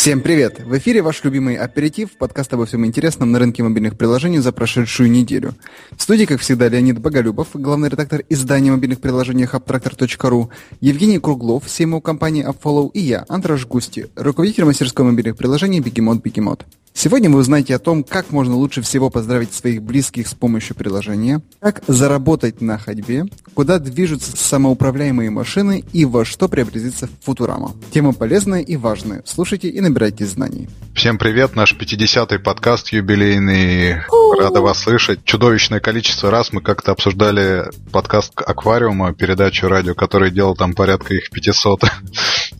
Всем 0.00 0.22
привет! 0.22 0.60
В 0.64 0.78
эфире 0.78 1.02
ваш 1.02 1.22
любимый 1.24 1.56
аперитив, 1.56 2.16
подкаст 2.16 2.50
обо 2.54 2.64
всем 2.64 2.86
интересном 2.86 3.32
на 3.32 3.38
рынке 3.38 3.62
мобильных 3.62 3.98
приложений 3.98 4.38
за 4.38 4.50
прошедшую 4.50 5.10
неделю. 5.10 5.54
В 5.94 6.00
студии, 6.00 6.24
как 6.24 6.40
всегда, 6.40 6.70
Леонид 6.70 6.98
Боголюбов, 6.98 7.48
главный 7.52 7.90
редактор 7.90 8.22
издания 8.30 8.70
мобильных 8.70 9.02
приложений 9.02 9.50
AppTractor.ru, 9.52 10.48
Евгений 10.80 11.18
Круглов, 11.18 11.66
CMO 11.66 12.00
компании 12.00 12.48
AppFollow 12.48 12.90
и 12.94 13.00
я, 13.00 13.26
Андраш 13.28 13.66
Густи, 13.66 14.06
руководитель 14.16 14.64
мастерской 14.64 15.04
мобильных 15.04 15.36
приложений 15.36 15.80
Бегемот 15.80 16.22
Бегемот. 16.22 16.64
Сегодня 16.92 17.30
вы 17.30 17.38
узнаете 17.38 17.74
о 17.74 17.78
том, 17.78 18.04
как 18.04 18.30
можно 18.30 18.56
лучше 18.56 18.82
всего 18.82 19.08
поздравить 19.08 19.54
своих 19.54 19.82
близких 19.82 20.28
с 20.28 20.34
помощью 20.34 20.76
приложения, 20.76 21.40
как 21.60 21.82
заработать 21.86 22.60
на 22.60 22.78
ходьбе, 22.78 23.24
куда 23.54 23.78
движутся 23.78 24.36
самоуправляемые 24.36 25.30
машины 25.30 25.84
и 25.92 26.04
во 26.04 26.24
что 26.24 26.48
преобразится 26.48 27.08
Футурама. 27.22 27.72
Тема 27.92 28.12
полезная 28.12 28.60
и 28.60 28.76
важная. 28.76 29.22
Слушайте 29.24 29.68
и 29.68 29.80
набирайте 29.80 30.26
знаний. 30.26 30.68
Всем 30.94 31.16
привет, 31.16 31.56
наш 31.56 31.74
50-й 31.74 32.38
подкаст 32.38 32.92
юбилейный. 32.92 34.02
Рада 34.38 34.60
вас 34.60 34.80
слышать. 34.80 35.24
Чудовищное 35.24 35.80
количество 35.80 36.30
раз 36.30 36.52
мы 36.52 36.60
как-то 36.60 36.92
обсуждали 36.92 37.64
подкаст 37.92 38.32
Аквариума, 38.36 39.14
передачу 39.14 39.68
радио, 39.68 39.94
который 39.94 40.30
делал 40.30 40.54
там 40.54 40.74
порядка 40.74 41.14
их 41.14 41.30
500. 41.30 41.84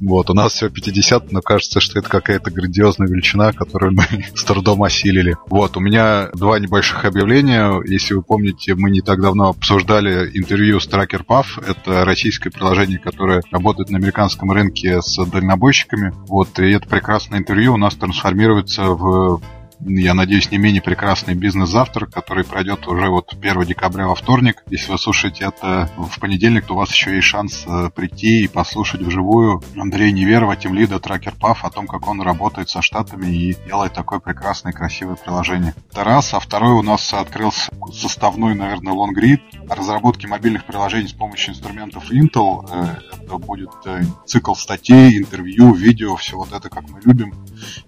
Вот, 0.01 0.31
у 0.31 0.35
нас 0.35 0.55
всего 0.55 0.71
50, 0.71 1.31
но 1.31 1.43
кажется, 1.43 1.79
что 1.79 1.99
это 1.99 2.09
какая-то 2.09 2.51
грандиозная 2.51 3.07
величина, 3.07 3.53
которую 3.53 3.93
мы 3.93 4.20
с 4.35 4.45
трудом 4.45 4.83
осилили. 4.83 5.37
Вот, 5.47 5.77
у 5.77 5.81
меня 5.81 6.29
два 6.35 6.59
небольших 6.59 7.05
объявления. 7.05 7.81
Если 7.87 8.15
вы 8.15 8.23
помните, 8.23 8.75
мы 8.75 8.91
не 8.91 9.01
так 9.01 9.21
давно 9.21 9.51
обсуждали 9.51 10.31
интервью 10.35 10.81
с 10.81 10.89
Tracker 10.89 11.25
Puff. 11.27 11.47
Это 11.67 12.05
российское 12.05 12.51
приложение, 12.51 12.99
которое 12.99 13.43
работает 13.51 13.91
на 13.91 13.99
американском 13.99 14.51
рынке 14.53 15.03
с 15.03 15.17
дальнобойщиками. 15.25 16.13
Вот, 16.27 16.59
и 16.59 16.71
это 16.71 16.89
прекрасное 16.89 17.39
интервью 17.39 17.75
у 17.75 17.79
нас 17.79 17.95
трансформируется 17.95 18.85
в 18.85 19.41
я 19.87 20.15
надеюсь, 20.15 20.51
не 20.51 20.59
менее 20.59 20.83
прекрасный 20.83 21.35
бизнес-завтрак, 21.35 22.11
который 22.11 22.45
пройдет 22.45 22.87
уже 22.87 23.09
вот 23.09 23.33
1 23.33 23.63
декабря 23.65 24.07
во 24.09 24.15
вторник. 24.15 24.63
Если 24.69 24.93
вы 24.93 24.99
слушаете 24.99 25.45
это 25.45 25.91
в 25.97 26.21
понедельник, 26.21 26.67
то 26.67 26.75
у 26.75 26.77
вас 26.77 26.91
еще 26.93 27.15
есть 27.15 27.27
шанс 27.27 27.65
э, 27.67 27.91
прийти 27.95 28.45
и 28.45 28.49
послушать 28.49 29.01
вживую 29.01 29.63
Андрея 29.77 30.13
Неверова, 30.13 30.57
лида 30.65 30.97
Tracker 30.97 31.35
Puff, 31.39 31.59
о 31.63 31.71
том, 31.71 31.87
как 31.87 32.07
он 32.07 32.21
работает 32.21 32.69
со 32.69 32.83
штатами 32.83 33.27
и 33.27 33.57
делает 33.67 33.95
такое 33.95 34.19
прекрасное 34.19 34.73
красивое 34.73 35.17
приложение. 35.17 35.75
Это 35.91 36.05
раз. 36.05 36.35
А 36.35 36.41
второй 36.41 36.73
у 36.73 36.83
нас 36.83 37.13
открылся 37.15 37.71
составной, 37.93 38.55
наверное, 38.55 38.93
лонгрид 38.93 39.41
разработки 39.69 40.27
мобильных 40.27 40.65
приложений 40.65 41.09
с 41.09 41.13
помощью 41.13 41.55
инструментов 41.55 42.11
Intel. 42.11 42.69
Э, 42.71 42.97
это 43.25 43.39
будет 43.39 43.71
э, 43.87 44.03
цикл 44.27 44.55
статей, 44.55 45.19
интервью, 45.19 45.73
видео, 45.73 46.17
все 46.17 46.37
вот 46.37 46.53
это, 46.53 46.69
как 46.69 46.89
мы 46.89 47.01
любим. 47.03 47.35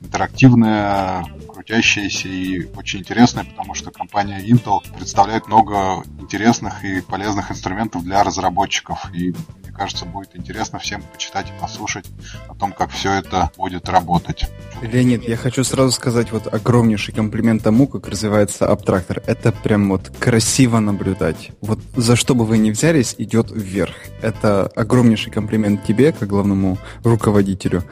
Интерактивное, 0.00 1.24
крутящееся 1.62 2.28
и 2.28 2.66
очень 2.76 3.00
интересное, 3.00 3.44
потому 3.44 3.74
что 3.74 3.92
компания 3.92 4.40
Intel 4.40 4.80
представляет 4.96 5.46
много 5.46 6.02
интересных 6.18 6.84
и 6.84 7.00
полезных 7.00 7.52
инструментов 7.52 8.02
для 8.02 8.24
разработчиков. 8.24 9.06
И 9.14 9.32
мне 9.62 9.72
кажется, 9.72 10.04
будет 10.04 10.34
интересно 10.34 10.80
всем 10.80 11.02
почитать 11.02 11.46
и 11.48 11.60
послушать 11.60 12.06
о 12.48 12.54
том, 12.54 12.72
как 12.72 12.90
все 12.90 13.12
это 13.12 13.50
будет 13.56 13.88
работать. 13.88 14.50
Леонид, 14.82 15.28
я 15.28 15.36
хочу 15.36 15.62
сразу 15.62 15.92
сказать 15.92 16.32
вот 16.32 16.52
огромнейший 16.52 17.14
комплимент 17.14 17.62
тому, 17.62 17.86
как 17.86 18.08
развивается 18.08 18.66
Абтрактор. 18.66 19.22
Это 19.26 19.52
прям 19.52 19.88
вот 19.90 20.10
красиво 20.18 20.80
наблюдать. 20.80 21.52
Вот 21.60 21.78
за 21.94 22.16
что 22.16 22.34
бы 22.34 22.44
вы 22.44 22.58
ни 22.58 22.72
взялись, 22.72 23.14
идет 23.18 23.52
вверх. 23.52 23.94
Это 24.20 24.66
огромнейший 24.66 25.32
комплимент 25.32 25.84
тебе, 25.84 26.12
как 26.12 26.28
главному 26.28 26.78
руководителю 27.04 27.84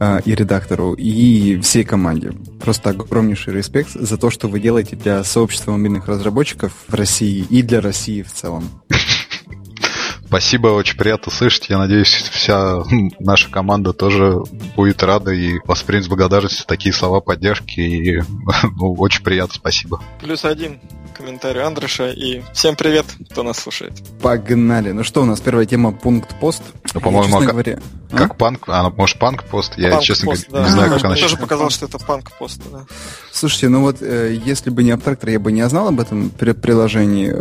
э, 0.00 0.20
и 0.24 0.34
редактору, 0.34 0.94
и 0.94 1.60
всей 1.60 1.84
команде. 1.84 2.32
Просто 2.60 2.94
огромнейший 3.18 3.52
респект 3.52 3.90
за 3.90 4.16
то, 4.16 4.30
что 4.30 4.46
вы 4.46 4.60
делаете 4.60 4.94
для 4.94 5.24
сообщества 5.24 5.72
мобильных 5.72 6.06
разработчиков 6.06 6.72
в 6.86 6.94
России 6.94 7.44
и 7.50 7.62
для 7.62 7.80
России 7.80 8.22
в 8.22 8.32
целом. 8.32 8.70
Спасибо, 10.24 10.68
очень 10.68 10.96
приятно 10.96 11.32
слышать. 11.32 11.68
Я 11.68 11.78
надеюсь, 11.78 12.12
вся 12.12 12.84
наша 13.18 13.50
команда 13.50 13.92
тоже 13.92 14.36
будет 14.76 15.02
рада 15.02 15.32
и 15.32 15.58
воспримет 15.64 16.04
с 16.04 16.08
благодарностью 16.08 16.64
такие 16.66 16.92
слова 16.92 17.20
поддержки. 17.20 17.80
И 17.80 18.22
ну, 18.78 18.92
очень 18.92 19.24
приятно, 19.24 19.54
спасибо. 19.54 20.00
Плюс 20.20 20.44
один 20.44 20.78
комментарий 21.18 21.62
Андреша. 21.62 22.10
И 22.10 22.42
всем 22.52 22.76
привет, 22.76 23.04
кто 23.30 23.42
нас 23.42 23.58
слушает. 23.58 23.92
Погнали. 24.22 24.92
Ну 24.92 25.02
что, 25.02 25.22
у 25.22 25.24
нас 25.24 25.40
первая 25.40 25.66
тема 25.66 25.92
пункт 25.92 26.38
пост. 26.38 26.62
Ну, 26.94 27.00
по-моему, 27.00 27.40
как, 27.40 27.50
говоря... 27.50 27.80
как 28.10 28.30
а? 28.30 28.34
панк, 28.34 28.68
а, 28.68 28.84
ну, 28.84 28.94
может, 28.96 29.18
панк 29.18 29.42
пост? 29.44 29.74
Я, 29.76 29.90
панк 29.90 30.02
честно 30.04 30.26
говоря, 30.26 30.42
да. 30.50 30.62
не 30.62 30.70
знаю, 30.70 30.90
как 30.92 31.04
она 31.04 31.14
Я 31.16 31.22
тоже 31.22 31.36
показал, 31.36 31.70
что 31.70 31.86
это 31.86 31.98
панк 31.98 32.30
пост, 32.38 32.62
да. 32.70 32.84
Слушайте, 33.32 33.68
ну 33.68 33.80
вот, 33.80 34.00
э, 34.00 34.38
если 34.44 34.70
бы 34.70 34.84
не 34.84 34.92
Абтрактор, 34.92 35.30
я 35.30 35.40
бы 35.40 35.50
не 35.50 35.68
знал 35.68 35.88
об 35.88 35.98
этом 35.98 36.30
приложении. 36.30 37.34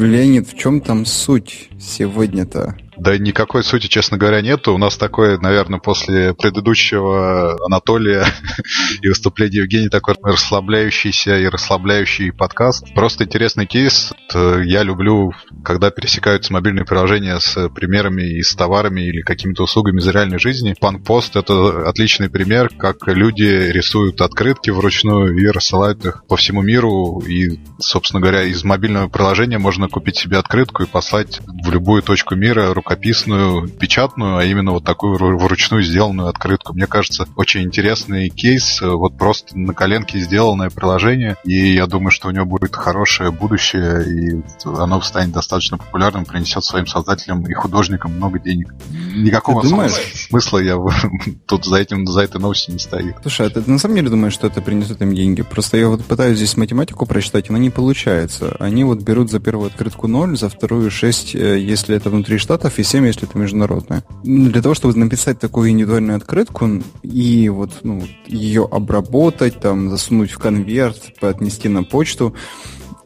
Леонид, 0.00 0.48
в 0.48 0.56
чем 0.56 0.80
там 0.80 1.06
суть 1.06 1.68
сегодня-то? 1.78 2.76
Да 2.98 3.16
никакой 3.16 3.62
сути, 3.62 3.86
честно 3.86 4.16
говоря, 4.16 4.40
нету. 4.40 4.74
У 4.74 4.78
нас 4.78 4.96
такое, 4.96 5.38
наверное, 5.38 5.78
после 5.78 6.34
предыдущего 6.34 7.56
Анатолия 7.64 8.26
и 9.02 9.08
выступления 9.08 9.58
Евгения 9.58 9.88
такой 9.88 10.16
расслабляющийся 10.20 11.38
и 11.38 11.46
расслабляющий 11.46 12.32
подкаст. 12.32 12.92
Просто 12.94 13.24
интересный 13.24 13.66
кейс. 13.66 14.12
Я 14.34 14.82
люблю, 14.82 15.32
когда 15.64 15.90
пересекаются 15.90 16.52
мобильные 16.52 16.84
приложения 16.84 17.38
с 17.38 17.68
примерами 17.68 18.22
и 18.22 18.42
с 18.42 18.54
товарами 18.54 19.02
или 19.02 19.20
какими-то 19.20 19.62
услугами 19.62 20.00
из 20.00 20.08
реальной 20.08 20.38
жизни. 20.38 20.74
Панкпост— 20.78 21.36
это 21.36 21.88
отличный 21.88 22.28
пример, 22.28 22.68
как 22.76 23.06
люди 23.06 23.70
рисуют 23.70 24.20
открытки 24.20 24.70
вручную 24.70 25.36
и 25.36 25.46
рассылают 25.46 26.04
их 26.04 26.24
по 26.26 26.36
всему 26.36 26.62
миру. 26.62 27.20
И, 27.20 27.60
собственно 27.78 28.20
говоря, 28.20 28.42
из 28.42 28.64
мобильного 28.64 29.08
приложения 29.08 29.58
можно 29.58 29.88
купить 29.88 30.16
себе 30.16 30.38
открытку 30.38 30.82
и 30.82 30.86
послать 30.86 31.40
в 31.46 31.70
любую 31.70 32.02
точку 32.02 32.34
мира 32.34 32.74
рукописную, 32.88 33.68
печатную, 33.68 34.38
а 34.38 34.44
именно 34.44 34.72
вот 34.72 34.84
такую 34.84 35.16
вручную 35.16 35.82
сделанную 35.82 36.28
открытку. 36.28 36.72
Мне 36.72 36.86
кажется, 36.86 37.26
очень 37.36 37.62
интересный 37.62 38.30
кейс, 38.30 38.80
вот 38.80 39.16
просто 39.16 39.58
на 39.58 39.74
коленке 39.74 40.18
сделанное 40.18 40.70
приложение, 40.70 41.36
и 41.44 41.74
я 41.74 41.86
думаю, 41.86 42.10
что 42.10 42.28
у 42.28 42.30
него 42.30 42.46
будет 42.46 42.74
хорошее 42.74 43.30
будущее, 43.30 44.04
и 44.04 44.42
оно 44.64 45.00
станет 45.02 45.32
достаточно 45.32 45.76
популярным, 45.76 46.24
принесет 46.24 46.64
своим 46.64 46.86
создателям 46.86 47.44
и 47.46 47.52
художникам 47.52 48.12
много 48.12 48.38
денег. 48.38 48.74
Никакого 49.14 49.62
смысла 49.62 50.58
я 50.58 50.78
тут 51.46 51.64
за 51.66 51.76
этим 51.76 52.06
за 52.06 52.22
этой 52.22 52.40
новостью 52.40 52.74
не 52.74 52.80
стою. 52.80 53.14
Слушай, 53.20 53.48
а 53.48 53.50
ты 53.50 53.70
на 53.70 53.78
самом 53.78 53.96
деле 53.96 54.08
думаешь, 54.08 54.32
что 54.32 54.46
это 54.46 54.62
принесет 54.62 55.02
им 55.02 55.14
деньги? 55.14 55.42
Просто 55.42 55.76
я 55.76 55.88
вот 55.88 56.04
пытаюсь 56.04 56.38
здесь 56.38 56.56
математику 56.56 57.04
прочитать, 57.04 57.50
она 57.50 57.58
не 57.58 57.70
получается. 57.70 58.56
Они 58.58 58.84
вот 58.84 59.02
берут 59.02 59.30
за 59.30 59.40
первую 59.40 59.66
открытку 59.66 60.08
0, 60.08 60.38
за 60.38 60.48
вторую 60.48 60.90
6, 60.90 61.34
э, 61.34 61.58
если 61.58 61.94
это 61.94 62.08
внутри 62.08 62.38
штатов, 62.38 62.77
и 62.78 62.84
7, 62.84 63.06
если 63.06 63.28
это 63.28 63.38
международное. 63.38 64.04
Ну, 64.24 64.50
для 64.50 64.62
того, 64.62 64.74
чтобы 64.74 64.96
написать 64.96 65.38
такую 65.38 65.70
индивидуальную 65.70 66.16
открытку 66.16 66.82
и 67.02 67.48
вот 67.48 67.70
ну, 67.82 68.02
ее 68.26 68.68
обработать, 68.70 69.60
там, 69.60 69.90
засунуть 69.90 70.30
в 70.30 70.38
конверт, 70.38 71.12
отнести 71.20 71.68
на 71.68 71.84
почту, 71.84 72.34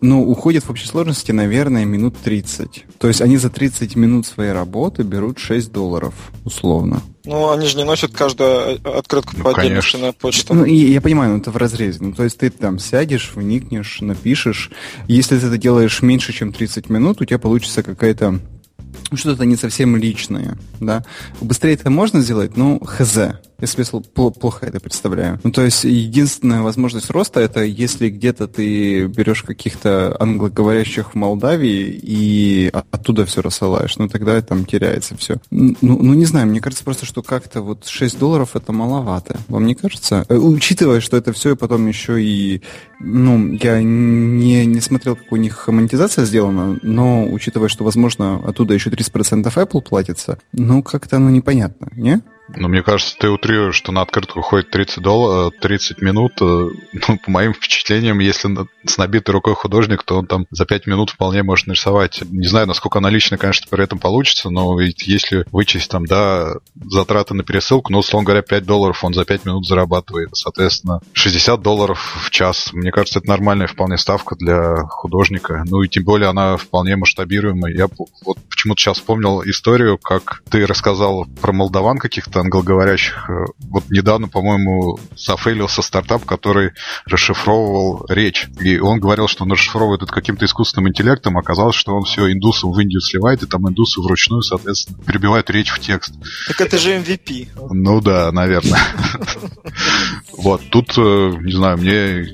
ну, 0.03 0.28
уходит 0.28 0.65
в 0.65 0.71
общей 0.71 0.87
сложности, 0.87 1.31
наверное, 1.31 1.84
минут 1.84 2.16
30. 2.22 2.84
То 2.99 3.09
есть 3.09 3.22
они 3.22 3.37
за 3.37 3.50
30 3.50 3.94
минут 3.94 4.27
своей 4.27 4.50
работы 4.50 5.05
берут 5.05 5.38
6 5.38 5.71
долларов, 5.71 6.15
условно. 6.44 7.00
Ну, 7.25 7.50
они 7.50 7.69
же 7.69 7.77
не 7.77 7.84
носят 7.84 8.10
каждую 8.12 8.81
открытку 8.84 9.34
ну, 9.37 9.44
по 9.44 9.53
отдельности 9.53 9.97
на 9.97 10.12
почту. 10.12 10.54
Ну, 10.54 10.65
и, 10.65 10.75
я 10.75 11.00
понимаю, 11.00 11.34
ну, 11.34 11.39
это 11.39 11.53
в 11.53 11.56
разрезе. 11.56 11.99
Ну, 12.00 12.12
то 12.12 12.25
есть 12.25 12.39
ты 12.39 12.50
там 12.50 12.81
сядешь, 12.81 13.31
вникнешь, 13.34 14.00
напишешь. 14.00 14.72
Если 15.06 15.39
ты 15.39 15.47
это 15.47 15.56
делаешь 15.56 16.03
меньше, 16.03 16.33
чем 16.33 16.53
30 16.53 16.91
минут, 16.91 17.21
у 17.21 17.25
тебя 17.25 17.39
получится 17.39 17.84
какая-то 17.84 18.41
ну, 19.12 19.18
что-то 19.18 19.44
не 19.44 19.56
совсем 19.56 19.94
личное, 19.94 20.56
да. 20.80 21.04
Быстрее 21.41 21.74
это 21.74 21.91
можно 21.91 22.20
сделать, 22.20 22.56
ну, 22.56 22.80
хз 22.80 23.18
если 23.62 23.84
плохо 24.14 24.66
это 24.66 24.80
представляю. 24.80 25.41
Ну, 25.44 25.50
то 25.53 25.62
есть 25.62 25.84
единственная 25.84 26.62
возможность 26.62 27.10
роста 27.10 27.41
это 27.41 27.62
если 27.62 28.10
где-то 28.10 28.48
ты 28.48 29.06
берешь 29.06 29.42
каких-то 29.42 30.16
англоговорящих 30.20 31.12
в 31.12 31.14
Молдавии 31.14 31.98
и 32.03 32.70
оттуда 32.72 33.24
все 33.24 33.41
рассылаешь, 33.42 33.97
ну 33.97 34.09
тогда 34.09 34.41
там 34.42 34.64
теряется 34.64 35.16
все. 35.16 35.36
Ну, 35.50 35.76
ну 35.80 36.14
не 36.14 36.24
знаю, 36.24 36.47
мне 36.47 36.60
кажется 36.60 36.84
просто, 36.84 37.06
что 37.06 37.22
как-то 37.22 37.62
вот 37.62 37.86
6 37.86 38.18
долларов 38.18 38.56
это 38.56 38.72
маловато. 38.72 39.38
Вам 39.48 39.66
не 39.66 39.74
кажется? 39.74 40.24
Э, 40.28 40.36
учитывая, 40.36 41.00
что 41.00 41.16
это 41.16 41.32
все 41.32 41.53
и 41.53 41.56
потом 41.56 41.86
еще 41.86 42.22
и, 42.22 42.62
ну, 43.00 43.53
я 43.53 43.82
не, 43.82 44.66
не 44.66 44.80
смотрел, 44.80 45.16
как 45.16 45.30
у 45.32 45.36
них 45.36 45.68
монетизация 45.68 46.24
сделана, 46.24 46.78
но 46.82 47.26
учитывая, 47.26 47.68
что, 47.68 47.84
возможно, 47.84 48.41
оттуда 48.44 48.74
еще 48.74 48.91
30% 48.91 49.44
Apple 49.44 49.82
платится, 49.82 50.38
ну, 50.53 50.82
как-то 50.82 51.16
оно 51.16 51.30
непонятно, 51.30 51.88
не? 51.97 52.22
Ну, 52.48 52.68
мне 52.68 52.83
кажется, 52.83 53.16
ты 53.18 53.28
утрируешь, 53.28 53.77
что 53.77 53.92
на 53.92 54.03
открытку 54.03 54.41
уходит 54.41 54.71
30, 54.71 55.03
долларов, 55.03 55.54
30 55.60 56.03
минут. 56.03 56.33
Э, 56.41 56.68
ну, 57.09 57.18
по 57.18 57.30
моим 57.30 57.54
впечатлениям, 57.54 58.18
если 58.18 58.50
с 58.84 58.98
набитой 58.98 59.33
рукой 59.33 59.54
художник, 59.54 60.03
то 60.03 60.18
он 60.18 60.27
там 60.27 60.47
за 60.50 60.66
5 60.66 60.86
минут 60.86 61.10
вполне 61.10 61.42
может 61.42 61.66
нарисовать. 61.66 62.22
Не 62.30 62.47
знаю, 62.47 62.66
насколько 62.66 63.00
налично, 63.00 63.39
конечно, 63.39 63.66
при 63.71 63.84
этом 63.84 63.98
получится, 63.98 64.50
но 64.50 64.78
ведь 64.78 65.06
если 65.06 65.44
вычесть 65.53 65.91
там, 65.91 66.04
да, 66.04 66.54
затраты 66.74 67.34
на 67.34 67.42
пересылку, 67.42 67.92
ну, 67.92 67.98
условно 67.98 68.27
говоря, 68.27 68.42
5 68.42 68.65
долларов 68.65 69.04
он 69.04 69.15
за 69.15 69.24
5 69.24 69.44
минут 69.47 69.66
зарабатывает. 69.66 70.30
Соответственно, 70.34 71.00
60 71.12 71.60
долларов 71.62 72.24
в 72.24 72.30
час. 72.30 72.72
Мне 72.72 72.91
кажется, 72.91 73.21
это 73.21 73.28
нормальная 73.28 73.66
вполне 73.66 73.97
ставка 73.98 74.36
для 74.36 74.77
художника. 74.89 75.65
Ну 75.66 75.83
и 75.83 75.89
тем 75.89 76.04
более 76.04 76.28
она 76.28 76.56
вполне 76.56 76.97
масштабируемая. 76.97 77.72
Я 77.72 77.89
вот 78.24 78.39
почему-то 78.50 78.80
сейчас 78.80 78.98
вспомнил 78.98 79.42
историю, 79.42 79.98
как 79.98 80.42
ты 80.50 80.66
рассказал 80.66 81.27
про 81.41 81.53
молдаван 81.53 81.98
каких-то 81.98 82.31
англоговорящих. 82.36 83.28
Э, 83.28 83.44
вот 83.68 83.84
недавно, 83.90 84.28
по-моему, 84.28 84.98
зафейлился 85.16 85.82
стартап, 85.82 86.24
который 86.24 86.72
расшифровывал 87.06 88.06
речь. 88.08 88.48
И 88.60 88.78
он 88.78 89.00
говорил, 89.00 89.28
что 89.28 89.44
он 89.44 89.52
расшифровывает 89.52 90.02
это 90.02 90.12
каким-то 90.12 90.44
искусственным 90.44 90.88
интеллектом. 90.90 91.38
Оказалось, 91.38 91.76
что 91.76 91.94
он 91.94 92.04
все 92.04 92.30
индусам 92.32 92.72
в 92.72 92.80
Индию 92.80 93.00
сливает, 93.00 93.42
и 93.42 93.46
там 93.46 93.68
индусы 93.68 94.00
вручную, 94.00 94.42
соответственно, 94.42 94.98
перебивают 95.04 95.50
речь 95.50 95.70
в 95.70 95.80
текст. 95.80 96.14
Так 96.48 96.60
это 96.60 96.78
же 96.78 96.96
MVP. 96.96 97.48
Ну 97.70 98.00
да, 98.00 98.30
наверное. 98.32 98.80
Вот, 100.36 100.62
тут, 100.70 100.96
э, 100.96 101.32
не 101.40 101.52
знаю, 101.52 101.78
мне 101.78 102.26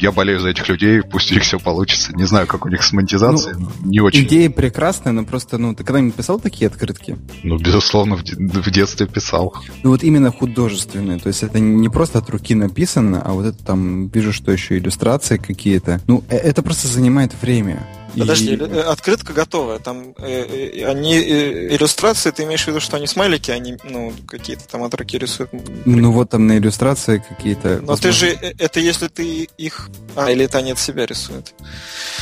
я 0.00 0.12
болею 0.12 0.40
за 0.40 0.50
этих 0.50 0.68
людей, 0.68 1.02
пусть 1.02 1.30
у 1.30 1.34
них 1.34 1.42
все 1.42 1.58
получится. 1.58 2.14
Не 2.14 2.24
знаю, 2.24 2.46
как 2.46 2.66
у 2.66 2.68
них 2.68 2.82
с 2.82 2.92
монетизацией, 2.92 3.56
ну, 3.58 3.70
не 3.84 4.00
очень. 4.00 4.24
Идея 4.24 4.50
прекрасная, 4.50 5.12
но 5.12 5.24
просто, 5.24 5.58
ну, 5.58 5.74
ты 5.74 5.84
когда-нибудь 5.84 6.14
писал 6.14 6.40
такие 6.40 6.66
открытки? 6.68 7.18
Ну, 7.42 7.58
безусловно, 7.58 8.16
в, 8.16 8.22
в 8.22 8.70
детстве 8.70 9.06
писал. 9.06 9.54
Ну, 9.82 9.90
вот 9.90 10.02
именно 10.02 10.30
художественные, 10.30 11.18
то 11.18 11.28
есть 11.28 11.42
это 11.42 11.58
не 11.58 11.88
просто 11.88 12.18
от 12.18 12.30
руки 12.30 12.54
написано, 12.54 13.22
а 13.24 13.32
вот 13.32 13.46
это 13.46 13.64
там, 13.64 14.08
вижу, 14.08 14.32
что 14.32 14.52
еще 14.52 14.78
иллюстрации 14.78 15.36
какие-то. 15.36 16.00
Ну, 16.06 16.24
э, 16.28 16.36
это 16.36 16.62
просто 16.62 16.88
занимает 16.88 17.32
время. 17.40 17.86
Подожди, 18.16 18.54
и... 18.54 18.58
Э, 18.58 18.80
открытка 18.82 19.32
готовая. 19.32 19.78
Там 19.78 20.14
э, 20.18 20.80
э, 20.80 20.86
они 20.86 21.16
э, 21.16 21.76
иллюстрации, 21.76 22.30
ты 22.30 22.44
имеешь 22.44 22.64
в 22.64 22.68
виду, 22.68 22.80
что 22.80 22.96
они 22.96 23.06
смайлики, 23.06 23.50
они 23.50 23.76
ну 23.84 24.12
какие-то 24.26 24.66
там 24.68 24.82
от 24.82 24.94
руки 24.94 25.18
рисуют. 25.18 25.50
Ну 25.84 26.12
вот 26.12 26.30
там 26.30 26.46
на 26.46 26.58
иллюстрации 26.58 27.22
какие-то. 27.26 27.80
Но 27.80 27.86
возможно... 27.86 28.02
ты 28.02 28.12
же 28.12 28.26
э, 28.28 28.54
это 28.58 28.80
если 28.80 29.08
ты 29.08 29.48
их, 29.58 29.88
а 30.14 30.30
или 30.30 30.44
это 30.44 30.58
они 30.58 30.72
от 30.72 30.78
себя 30.78 31.06
рисуют. 31.06 31.54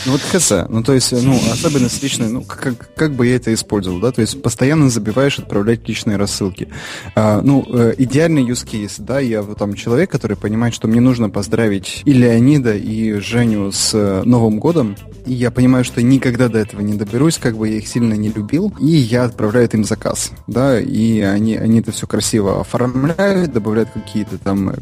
Ну 0.07 0.13
вот 0.13 0.21
хз, 0.21 0.53
ну 0.69 0.83
то 0.83 0.95
есть, 0.95 1.13
ну 1.13 1.39
особенность 1.53 2.03
личной, 2.03 2.29
ну 2.29 2.43
как 2.43 2.95
как 2.95 3.15
бы 3.15 3.27
я 3.27 3.37
это 3.37 3.53
использовал, 3.53 4.01
да, 4.01 4.13
то 4.13 4.21
есть 4.21 4.43
постоянно 4.43 4.91
забиваешь 4.91 5.39
отправлять 5.39 5.87
личные 5.89 6.17
рассылки. 6.17 6.69
А, 7.15 7.41
ну 7.43 7.63
идеальный 7.99 8.43
use 8.43 8.67
case, 8.67 8.95
да, 8.99 9.21
я 9.21 9.43
вот 9.43 9.59
там 9.59 9.75
человек, 9.75 10.11
который 10.11 10.37
понимает, 10.37 10.75
что 10.75 10.89
мне 10.89 11.01
нужно 11.01 11.31
поздравить 11.31 12.03
и 12.05 12.13
Леонида, 12.13 12.75
и 12.75 13.15
Женю 13.15 13.71
с 13.73 14.23
Новым 14.25 14.59
годом, 14.59 14.97
и 15.27 15.33
я 15.33 15.51
понимаю, 15.51 15.82
что 15.85 16.03
никогда 16.03 16.49
до 16.49 16.59
этого 16.59 16.81
не 16.81 16.95
доберусь, 16.95 17.39
как 17.39 17.57
бы 17.57 17.69
я 17.69 17.77
их 17.77 17.89
сильно 17.89 18.15
не 18.15 18.29
любил, 18.29 18.73
и 18.81 18.87
я 18.87 19.25
отправляю 19.25 19.69
им 19.73 19.85
заказ, 19.85 20.33
да, 20.47 20.79
и 20.81 21.21
они, 21.21 21.57
они 21.57 21.81
это 21.81 21.93
все 21.93 22.07
красиво 22.07 22.61
оформляют, 22.61 23.53
добавляют 23.53 23.91
какие-то 23.91 24.39
там 24.39 24.75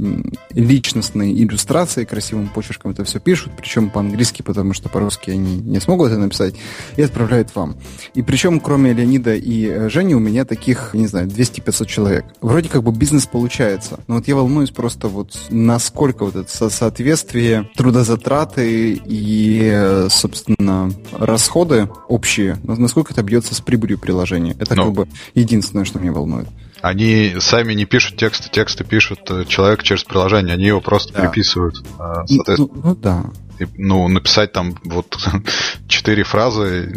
личностные 0.51 1.33
иллюстрации, 1.33 2.05
красивым 2.05 2.49
почерком 2.49 2.93
это 2.93 3.05
все 3.05 3.21
пишут, 3.21 3.53
причем 3.57 3.91
по-английски, 3.91 4.43
потому 4.43 4.73
что 4.73 4.89
по-русски 4.89 5.31
они 5.31 5.59
не 5.59 5.81
смогут 5.81 6.11
это 6.11 6.21
написать, 6.21 6.55
и 6.97 7.03
отправляют 7.03 7.55
вам. 7.55 7.77
И 8.15 8.23
причем, 8.23 8.61
кроме 8.61 8.93
Леонида 8.93 9.35
и 9.35 9.67
э, 9.67 9.89
Жени, 9.89 10.15
у 10.15 10.21
меня 10.21 10.45
таких, 10.45 10.95
не 10.95 11.07
знаю, 11.07 11.29
200-500 11.29 11.87
человек. 11.87 12.25
Вроде 12.41 12.69
как 12.69 12.83
бы 12.83 12.93
бизнес 12.93 13.27
получается, 13.27 14.01
но 14.07 14.17
вот 14.17 14.29
я 14.29 14.35
волнуюсь 14.35 14.71
просто 14.71 15.09
вот 15.09 15.39
насколько 15.51 16.25
вот 16.25 16.37
это 16.37 16.51
со 16.51 16.71
соответствие 16.71 17.69
трудозатраты 17.77 19.01
и, 19.05 20.07
собственно, 20.09 20.41
собственно, 20.51 20.80
расходы 21.13 21.89
общие, 22.09 22.59
насколько 22.63 23.13
это 23.13 23.23
бьется 23.23 23.55
с 23.55 23.61
прибылью 23.61 23.99
приложения. 23.99 24.57
Это 24.59 24.75
Но. 24.75 24.85
как 24.85 24.93
бы 24.93 25.09
единственное, 25.35 25.85
что 25.85 25.99
меня 25.99 26.13
волнует. 26.13 26.49
Они 26.81 27.35
сами 27.41 27.75
не 27.75 27.85
пишут 27.85 28.17
тексты, 28.17 28.49
тексты 28.51 28.85
пишут 28.85 29.21
э, 29.31 29.45
человек 29.47 29.83
через 29.83 30.03
приложение, 30.05 30.55
они 30.55 30.67
его 30.67 30.81
просто 30.81 31.13
да. 31.13 31.21
переписывают. 31.21 31.85
А, 31.99 32.27
соответственно... 32.27 32.69
Ну, 32.73 32.81
ну 32.83 32.95
да 32.95 33.25
ну, 33.77 34.09
написать 34.09 34.53
там 34.53 34.75
вот 34.85 35.17
четыре 35.89 36.23
фразы, 36.25 36.91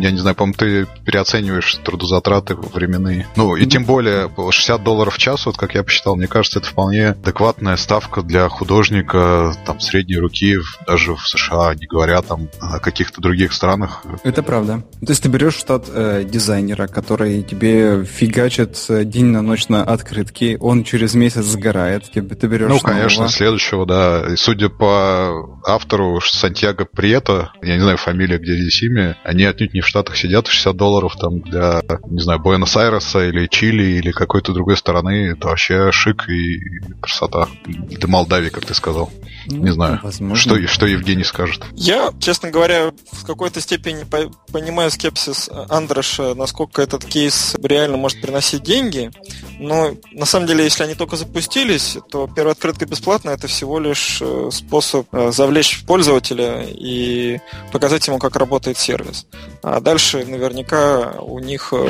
я 0.00 0.10
не 0.10 0.18
знаю, 0.18 0.36
по-моему, 0.36 0.54
ты 0.56 0.86
переоцениваешь 1.04 1.74
трудозатраты 1.84 2.54
временные. 2.54 3.26
Ну, 3.36 3.56
и 3.56 3.66
тем 3.66 3.84
более 3.84 4.30
60 4.50 4.82
долларов 4.82 5.14
в 5.14 5.18
час, 5.18 5.46
вот 5.46 5.56
как 5.56 5.74
я 5.74 5.82
посчитал, 5.82 6.16
мне 6.16 6.26
кажется, 6.28 6.58
это 6.60 6.68
вполне 6.68 7.08
адекватная 7.08 7.76
ставка 7.76 8.22
для 8.22 8.48
художника 8.48 9.54
там 9.66 9.80
средней 9.80 10.16
руки, 10.18 10.56
даже 10.86 11.14
в 11.14 11.26
США, 11.26 11.74
не 11.74 11.86
говоря 11.86 12.22
там 12.22 12.48
о 12.60 12.78
каких-то 12.78 13.20
других 13.20 13.52
странах. 13.52 14.02
Это 14.24 14.42
правда. 14.42 14.84
То 15.00 15.10
есть 15.10 15.22
ты 15.22 15.28
берешь 15.28 15.56
штат 15.56 15.86
э, 15.88 16.24
дизайнера, 16.24 16.86
который 16.86 17.42
тебе 17.42 18.04
фигачит 18.04 18.76
э, 18.88 19.04
день 19.04 19.26
на 19.26 19.42
ночь 19.42 19.68
на 19.68 19.82
открытки, 19.82 20.56
он 20.60 20.84
через 20.84 21.14
месяц 21.14 21.44
сгорает, 21.44 22.10
ты 22.12 22.20
берешь 22.20 22.68
Ну, 22.68 22.78
конечно, 22.78 23.22
нового. 23.22 23.32
следующего, 23.32 23.86
да. 23.86 24.24
И 24.32 24.36
судя 24.36 24.68
по 24.68 25.58
автору 25.66 25.87
автору 25.88 26.20
Сантьяго 26.20 26.84
Прието, 26.84 27.50
я 27.62 27.76
не 27.76 27.80
знаю 27.80 27.96
фамилия, 27.96 28.38
где 28.38 28.54
здесь 28.56 28.82
имя, 28.82 29.16
они 29.24 29.44
отнюдь 29.44 29.72
не 29.72 29.80
в 29.80 29.86
Штатах 29.86 30.16
сидят, 30.16 30.46
60 30.46 30.76
долларов 30.76 31.16
там 31.18 31.40
для, 31.40 31.80
не 32.10 32.20
знаю, 32.20 32.40
Буэнос-Айреса 32.40 33.26
или 33.26 33.46
Чили 33.46 33.98
или 33.98 34.12
какой-то 34.12 34.52
другой 34.52 34.76
стороны, 34.76 35.32
это 35.32 35.48
вообще 35.48 35.90
шик 35.90 36.28
и 36.28 36.60
красота. 37.00 37.48
Для 37.64 38.06
Молдавии, 38.06 38.50
как 38.50 38.66
ты 38.66 38.74
сказал. 38.74 39.10
Ну, 39.46 39.64
не 39.64 39.70
знаю, 39.70 40.00
возможно. 40.02 40.36
что, 40.36 40.68
что 40.68 40.86
Евгений 40.86 41.24
скажет. 41.24 41.64
Я, 41.72 42.12
честно 42.20 42.50
говоря, 42.50 42.92
в 43.12 43.24
какой-то 43.24 43.62
степени 43.62 44.04
по 44.04 44.30
понимаю 44.52 44.90
скепсис 44.90 45.48
Андроша, 45.70 46.34
насколько 46.34 46.82
этот 46.82 47.04
кейс 47.06 47.56
реально 47.62 47.96
может 47.96 48.20
приносить 48.20 48.62
деньги, 48.62 49.10
но 49.58 49.94
на 50.12 50.26
самом 50.26 50.46
деле, 50.46 50.64
если 50.64 50.84
они 50.84 50.94
только 50.94 51.16
запустились, 51.16 51.96
то 52.10 52.28
первая 52.34 52.52
открытка 52.52 52.84
бесплатная, 52.84 53.34
это 53.34 53.46
всего 53.46 53.78
лишь 53.78 54.18
э, 54.20 54.50
способ 54.52 55.06
э, 55.12 55.32
завлечь 55.32 55.77
пользователя 55.86 56.64
и 56.66 57.40
показать 57.72 58.06
ему, 58.06 58.18
как 58.18 58.36
работает 58.36 58.78
сервис. 58.78 59.26
А 59.62 59.80
дальше 59.80 60.24
наверняка 60.24 61.12
у 61.20 61.38
них 61.38 61.72
э, 61.72 61.88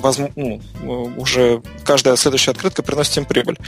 возможно, 0.00 0.34
ну, 0.36 0.60
уже 1.16 1.62
каждая 1.84 2.16
следующая 2.16 2.52
открытка 2.52 2.82
приносит 2.82 3.16
им 3.18 3.24
прибыль. 3.24 3.58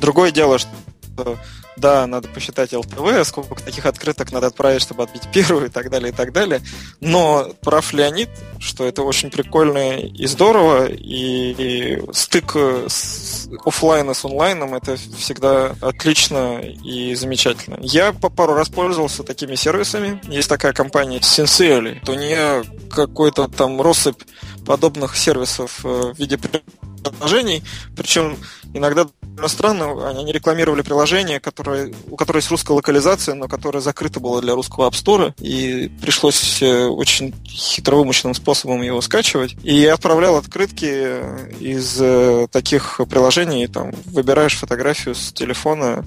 Другое 0.00 0.30
дело, 0.30 0.58
что 0.58 1.38
да, 1.78 2.06
надо 2.06 2.28
посчитать 2.28 2.72
ЛТВ, 2.72 3.24
сколько 3.24 3.62
таких 3.62 3.86
открыток 3.86 4.32
надо 4.32 4.48
отправить, 4.48 4.82
чтобы 4.82 5.04
отбить 5.04 5.28
первую 5.32 5.66
и 5.66 5.70
так 5.70 5.90
далее, 5.90 6.12
и 6.12 6.14
так 6.14 6.32
далее. 6.32 6.60
Но 7.00 7.50
прав 7.62 7.92
Леонид, 7.92 8.28
что 8.58 8.86
это 8.86 9.02
очень 9.02 9.30
прикольно 9.30 9.98
и 9.98 10.26
здорово, 10.26 10.86
и, 10.86 11.54
и 11.58 12.12
стык 12.12 12.56
с 12.56 13.48
офлайна 13.64 14.14
с 14.14 14.24
онлайном 14.24 14.74
это 14.74 14.96
всегда 15.16 15.74
отлично 15.80 16.60
и 16.60 17.14
замечательно. 17.14 17.78
Я 17.80 18.12
по 18.12 18.30
пару 18.30 18.54
раз 18.54 18.68
пользовался 18.68 19.22
такими 19.22 19.54
сервисами. 19.54 20.20
Есть 20.28 20.48
такая 20.48 20.72
компания 20.72 21.18
Sincerely. 21.18 21.98
У 22.08 22.14
нее 22.14 22.64
какой-то 22.90 23.48
там 23.48 23.80
россыпь 23.80 24.22
подобных 24.66 25.16
сервисов 25.16 25.80
э, 25.84 25.88
в 25.88 26.18
виде 26.18 26.38
приложений, 26.38 27.62
причем 27.96 28.36
иногда 28.74 29.06
странно, 29.46 30.08
они 30.08 30.30
рекламировали 30.32 30.82
приложение, 30.82 31.40
которое, 31.68 31.94
у 32.10 32.16
которого 32.16 32.38
есть 32.38 32.50
русская 32.50 32.72
локализация, 32.72 33.34
но 33.34 33.48
которое 33.48 33.80
закрыто 33.80 34.20
было 34.20 34.40
для 34.40 34.54
русского 34.54 34.88
App 34.88 34.92
Store, 34.92 35.34
и 35.38 35.90
пришлось 36.00 36.62
э, 36.62 36.86
очень 36.86 37.34
хитровымышленным 37.44 38.34
способом 38.34 38.82
его 38.82 39.00
скачивать. 39.00 39.54
И 39.62 39.74
я 39.74 39.94
отправлял 39.94 40.36
открытки 40.36 41.20
из 41.60 41.98
э, 42.00 42.46
таких 42.50 43.00
приложений, 43.08 43.68
там, 43.68 43.92
выбираешь 44.06 44.56
фотографию 44.56 45.14
с 45.14 45.32
телефона, 45.32 46.04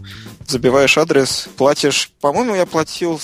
забиваешь 0.47 0.97
адрес, 0.97 1.47
платишь, 1.57 2.11
по-моему, 2.21 2.55
я 2.55 2.65
платил 2.65 3.19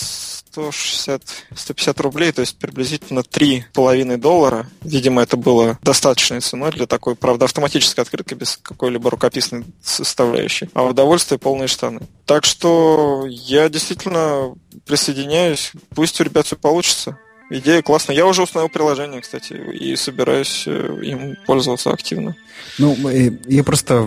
160-150 0.57 2.01
рублей, 2.01 2.31
то 2.31 2.41
есть 2.41 2.57
приблизительно 2.57 3.19
3,5 3.19 4.17
доллара. 4.17 4.67
Видимо, 4.81 5.21
это 5.21 5.37
было 5.37 5.77
достаточной 5.81 6.41
ценой 6.41 6.71
для 6.71 6.87
такой, 6.87 7.15
правда, 7.15 7.45
автоматической 7.45 8.03
открытки 8.03 8.33
без 8.33 8.57
какой-либо 8.57 9.09
рукописной 9.09 9.65
составляющей. 9.81 10.69
А 10.73 10.83
удовольствие 10.83 11.39
полные 11.39 11.67
штаны. 11.67 12.01
Так 12.25 12.45
что 12.45 13.25
я 13.27 13.69
действительно 13.69 14.55
присоединяюсь. 14.85 15.71
Пусть 15.95 16.19
у 16.19 16.23
ребят 16.23 16.45
все 16.45 16.55
получится. 16.55 17.17
Идея 17.49 17.81
классная. 17.81 18.15
Я 18.15 18.25
уже 18.25 18.43
установил 18.43 18.69
приложение, 18.69 19.21
кстати, 19.21 19.53
и 19.53 19.95
собираюсь 19.95 20.65
э, 20.67 20.99
им 21.01 21.37
пользоваться 21.45 21.91
активно. 21.91 22.35
Ну, 22.77 22.93
э, 23.09 23.37
я 23.47 23.63
просто 23.63 24.05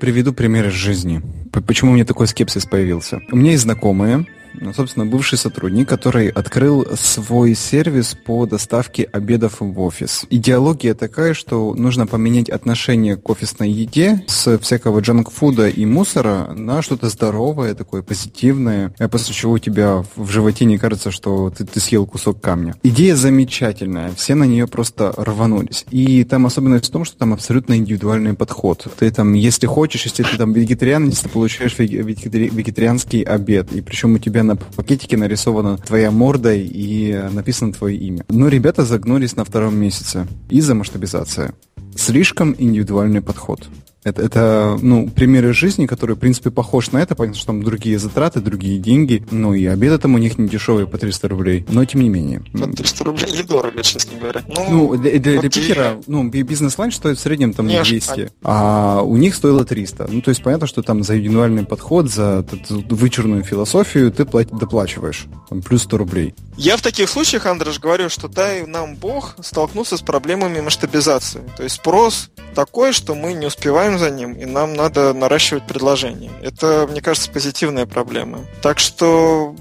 приведу 0.00 0.32
пример 0.32 0.66
из 0.66 0.72
жизни. 0.72 1.22
Почему 1.52 1.92
у 1.92 1.94
меня 1.94 2.04
такой 2.04 2.26
скепсис 2.26 2.66
появился? 2.66 3.20
У 3.30 3.36
меня 3.36 3.52
есть 3.52 3.62
знакомые, 3.62 4.26
собственно, 4.74 5.06
бывший 5.06 5.38
сотрудник, 5.38 5.88
который 5.88 6.28
открыл 6.28 6.86
свой 6.96 7.54
сервис 7.54 8.14
по 8.14 8.46
доставке 8.46 9.04
обедов 9.04 9.56
в 9.60 9.80
офис. 9.80 10.24
Идеология 10.30 10.94
такая, 10.94 11.34
что 11.34 11.74
нужно 11.74 12.06
поменять 12.06 12.48
отношение 12.48 13.16
к 13.16 13.28
офисной 13.28 13.70
еде 13.70 14.24
с 14.26 14.58
всякого 14.58 15.00
джанкфуда 15.00 15.68
и 15.68 15.84
мусора 15.84 16.52
на 16.54 16.82
что-то 16.82 17.08
здоровое, 17.08 17.74
такое 17.74 18.02
позитивное, 18.02 18.94
а 18.98 19.08
после 19.08 19.34
чего 19.34 19.52
у 19.52 19.58
тебя 19.58 20.04
в 20.16 20.30
животе 20.30 20.64
не 20.64 20.78
кажется, 20.78 21.10
что 21.10 21.50
ты, 21.50 21.64
ты 21.64 21.80
съел 21.80 22.06
кусок 22.06 22.40
камня. 22.40 22.74
Идея 22.82 23.16
замечательная, 23.16 24.12
все 24.14 24.34
на 24.34 24.44
нее 24.44 24.66
просто 24.66 25.12
рванулись. 25.16 25.86
И 25.90 26.24
там 26.24 26.46
особенность 26.46 26.86
в 26.86 26.90
том, 26.90 27.04
что 27.04 27.16
там 27.16 27.32
абсолютно 27.32 27.76
индивидуальный 27.76 28.34
подход. 28.34 28.86
Ты 28.98 29.10
там, 29.10 29.32
если 29.34 29.66
хочешь, 29.66 30.04
если 30.04 30.22
ты 30.22 30.36
там 30.36 30.52
вегетариан, 30.52 31.08
если 31.08 31.24
ты 31.24 31.28
получаешь 31.28 31.78
вегетарианский 31.78 33.22
обед, 33.22 33.72
и 33.72 33.80
причем 33.80 34.14
у 34.14 34.18
тебя 34.18 34.39
на 34.42 34.56
пакетике 34.56 35.16
нарисована 35.16 35.76
твоя 35.78 36.10
морда 36.10 36.54
и 36.54 37.12
написано 37.30 37.72
твое 37.72 37.96
имя. 37.96 38.24
Но 38.28 38.48
ребята 38.48 38.84
загнулись 38.84 39.36
на 39.36 39.44
втором 39.44 39.76
месяце 39.76 40.26
из-за 40.48 40.74
масштабизации. 40.74 41.52
Слишком 41.96 42.54
индивидуальный 42.58 43.20
подход. 43.20 43.68
Это, 44.02 44.22
это, 44.22 44.78
ну, 44.80 45.08
примеры 45.08 45.52
жизни, 45.52 45.86
которые, 45.86 46.16
в 46.16 46.20
принципе, 46.20 46.50
похож 46.50 46.90
на 46.92 46.98
это, 46.98 47.14
понятно, 47.14 47.36
что 47.36 47.48
там 47.48 47.62
другие 47.62 47.98
затраты, 47.98 48.40
другие 48.40 48.78
деньги, 48.78 49.22
ну, 49.30 49.52
и 49.52 49.66
обеды 49.66 49.98
там 49.98 50.14
у 50.14 50.18
них 50.18 50.38
не 50.38 50.48
дешевые 50.48 50.86
по 50.86 50.96
300 50.96 51.28
рублей, 51.28 51.66
но 51.68 51.84
тем 51.84 52.00
не 52.00 52.08
менее. 52.08 52.42
По 52.52 52.66
300 52.66 53.04
рублей 53.04 53.30
недорого, 53.32 53.82
честно 53.82 54.18
говоря. 54.18 54.42
Ну, 54.48 54.70
ну 54.70 54.96
для, 54.96 55.18
для, 55.18 55.40
для 55.40 55.50
Питера, 55.50 56.00
ну, 56.06 56.28
бизнес-ланч 56.28 56.94
стоит 56.94 57.18
в 57.18 57.20
среднем 57.20 57.52
там 57.52 57.66
не 57.66 57.82
200, 57.82 58.30
а 58.42 59.02
у 59.02 59.16
них 59.18 59.34
стоило 59.34 59.64
300. 59.64 60.08
Ну, 60.10 60.22
то 60.22 60.30
есть 60.30 60.42
понятно, 60.42 60.66
что 60.66 60.82
там 60.82 61.02
за 61.02 61.18
индивидуальный 61.18 61.66
подход, 61.66 62.10
за 62.10 62.44
вычурную 62.70 63.42
философию 63.42 64.10
ты 64.12 64.24
плат, 64.24 64.48
доплачиваешь, 64.48 65.26
там, 65.50 65.60
плюс 65.60 65.82
100 65.82 65.96
рублей. 65.98 66.34
Я 66.56 66.76
в 66.76 66.82
таких 66.82 67.08
случаях, 67.08 67.46
Андреш, 67.46 67.78
говорю, 67.78 68.08
что 68.08 68.28
дай 68.28 68.66
нам 68.66 68.94
Бог 68.96 69.36
столкнуться 69.42 69.96
с 69.96 70.02
проблемами 70.02 70.60
масштабизации. 70.60 71.42
То 71.56 71.62
есть 71.62 71.76
спрос 71.76 72.30
такой, 72.54 72.92
что 72.92 73.14
мы 73.14 73.32
не 73.32 73.46
успеваем 73.46 73.89
за 73.98 74.10
ним, 74.10 74.32
и 74.32 74.44
нам 74.44 74.74
надо 74.74 75.12
наращивать 75.12 75.66
предложение. 75.66 76.30
Это, 76.42 76.86
мне 76.90 77.00
кажется, 77.00 77.30
позитивная 77.30 77.86
проблема. 77.86 78.40
Так 78.62 78.78
что 78.78 79.54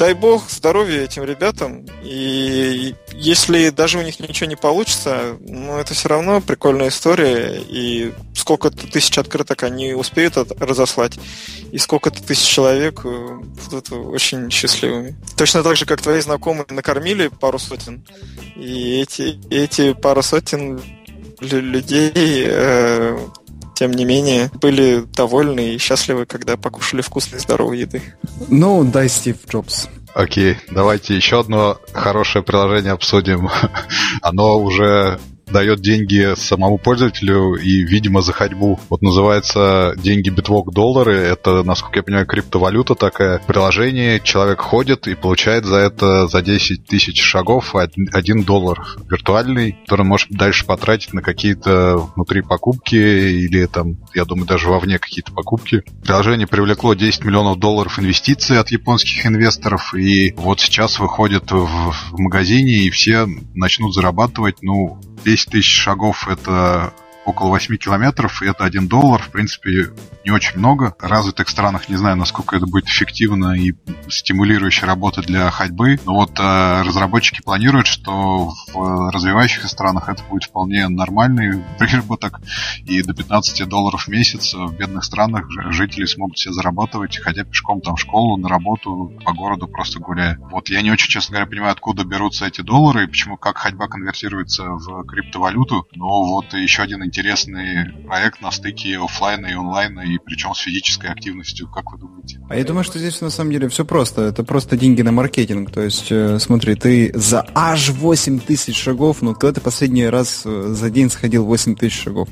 дай 0.00 0.14
бог 0.14 0.48
здоровья 0.50 1.02
этим 1.02 1.24
ребятам. 1.24 1.84
И 2.02 2.94
если 3.12 3.68
даже 3.68 3.98
у 3.98 4.02
них 4.02 4.18
ничего 4.18 4.48
не 4.48 4.56
получится, 4.56 5.36
ну, 5.40 5.76
это 5.76 5.92
все 5.92 6.08
равно 6.08 6.40
прикольная 6.40 6.88
история. 6.88 7.60
И 7.68 8.12
сколько-то 8.34 8.86
тысяч 8.86 9.18
открыток 9.18 9.62
они 9.62 9.92
успеют 9.92 10.38
разослать, 10.58 11.18
и 11.70 11.76
сколько-то 11.76 12.22
тысяч 12.22 12.48
человек 12.48 13.02
э, 13.04 13.40
будут 13.64 13.92
очень 13.92 14.50
счастливыми. 14.50 15.16
Точно 15.36 15.62
так 15.62 15.76
же, 15.76 15.84
как 15.84 16.00
твои 16.00 16.20
знакомые 16.20 16.64
накормили 16.70 17.28
пару 17.28 17.58
сотен, 17.58 18.02
и 18.56 19.02
эти, 19.02 19.38
эти 19.50 19.92
пару 19.92 20.22
сотен 20.22 20.80
людей 21.40 22.44
э, 22.46 23.18
тем 23.80 23.92
не 23.92 24.04
менее, 24.04 24.50
были 24.60 25.06
довольны 25.16 25.70
и 25.70 25.78
счастливы, 25.78 26.26
когда 26.26 26.58
покушали 26.58 27.00
вкусной 27.00 27.40
здоровой 27.40 27.78
еды. 27.78 28.02
Ну, 28.48 28.84
дай 28.84 29.08
Стив 29.08 29.36
Джобс. 29.48 29.88
Окей, 30.12 30.58
давайте 30.70 31.16
еще 31.16 31.40
одно 31.40 31.78
хорошее 31.94 32.44
приложение 32.44 32.92
обсудим. 32.92 33.48
Оно 34.20 34.60
уже 34.60 35.18
дает 35.50 35.80
деньги 35.80 36.34
самому 36.36 36.78
пользователю 36.78 37.54
и, 37.54 37.82
видимо, 37.82 38.22
за 38.22 38.32
ходьбу. 38.32 38.78
Вот 38.88 39.02
называется 39.02 39.94
деньги 39.96 40.30
Bitwalk 40.30 40.72
доллары. 40.72 41.16
Это, 41.16 41.62
насколько 41.62 41.98
я 41.98 42.02
понимаю, 42.02 42.26
криптовалюта 42.26 42.94
такая. 42.94 43.40
Приложение, 43.46 44.20
человек 44.20 44.60
ходит 44.60 45.06
и 45.08 45.14
получает 45.14 45.64
за 45.64 45.76
это 45.76 46.26
за 46.26 46.42
10 46.42 46.86
тысяч 46.86 47.20
шагов 47.20 47.74
1 47.74 48.44
доллар 48.44 48.80
виртуальный, 49.08 49.78
который 49.82 50.04
может 50.04 50.30
дальше 50.30 50.66
потратить 50.66 51.12
на 51.12 51.22
какие-то 51.22 51.96
внутри 52.14 52.42
покупки 52.42 52.96
или 52.96 53.66
там, 53.66 53.96
я 54.14 54.24
думаю, 54.24 54.46
даже 54.46 54.68
вовне 54.68 54.98
какие-то 54.98 55.32
покупки. 55.32 55.82
Приложение 56.02 56.46
привлекло 56.46 56.94
10 56.94 57.24
миллионов 57.24 57.58
долларов 57.58 57.98
инвестиций 57.98 58.58
от 58.58 58.70
японских 58.70 59.26
инвесторов, 59.26 59.94
и 59.94 60.32
вот 60.36 60.60
сейчас 60.60 60.98
выходит 60.98 61.50
в 61.50 61.94
магазине, 62.12 62.72
и 62.72 62.90
все 62.90 63.26
начнут 63.54 63.94
зарабатывать, 63.94 64.62
ну, 64.62 65.00
10 65.24 65.39
тысяч 65.46 65.82
шагов 65.82 66.28
это 66.28 66.92
около 67.24 67.48
8 67.48 67.76
километров, 67.76 68.42
и 68.42 68.46
это 68.46 68.64
1 68.64 68.88
доллар, 68.88 69.22
в 69.22 69.30
принципе, 69.30 69.90
не 70.24 70.30
очень 70.30 70.58
много. 70.58 70.94
В 70.98 71.02
развитых 71.04 71.48
странах 71.48 71.88
не 71.88 71.96
знаю, 71.96 72.16
насколько 72.16 72.56
это 72.56 72.66
будет 72.66 72.86
эффективно 72.86 73.54
и 73.58 73.72
стимулирующая 74.08 74.86
работа 74.86 75.22
для 75.22 75.50
ходьбы. 75.50 75.98
Но 76.04 76.14
вот 76.14 76.38
э, 76.38 76.82
разработчики 76.82 77.42
планируют, 77.42 77.86
что 77.86 78.52
в 78.72 79.10
развивающих 79.10 79.66
странах 79.68 80.08
это 80.08 80.22
будет 80.24 80.44
вполне 80.44 80.88
нормальный 80.88 81.62
приработок, 81.78 82.40
и 82.84 83.02
до 83.02 83.14
15 83.14 83.68
долларов 83.68 84.04
в 84.04 84.08
месяц 84.08 84.54
в 84.54 84.74
бедных 84.76 85.04
странах 85.04 85.46
жители 85.70 86.06
смогут 86.06 86.38
себе 86.38 86.54
зарабатывать, 86.54 87.18
ходя 87.18 87.44
пешком 87.44 87.80
там 87.80 87.96
в 87.96 88.00
школу, 88.00 88.36
на 88.36 88.48
работу, 88.48 89.12
по 89.24 89.32
городу 89.32 89.68
просто 89.68 90.00
гуляя. 90.00 90.38
Вот 90.50 90.68
я 90.68 90.82
не 90.82 90.90
очень, 90.90 91.08
честно 91.08 91.34
говоря, 91.34 91.50
понимаю, 91.50 91.72
откуда 91.72 92.04
берутся 92.04 92.46
эти 92.46 92.60
доллары, 92.60 93.04
и 93.04 93.06
почему, 93.06 93.36
как 93.36 93.58
ходьба 93.58 93.88
конвертируется 93.88 94.64
в 94.64 95.04
криптовалюту, 95.04 95.86
но 95.94 96.24
вот 96.24 96.52
еще 96.54 96.82
один 96.82 97.02
интересный 97.10 97.92
проект 98.06 98.40
на 98.40 98.52
стыке 98.52 98.96
офлайна 98.98 99.46
и 99.46 99.54
онлайна, 99.54 100.00
и 100.00 100.18
причем 100.24 100.54
с 100.54 100.60
физической 100.60 101.10
активностью, 101.10 101.68
как 101.68 101.90
вы 101.90 101.98
думаете? 101.98 102.40
А 102.48 102.56
я 102.56 102.64
думаю, 102.64 102.84
что 102.84 102.98
здесь 103.00 103.20
на 103.20 103.30
самом 103.30 103.50
деле 103.50 103.68
все 103.68 103.84
просто. 103.84 104.22
Это 104.22 104.44
просто 104.44 104.76
деньги 104.76 105.02
на 105.02 105.10
маркетинг. 105.10 105.72
То 105.72 105.82
есть, 105.82 106.06
э, 106.10 106.38
смотри, 106.38 106.76
ты 106.76 107.10
за 107.14 107.44
аж 107.54 107.90
8 107.90 108.38
тысяч 108.38 108.80
шагов, 108.80 109.22
ну, 109.22 109.34
когда 109.34 109.54
ты 109.54 109.60
последний 109.60 110.06
раз 110.06 110.42
э, 110.44 110.68
за 110.68 110.90
день 110.90 111.10
сходил 111.10 111.44
8 111.44 111.74
тысяч 111.74 112.00
шагов, 112.00 112.28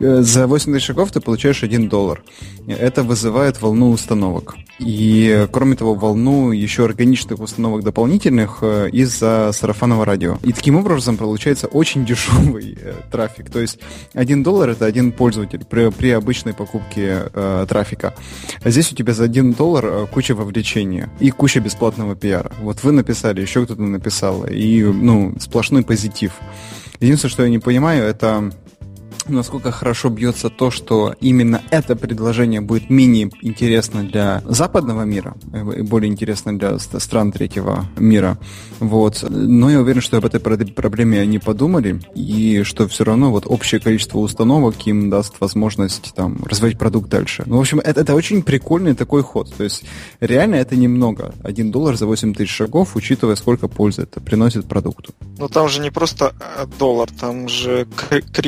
э, 0.00 0.22
за 0.22 0.46
8 0.46 0.72
тысяч 0.72 0.86
шагов 0.86 1.10
ты 1.12 1.20
получаешь 1.20 1.62
1 1.62 1.88
доллар. 1.88 2.22
Это 2.66 3.02
вызывает 3.02 3.60
волну 3.60 3.90
установок. 3.90 4.56
И, 4.78 5.46
кроме 5.52 5.76
того, 5.76 5.94
волну 5.94 6.50
еще 6.50 6.84
органичных 6.84 7.40
установок 7.40 7.84
дополнительных 7.84 8.62
из-за 8.62 9.50
сарафанного 9.52 10.04
радио. 10.04 10.38
И 10.42 10.52
таким 10.52 10.76
образом 10.76 11.16
получается 11.16 11.66
очень 11.66 12.06
дешевый 12.06 12.78
трафик. 13.12 13.50
То 13.50 13.60
есть, 13.60 13.78
1 14.14 14.42
доллар 14.42 14.70
это 14.70 14.86
один 14.86 15.12
пользователь 15.12 15.64
при, 15.64 15.90
при 15.90 16.10
обычной 16.10 16.54
покупке 16.54 17.24
э, 17.32 17.66
трафика. 17.68 18.14
А 18.62 18.70
здесь 18.70 18.92
у 18.92 18.94
тебя 18.94 19.12
за 19.12 19.24
1 19.24 19.52
доллар 19.52 19.84
э, 19.86 20.06
куча 20.12 20.34
вовлечения 20.34 21.10
и 21.20 21.30
куча 21.30 21.60
бесплатного 21.60 22.16
пиара. 22.16 22.52
Вот 22.60 22.82
вы 22.82 22.92
написали, 22.92 23.40
еще 23.40 23.64
кто-то 23.64 23.82
написал, 23.82 24.44
и 24.46 24.82
ну, 24.82 25.34
сплошной 25.40 25.82
позитив. 25.82 26.32
Единственное, 27.00 27.32
что 27.32 27.42
я 27.42 27.50
не 27.50 27.58
понимаю, 27.58 28.04
это 28.04 28.52
насколько 29.28 29.70
хорошо 29.70 30.08
бьется 30.08 30.50
то, 30.50 30.70
что 30.70 31.14
именно 31.20 31.62
это 31.70 31.96
предложение 31.96 32.60
будет 32.60 32.90
менее 32.90 33.30
интересно 33.42 34.04
для 34.04 34.42
западного 34.46 35.02
мира 35.02 35.34
и 35.52 35.82
более 35.82 36.10
интересно 36.10 36.58
для 36.58 36.78
стран 36.78 37.32
третьего 37.32 37.86
мира. 37.96 38.38
Вот. 38.80 39.24
Но 39.28 39.70
я 39.70 39.80
уверен, 39.80 40.00
что 40.00 40.18
об 40.18 40.24
этой 40.24 40.40
проблеме 40.40 41.20
они 41.20 41.38
подумали, 41.38 42.00
и 42.14 42.62
что 42.64 42.88
все 42.88 43.04
равно 43.04 43.30
вот 43.30 43.46
общее 43.46 43.80
количество 43.80 44.18
установок 44.18 44.86
им 44.86 45.10
даст 45.10 45.34
возможность 45.40 46.12
там 46.14 46.42
развивать 46.44 46.78
продукт 46.78 47.08
дальше. 47.08 47.44
Ну, 47.46 47.56
в 47.56 47.60
общем, 47.60 47.80
это, 47.80 48.00
это 48.00 48.14
очень 48.14 48.42
прикольный 48.42 48.94
такой 48.94 49.22
ход. 49.22 49.52
То 49.54 49.64
есть 49.64 49.84
реально 50.20 50.56
это 50.56 50.76
немного. 50.76 51.34
Один 51.42 51.70
доллар 51.70 51.96
за 51.96 52.06
8 52.06 52.34
тысяч 52.34 52.50
шагов, 52.50 52.96
учитывая, 52.96 53.36
сколько 53.36 53.68
пользы 53.68 54.02
это 54.02 54.20
приносит 54.20 54.66
продукту. 54.66 55.14
Но 55.38 55.48
там 55.48 55.68
же 55.68 55.80
не 55.80 55.90
просто 55.90 56.34
э, 56.40 56.66
доллар, 56.78 57.08
там 57.10 57.48
же 57.48 57.86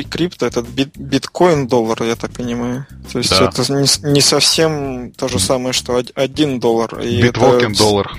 крипто, 0.09 0.45
это 0.45 0.66
биткоин 0.75 1.67
доллар, 1.67 2.03
я 2.03 2.15
так 2.15 2.31
понимаю. 2.31 2.85
То 3.11 3.19
есть 3.19 3.31
да. 3.31 3.45
это 3.45 3.73
не, 3.73 4.11
не 4.11 4.21
совсем 4.21 5.11
то 5.11 5.27
же 5.27 5.39
самое, 5.39 5.73
что 5.73 6.01
один 6.15 6.59
доллар. 6.59 6.99
Битвокен 6.99 7.71
это... 7.71 7.79
доллар. 7.79 8.11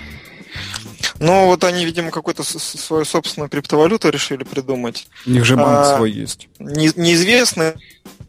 Ну, 1.20 1.46
вот 1.46 1.64
они, 1.64 1.84
видимо, 1.84 2.10
какую-то 2.10 2.44
свою 2.44 3.04
собственную 3.04 3.48
криптовалюту 3.48 4.08
решили 4.08 4.44
придумать. 4.44 5.08
У 5.26 5.30
них 5.30 5.44
же 5.44 5.56
банк 5.56 5.86
а, 5.86 5.96
свой 5.96 6.12
есть. 6.12 6.48
Не, 6.58 6.90
неизвестно 6.94 7.74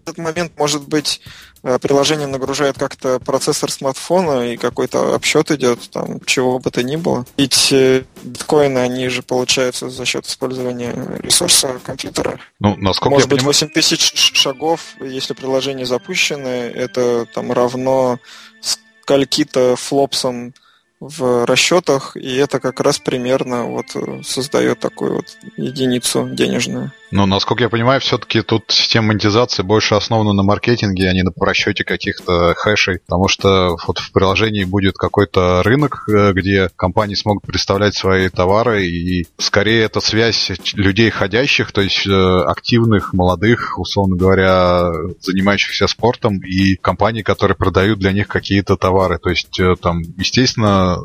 этот 0.09 0.17
момент, 0.17 0.53
может 0.57 0.87
быть, 0.87 1.21
приложение 1.61 2.27
нагружает 2.27 2.77
как-то 2.77 3.19
процессор 3.19 3.71
смартфона 3.71 4.51
и 4.51 4.57
какой-то 4.57 5.15
обсчет 5.15 5.51
идет, 5.51 5.89
там, 5.91 6.19
чего 6.25 6.59
бы 6.59 6.71
то 6.71 6.83
ни 6.83 6.95
было. 6.95 7.25
Ведь 7.37 7.71
э, 7.71 8.03
биткоины, 8.23 8.79
они 8.79 9.07
же 9.09 9.21
получаются 9.23 9.89
за 9.89 10.05
счет 10.05 10.25
использования 10.25 10.95
ресурса 11.19 11.79
компьютера. 11.83 12.39
Ну, 12.59 12.75
насколько 12.77 13.15
Может 13.15 13.29
быть, 13.29 13.39
понимаю... 13.39 13.55
8 13.55 13.69
тысяч 13.69 14.31
шагов, 14.35 14.95
если 15.01 15.33
приложение 15.33 15.85
запущено, 15.85 16.47
это 16.47 17.25
там 17.33 17.51
равно 17.51 18.19
скольки-то 18.61 19.75
флопсам 19.75 20.53
в 20.99 21.45
расчетах, 21.45 22.17
и 22.17 22.35
это 22.35 22.59
как 22.59 22.79
раз 22.81 22.99
примерно 22.99 23.65
вот 23.65 23.95
создает 24.25 24.79
такую 24.79 25.15
вот 25.15 25.37
единицу 25.55 26.29
денежную. 26.29 26.91
Но, 27.11 27.25
насколько 27.25 27.63
я 27.63 27.69
понимаю, 27.69 27.99
все-таки 28.01 28.41
тут 28.41 28.65
система 28.67 29.07
монетизации 29.07 29.63
больше 29.63 29.95
основана 29.95 30.33
на 30.33 30.43
маркетинге, 30.43 31.09
а 31.09 31.13
не 31.13 31.23
на 31.23 31.31
просчете 31.31 31.83
каких-то 31.83 32.53
хэшей, 32.55 32.99
потому 32.99 33.27
что 33.27 33.77
вот 33.87 33.97
в 33.97 34.11
приложении 34.11 34.63
будет 34.63 34.95
какой-то 34.95 35.63
рынок, 35.63 36.05
э, 36.07 36.33
где 36.33 36.69
компании 36.75 37.15
смогут 37.15 37.43
представлять 37.43 37.95
свои 37.95 38.29
товары, 38.29 38.85
и 38.85 39.25
скорее 39.37 39.83
это 39.83 40.01
связь 40.01 40.51
людей 40.73 41.09
ходящих, 41.09 41.71
то 41.71 41.81
есть 41.81 42.05
э, 42.05 42.43
активных, 42.45 43.13
молодых, 43.13 43.79
условно 43.79 44.15
говоря, 44.15 44.91
занимающихся 45.21 45.87
спортом, 45.87 46.39
и 46.39 46.75
компаний, 46.75 47.23
которые 47.23 47.57
продают 47.57 47.99
для 47.99 48.11
них 48.11 48.27
какие-то 48.27 48.77
товары. 48.77 49.17
То 49.17 49.29
есть 49.29 49.59
э, 49.59 49.75
там, 49.81 50.01
естественно, 50.17 50.99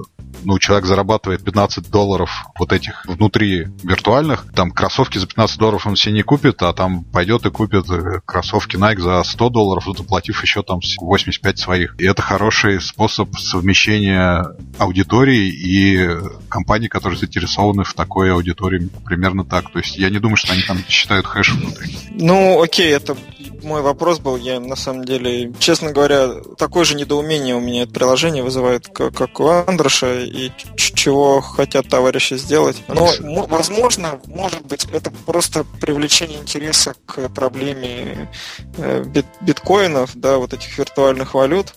ну, 0.45 0.59
человек 0.59 0.87
зарабатывает 0.87 1.45
15 1.45 1.91
долларов 1.91 2.31
вот 2.59 2.73
этих 2.73 3.05
внутри 3.07 3.69
виртуальных, 3.83 4.47
там 4.55 4.71
кроссовки 4.71 5.19
за 5.19 5.27
15 5.27 5.59
долларов 5.59 5.87
он 5.87 5.97
себе 5.97 6.15
не 6.15 6.23
купит, 6.23 6.63
а 6.63 6.73
там 6.73 7.05
пойдет 7.05 7.47
и 7.47 7.51
купит 7.51 7.91
э, 7.91 8.21
кроссовки 8.25 8.77
Nike 8.77 9.01
за 9.01 9.23
100 9.23 9.49
долларов, 9.51 9.85
заплатив 9.97 10.43
еще 10.43 10.63
там 10.63 10.81
85 11.01 11.59
своих. 11.59 11.95
И 11.99 12.05
это 12.05 12.23
хороший 12.23 12.81
способ 12.81 13.37
совмещения 13.39 14.47
аудитории 14.79 15.49
и 15.49 16.09
компаний, 16.49 16.89
которые 16.89 17.19
заинтересованы 17.19 17.85
в 17.85 17.95
такой 17.95 18.33
аудитории. 18.33 18.89
Примерно 19.05 19.45
так. 19.45 19.71
То 19.73 19.79
есть 19.79 19.97
я 19.97 20.11
не 20.11 20.19
думаю, 20.19 20.37
что 20.37 20.53
они 20.53 20.63
там 20.63 20.79
считают 20.89 21.27
хэш 21.27 21.53
внутри. 21.53 21.97
Ну, 22.11 22.63
окей, 22.63 22.93
это 22.93 23.17
мой 23.63 23.83
вопрос 23.83 24.19
был. 24.19 24.37
Я 24.37 24.61
на 24.61 24.77
самом 24.77 25.05
деле, 25.05 25.53
честно 25.59 25.93
говоря, 25.93 26.35
такое 26.59 26.85
же 26.85 26.95
недоумение 26.95 27.55
у 27.55 27.61
меня 27.61 27.83
это 27.83 27.93
приложение 27.93 28.43
вызывает, 28.43 28.89
как, 28.89 29.15
как 29.15 29.41
у 29.41 29.49
Андроша, 29.49 30.24
и 30.25 30.53
чего 30.77 31.41
хотят 31.41 31.89
товарищи 31.89 32.35
сделать. 32.35 32.77
Но, 32.89 33.11
возможно, 33.47 34.21
может 34.27 34.65
быть, 34.67 34.87
это 34.93 35.11
просто 35.27 35.65
привлечение 35.81 36.39
интереса 36.39 36.95
к 37.07 37.29
проблеме 37.29 38.31
э, 38.77 39.05
бит 39.05 39.27
биткоинов, 39.41 40.11
да, 40.15 40.39
вот 40.39 40.53
этих 40.53 40.79
виртуальных 40.79 41.35
валют, 41.35 41.75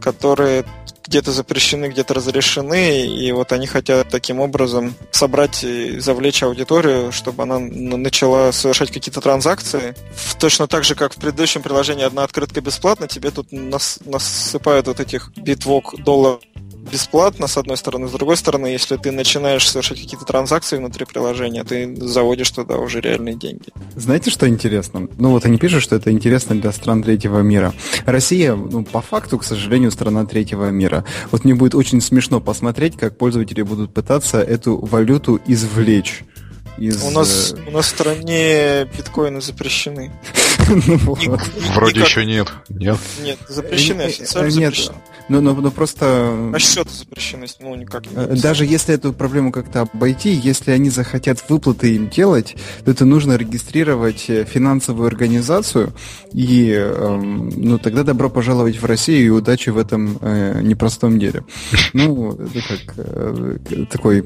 которые 0.00 0.64
где-то 1.06 1.32
запрещены, 1.32 1.86
где-то 1.86 2.14
разрешены, 2.14 3.06
и 3.06 3.32
вот 3.32 3.52
они 3.52 3.66
хотят 3.66 4.08
таким 4.08 4.40
образом 4.40 4.94
собрать 5.10 5.62
и 5.62 5.98
завлечь 6.00 6.42
аудиторию, 6.42 7.12
чтобы 7.12 7.44
она 7.44 7.58
начала 7.58 8.52
совершать 8.52 8.90
какие-то 8.90 9.20
транзакции. 9.20 9.94
Точно 10.38 10.66
так 10.66 10.84
же, 10.84 10.94
как 10.94 11.14
в 11.14 11.20
предыдущем 11.20 11.62
приложении 11.62 12.04
«Одна 12.04 12.24
открытка 12.24 12.60
бесплатно», 12.60 13.06
тебе 13.08 13.30
тут 13.30 13.52
нас, 13.52 13.98
насыпают 14.04 14.88
вот 14.88 15.00
этих 15.00 15.30
битвок 15.36 15.94
долларов 16.02 16.40
бесплатно, 16.90 17.46
с 17.46 17.56
одной 17.56 17.76
стороны. 17.76 18.08
С 18.08 18.12
другой 18.12 18.36
стороны, 18.36 18.66
если 18.66 18.96
ты 18.96 19.12
начинаешь 19.12 19.68
совершать 19.68 20.00
какие-то 20.00 20.24
транзакции 20.24 20.76
внутри 20.78 21.04
приложения, 21.04 21.64
ты 21.64 21.94
заводишь 21.96 22.50
туда 22.50 22.76
уже 22.78 23.00
реальные 23.00 23.34
деньги. 23.34 23.72
Знаете, 23.94 24.30
что 24.30 24.48
интересно? 24.48 25.08
Ну 25.18 25.30
вот 25.30 25.44
они 25.44 25.58
пишут, 25.58 25.82
что 25.82 25.96
это 25.96 26.10
интересно 26.10 26.54
для 26.54 26.72
стран 26.72 27.02
третьего 27.02 27.40
мира. 27.40 27.74
Россия, 28.04 28.54
ну, 28.54 28.84
по 28.84 29.00
факту, 29.00 29.38
к 29.38 29.44
сожалению, 29.44 29.90
страна 29.90 30.24
третьего 30.24 30.70
мира. 30.70 31.04
Вот 31.30 31.44
мне 31.44 31.54
будет 31.54 31.74
очень 31.74 32.00
смешно 32.00 32.40
посмотреть, 32.40 32.96
как 32.96 33.16
пользователи 33.16 33.62
будут 33.62 33.92
пытаться 33.92 34.42
эту 34.42 34.78
валюту 34.78 35.40
извлечь 35.46 36.24
из... 36.78 37.02
У 37.02 37.10
нас, 37.10 37.54
э, 37.56 37.68
у 37.68 37.70
нас 37.70 37.86
в 37.86 37.88
стране 37.88 38.84
биткоины 38.96 39.40
запрещены. 39.40 40.12
Ну 40.68 41.16
Вроде 41.74 42.00
еще 42.00 42.24
нет. 42.24 42.48
Нет? 42.68 42.98
Нет, 43.22 43.38
запрещены, 43.48 44.02
э, 44.02 44.06
официально 44.06 44.50
Нет, 44.50 44.74
но, 45.28 45.40
но, 45.40 45.54
но 45.54 45.70
просто... 45.70 46.50
А 46.52 46.58
счеты 46.58 46.90
запрещены, 46.90 47.46
ну 47.60 47.74
никак 47.76 48.06
не 48.06 48.16
э, 48.16 48.36
Даже 48.36 48.64
если 48.64 48.94
эту 48.94 49.12
проблему 49.12 49.52
как-то 49.52 49.82
обойти, 49.82 50.30
если 50.30 50.72
они 50.72 50.90
захотят 50.90 51.38
выплаты 51.48 51.94
им 51.94 52.08
делать, 52.08 52.56
то 52.84 52.90
это 52.90 53.04
нужно 53.04 53.36
регистрировать 53.36 54.22
финансовую 54.22 55.06
организацию, 55.06 55.92
и 56.32 56.72
эм, 56.72 57.48
ну, 57.48 57.78
тогда 57.78 58.02
добро 58.02 58.28
пожаловать 58.28 58.80
в 58.80 58.84
Россию 58.84 59.26
и 59.26 59.28
удачи 59.30 59.70
в 59.70 59.78
этом 59.78 60.18
э, 60.20 60.60
непростом 60.62 61.18
деле. 61.18 61.44
Ну, 61.92 62.32
это 62.32 62.60
как 62.68 62.94
э, 62.98 63.58
такой 63.90 64.22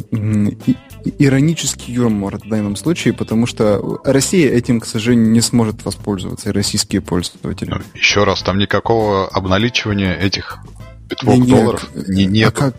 иронический 1.19 1.95
юмор 1.95 2.39
в 2.44 2.49
данном 2.49 2.76
случае, 2.76 3.14
потому 3.14 3.47
что 3.47 4.00
Россия 4.04 4.50
этим, 4.50 4.80
к 4.80 4.87
сожалению, 4.87 5.30
не 5.30 5.40
сможет 5.40 5.85
воспользоваться, 5.85 6.50
и 6.50 6.52
российские 6.52 7.00
пользователи. 7.00 7.73
Еще 7.94 8.25
раз, 8.25 8.42
там 8.42 8.59
никакого 8.59 9.28
обналичивания 9.28 10.14
этих 10.14 10.59
нет, 11.23 11.49
долларов 11.49 11.90
не, 11.94 12.26
нет. 12.26 12.49
А 12.49 12.52
как, 12.52 12.75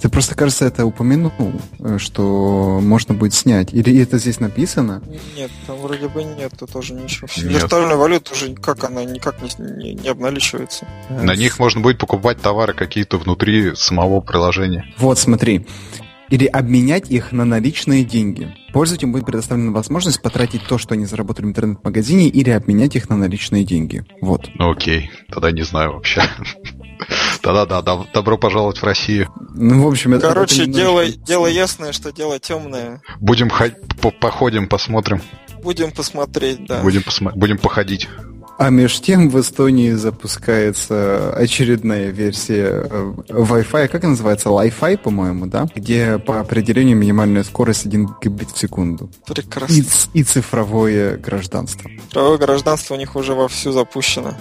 ты 0.00 0.08
просто, 0.08 0.34
кажется, 0.34 0.64
это 0.64 0.86
упомянул, 0.86 1.32
э, 1.78 1.98
что 1.98 2.80
можно 2.82 3.14
будет 3.14 3.34
снять. 3.34 3.72
Или 3.72 4.00
это 4.00 4.18
здесь 4.18 4.40
написано? 4.40 5.02
Нет, 5.36 5.50
там 5.66 5.76
вроде 5.78 6.08
бы 6.08 6.24
нет, 6.24 6.52
тут 6.58 6.72
тоже 6.72 6.94
ничего. 6.94 7.28
Нет. 7.36 7.62
Виртуальная 7.62 7.96
валюта 7.96 8.32
уже 8.32 8.54
как 8.54 8.84
она 8.84 9.04
никак 9.04 9.40
не, 9.42 9.50
не, 9.58 9.94
не 9.94 10.08
обналичивается. 10.08 10.86
На 11.10 11.34
них 11.34 11.58
можно 11.58 11.80
будет 11.80 11.98
покупать 11.98 12.40
товары 12.40 12.74
какие-то 12.74 13.18
внутри 13.18 13.74
самого 13.74 14.20
приложения. 14.20 14.92
Вот, 14.98 15.18
смотри 15.18 15.66
или 16.30 16.46
обменять 16.46 17.10
их 17.10 17.32
на 17.32 17.44
наличные 17.44 18.04
деньги. 18.04 18.54
Пользователям 18.72 19.12
будет 19.12 19.26
предоставлена 19.26 19.72
возможность 19.72 20.20
потратить 20.22 20.62
то, 20.64 20.78
что 20.78 20.94
они 20.94 21.06
заработали 21.06 21.46
в 21.46 21.48
интернет-магазине, 21.48 22.28
или 22.28 22.50
обменять 22.50 22.96
их 22.96 23.08
на 23.08 23.16
наличные 23.16 23.64
деньги. 23.64 24.04
Вот. 24.20 24.48
Ну 24.54 24.70
окей, 24.70 25.10
тогда 25.30 25.50
не 25.50 25.62
знаю 25.62 25.94
вообще. 25.94 26.22
Да-да-да, 27.42 28.04
добро 28.12 28.36
пожаловать 28.36 28.78
в 28.78 28.84
Россию. 28.84 29.28
Ну, 29.54 29.84
в 29.84 29.88
общем, 29.88 30.14
это... 30.14 30.28
Короче, 30.28 30.62
это 30.62 30.72
дело, 30.72 31.06
дело 31.08 31.46
ясное, 31.46 31.92
что 31.92 32.12
дело 32.12 32.38
темное. 32.38 33.00
Будем 33.20 33.48
ходить, 33.48 33.76
походим, 34.20 34.68
посмотрим. 34.68 35.22
Будем 35.62 35.90
посмотреть, 35.90 36.66
да. 36.66 36.82
Будем, 36.82 37.02
посмо... 37.02 37.32
Будем 37.34 37.58
походить. 37.58 38.08
А 38.58 38.70
между 38.70 39.04
тем 39.04 39.30
в 39.30 39.40
Эстонии 39.40 39.92
запускается 39.92 41.32
очередная 41.32 42.10
версия 42.10 42.88
э, 42.90 43.12
Wi-Fi, 43.28 43.86
как 43.86 44.02
называется? 44.02 44.48
Wi-Fi, 44.48 44.98
по-моему, 44.98 45.46
да? 45.46 45.68
Где 45.76 46.18
по 46.18 46.40
определению 46.40 46.96
минимальная 46.96 47.44
скорость 47.44 47.86
1 47.86 48.16
гигабит 48.20 48.50
в 48.50 48.58
секунду. 48.58 49.10
Прекрасно. 49.26 49.74
И, 49.74 49.84
и 50.12 50.24
цифровое 50.24 51.18
гражданство. 51.18 51.88
Цифровое 52.08 52.38
гражданство 52.38 52.94
у 52.94 52.98
них 52.98 53.14
уже 53.14 53.34
вовсю 53.34 53.70
запущено. 53.70 54.34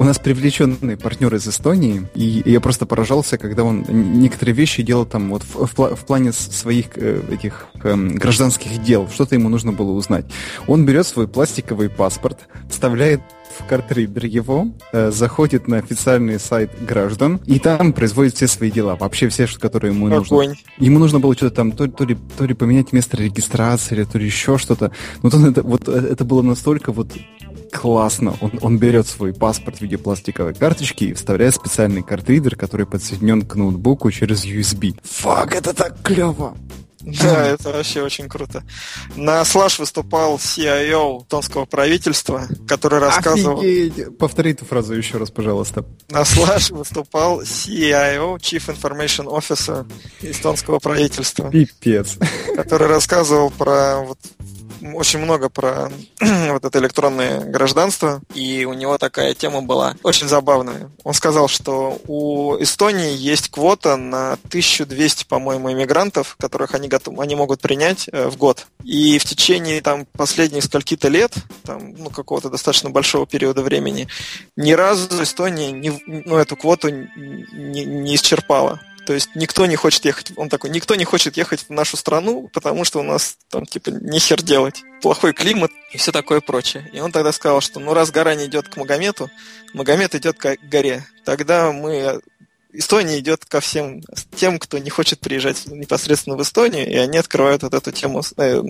У 0.00 0.04
нас 0.04 0.18
привлеченный 0.18 0.96
партнер 0.96 1.32
из 1.34 1.46
Эстонии, 1.46 2.08
и 2.14 2.42
я 2.46 2.60
просто 2.60 2.86
поражался, 2.86 3.38
когда 3.38 3.62
он 3.62 3.84
некоторые 3.88 4.54
вещи 4.54 4.82
делал 4.82 5.04
там 5.04 5.30
вот 5.30 5.42
в, 5.42 5.66
в, 5.66 5.94
в 5.94 6.06
плане 6.06 6.32
своих 6.32 6.86
э, 6.96 7.22
этих 7.30 7.66
э, 7.84 7.94
гражданских 7.94 8.82
дел, 8.82 9.08
что-то 9.12 9.36
ему 9.36 9.48
нужно 9.48 9.70
было 9.70 9.92
узнать. 9.92 10.24
Он 10.66 10.84
берет 10.86 11.06
свой 11.06 11.28
пластиковый 11.28 11.88
паспорт, 11.88 12.48
вставляет 12.68 13.20
в 13.60 13.66
картридер 13.66 14.26
его, 14.26 14.68
э, 14.92 15.10
заходит 15.10 15.68
на 15.68 15.78
официальный 15.78 16.38
сайт 16.38 16.70
граждан, 16.84 17.40
и 17.46 17.58
там 17.58 17.92
производит 17.92 18.34
все 18.34 18.46
свои 18.46 18.70
дела, 18.70 18.96
вообще 18.96 19.28
все, 19.28 19.46
которые 19.58 19.94
ему 19.94 20.06
Огонь. 20.06 20.48
нужно. 20.48 20.56
Ему 20.78 20.98
нужно 20.98 21.20
было 21.20 21.34
что-то 21.34 21.56
там, 21.56 21.72
то, 21.72 21.86
то, 21.86 22.04
ли, 22.04 22.16
то 22.36 22.44
ли 22.44 22.54
поменять 22.54 22.92
место 22.92 23.16
регистрации, 23.16 23.94
или 23.94 24.04
то 24.04 24.18
ли 24.18 24.26
еще 24.26 24.58
что-то. 24.58 24.92
Вот, 25.22 25.34
он 25.34 25.46
это, 25.46 25.62
вот 25.62 25.88
э, 25.88 25.92
это 25.92 26.24
было 26.24 26.42
настолько 26.42 26.92
вот 26.92 27.12
классно. 27.72 28.34
Он, 28.40 28.52
он 28.60 28.78
берет 28.78 29.06
свой 29.06 29.32
паспорт 29.32 29.78
в 29.78 29.80
виде 29.82 29.98
пластиковой 29.98 30.54
карточки 30.54 31.04
и 31.04 31.12
вставляет 31.14 31.54
специальный 31.54 32.02
картридер, 32.02 32.56
который 32.56 32.86
подсоединен 32.86 33.42
к 33.42 33.54
ноутбуку 33.54 34.10
через 34.10 34.44
USB. 34.44 34.98
Фак, 35.02 35.54
это 35.54 35.74
так 35.74 36.02
клево! 36.02 36.56
Да, 37.00 37.46
это 37.46 37.70
вообще 37.70 38.02
очень 38.02 38.28
круто. 38.28 38.62
На 39.16 39.44
Слаш 39.44 39.78
выступал 39.78 40.36
CIO 40.36 41.24
тонского 41.28 41.64
правительства, 41.64 42.46
который 42.68 42.98
рассказывал... 42.98 43.60
Офигеть! 43.60 44.18
Повтори 44.18 44.52
эту 44.52 44.64
фразу 44.64 44.94
еще 44.94 45.18
раз, 45.18 45.30
пожалуйста. 45.30 45.84
На 46.10 46.24
Слаш 46.24 46.70
выступал 46.70 47.42
CIO, 47.42 48.36
Chief 48.36 48.64
Information 48.66 49.26
Officer 49.26 49.90
эстонского 50.20 50.78
правительства. 50.78 51.50
Пипец. 51.50 52.18
Который 52.54 52.88
рассказывал 52.88 53.50
про 53.50 54.00
вот 54.00 54.18
очень 54.94 55.18
много 55.18 55.48
про 55.48 55.90
вот 56.20 56.64
это 56.64 56.78
электронное 56.78 57.40
гражданство, 57.40 58.20
и 58.34 58.64
у 58.64 58.72
него 58.72 58.98
такая 58.98 59.34
тема 59.34 59.62
была 59.62 59.94
очень 60.02 60.28
забавная. 60.28 60.90
Он 61.04 61.14
сказал, 61.14 61.48
что 61.48 62.00
у 62.06 62.56
Эстонии 62.60 63.14
есть 63.16 63.50
квота 63.50 63.96
на 63.96 64.32
1200, 64.32 65.24
по-моему, 65.24 65.72
иммигрантов, 65.72 66.36
которых 66.38 66.74
они, 66.74 66.88
готов, 66.88 67.18
они 67.18 67.34
могут 67.34 67.60
принять 67.60 68.08
э, 68.12 68.28
в 68.28 68.36
год. 68.36 68.66
И 68.84 69.18
в 69.18 69.24
течение 69.24 69.80
там 69.80 70.06
последних 70.06 70.64
скольки-то 70.64 71.08
лет, 71.08 71.34
там, 71.64 71.94
ну, 71.96 72.10
какого-то 72.10 72.50
достаточно 72.50 72.90
большого 72.90 73.26
периода 73.26 73.62
времени, 73.62 74.08
ни 74.56 74.72
разу 74.72 75.22
Эстония 75.22 75.72
не, 75.72 76.00
ну, 76.06 76.36
эту 76.36 76.56
квоту 76.56 76.88
не, 76.90 77.84
не 77.84 78.14
исчерпала. 78.14 78.80
То 79.06 79.14
есть 79.14 79.30
никто 79.34 79.66
не 79.66 79.76
хочет 79.76 80.04
ехать, 80.04 80.32
он 80.36 80.48
такой, 80.48 80.70
никто 80.70 80.94
не 80.94 81.04
хочет 81.04 81.36
ехать 81.36 81.66
в 81.68 81.70
нашу 81.70 81.96
страну, 81.96 82.48
потому 82.52 82.84
что 82.84 83.00
у 83.00 83.02
нас 83.02 83.36
там 83.48 83.66
типа 83.66 83.90
нехер 83.90 84.42
делать. 84.42 84.82
Плохой 85.02 85.32
климат 85.32 85.70
и 85.92 85.98
все 85.98 86.12
такое 86.12 86.40
прочее. 86.40 86.88
И 86.92 87.00
он 87.00 87.12
тогда 87.12 87.32
сказал, 87.32 87.60
что 87.60 87.80
ну 87.80 87.94
раз 87.94 88.10
гора 88.10 88.34
не 88.34 88.46
идет 88.46 88.68
к 88.68 88.76
Магомету, 88.76 89.30
Магомед 89.72 90.14
идет 90.14 90.38
к 90.38 90.56
горе. 90.62 91.06
Тогда 91.24 91.72
мы 91.72 92.20
Эстония 92.72 93.18
идет 93.18 93.44
ко 93.44 93.60
всем 93.60 94.02
тем, 94.36 94.58
кто 94.58 94.78
не 94.78 94.90
хочет 94.90 95.20
приезжать 95.20 95.66
непосредственно 95.66 96.36
в 96.36 96.42
Эстонию, 96.42 96.88
и 96.88 96.96
они 96.96 97.18
открывают 97.18 97.62
вот 97.62 97.74
эту 97.74 97.90
тему, 97.92 98.22
э, 98.36 98.62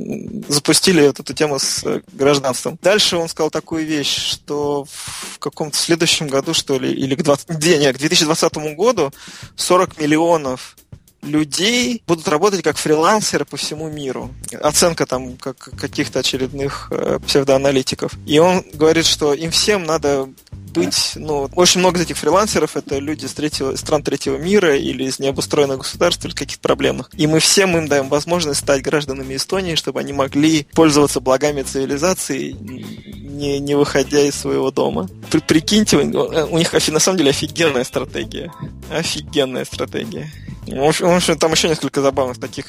запустили 0.49 1.07
вот 1.07 1.21
эту 1.21 1.35
тему 1.35 1.59
с 1.59 1.85
э, 1.85 2.01
гражданством. 2.13 2.79
Дальше 2.83 3.17
он 3.17 3.29
сказал 3.29 3.51
такую 3.51 3.87
вещь, 3.87 4.17
что 4.17 4.85
в 4.85 5.39
каком-то 5.39 5.77
следующем 5.77 6.29
году, 6.29 6.55
что 6.55 6.79
ли, 6.79 6.93
или 6.93 7.15
к, 7.15 7.23
20, 7.23 7.51
не, 7.51 7.93
к 7.93 7.99
2020 7.99 8.55
году 8.77 9.13
40 9.57 10.01
миллионов 10.01 10.77
людей 11.23 12.03
будут 12.07 12.29
работать 12.29 12.63
как 12.63 12.77
фрилансеры 12.77 13.45
по 13.45 13.57
всему 13.57 13.89
миру. 13.89 14.31
Оценка 14.61 15.07
там 15.07 15.37
как 15.37 15.57
каких-то 15.59 16.21
очередных 16.21 16.89
э, 16.91 17.19
псевдоаналитиков. 17.27 18.15
И 18.27 18.39
он 18.39 18.65
говорит, 18.73 19.07
что 19.07 19.35
им 19.35 19.51
всем 19.51 19.85
надо 19.85 20.29
быть, 20.71 21.13
ну, 21.17 21.49
очень 21.55 21.81
много 21.81 21.99
из 21.99 22.05
этих 22.05 22.17
фрилансеров 22.17 22.77
это 22.77 22.99
люди 22.99 23.27
с 23.27 23.33
третьего, 23.33 23.77
стран 23.77 24.03
третьего 24.03 24.37
мира 24.37 24.77
или 24.77 25.05
из 25.05 25.19
необустроенных 25.19 25.79
государств 25.79 26.25
или 26.25 26.33
каких-то 26.33 26.63
проблемных. 26.63 27.11
И 27.17 27.27
мы 27.27 27.41
всем 27.41 27.77
им 27.77 27.89
даем 27.89 28.09
возможность 28.09 28.61
стать 28.61 28.83
гражданами 28.83 29.37
Эстонии, 29.37 29.75
чтобы 29.75 30.01
они 30.01 30.13
могли 30.13 30.67
пользоваться 30.75 31.21
благами 31.21 31.63
цивилизации, 31.63 32.53
не, 32.53 33.59
не 33.59 33.75
выходя 33.75 34.21
из 34.21 34.35
своего 34.35 34.71
дома. 34.71 35.09
При, 35.31 35.41
прикиньте, 35.41 35.97
у 35.97 36.59
них 36.59 36.73
на 36.73 36.99
самом 36.99 37.19
деле 37.19 37.31
офигенная 37.31 37.85
стратегия. 37.85 38.53
Офигенная 38.91 39.65
стратегия. 39.65 40.31
В 40.67 41.11
общем, 41.11 41.39
там 41.39 41.53
еще 41.53 41.69
несколько 41.69 42.01
забавных 42.01 42.39
таких 42.39 42.67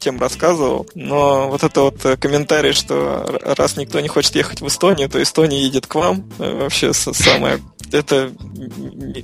тем 0.00 0.18
рассказывал. 0.20 0.86
Но 0.94 1.48
вот 1.48 1.62
это 1.62 1.82
вот 1.82 2.04
э, 2.04 2.16
комментарий, 2.16 2.72
что 2.72 3.38
раз 3.42 3.76
никто 3.76 4.00
не 4.00 4.08
хочет 4.08 4.34
ехать 4.34 4.60
в 4.60 4.66
Эстонию, 4.66 5.08
то 5.08 5.22
Эстония 5.22 5.60
едет 5.60 5.86
к 5.86 5.94
вам. 5.94 6.28
Э, 6.38 6.62
вообще 6.62 6.92
самое 7.32 7.60
это 7.92 8.32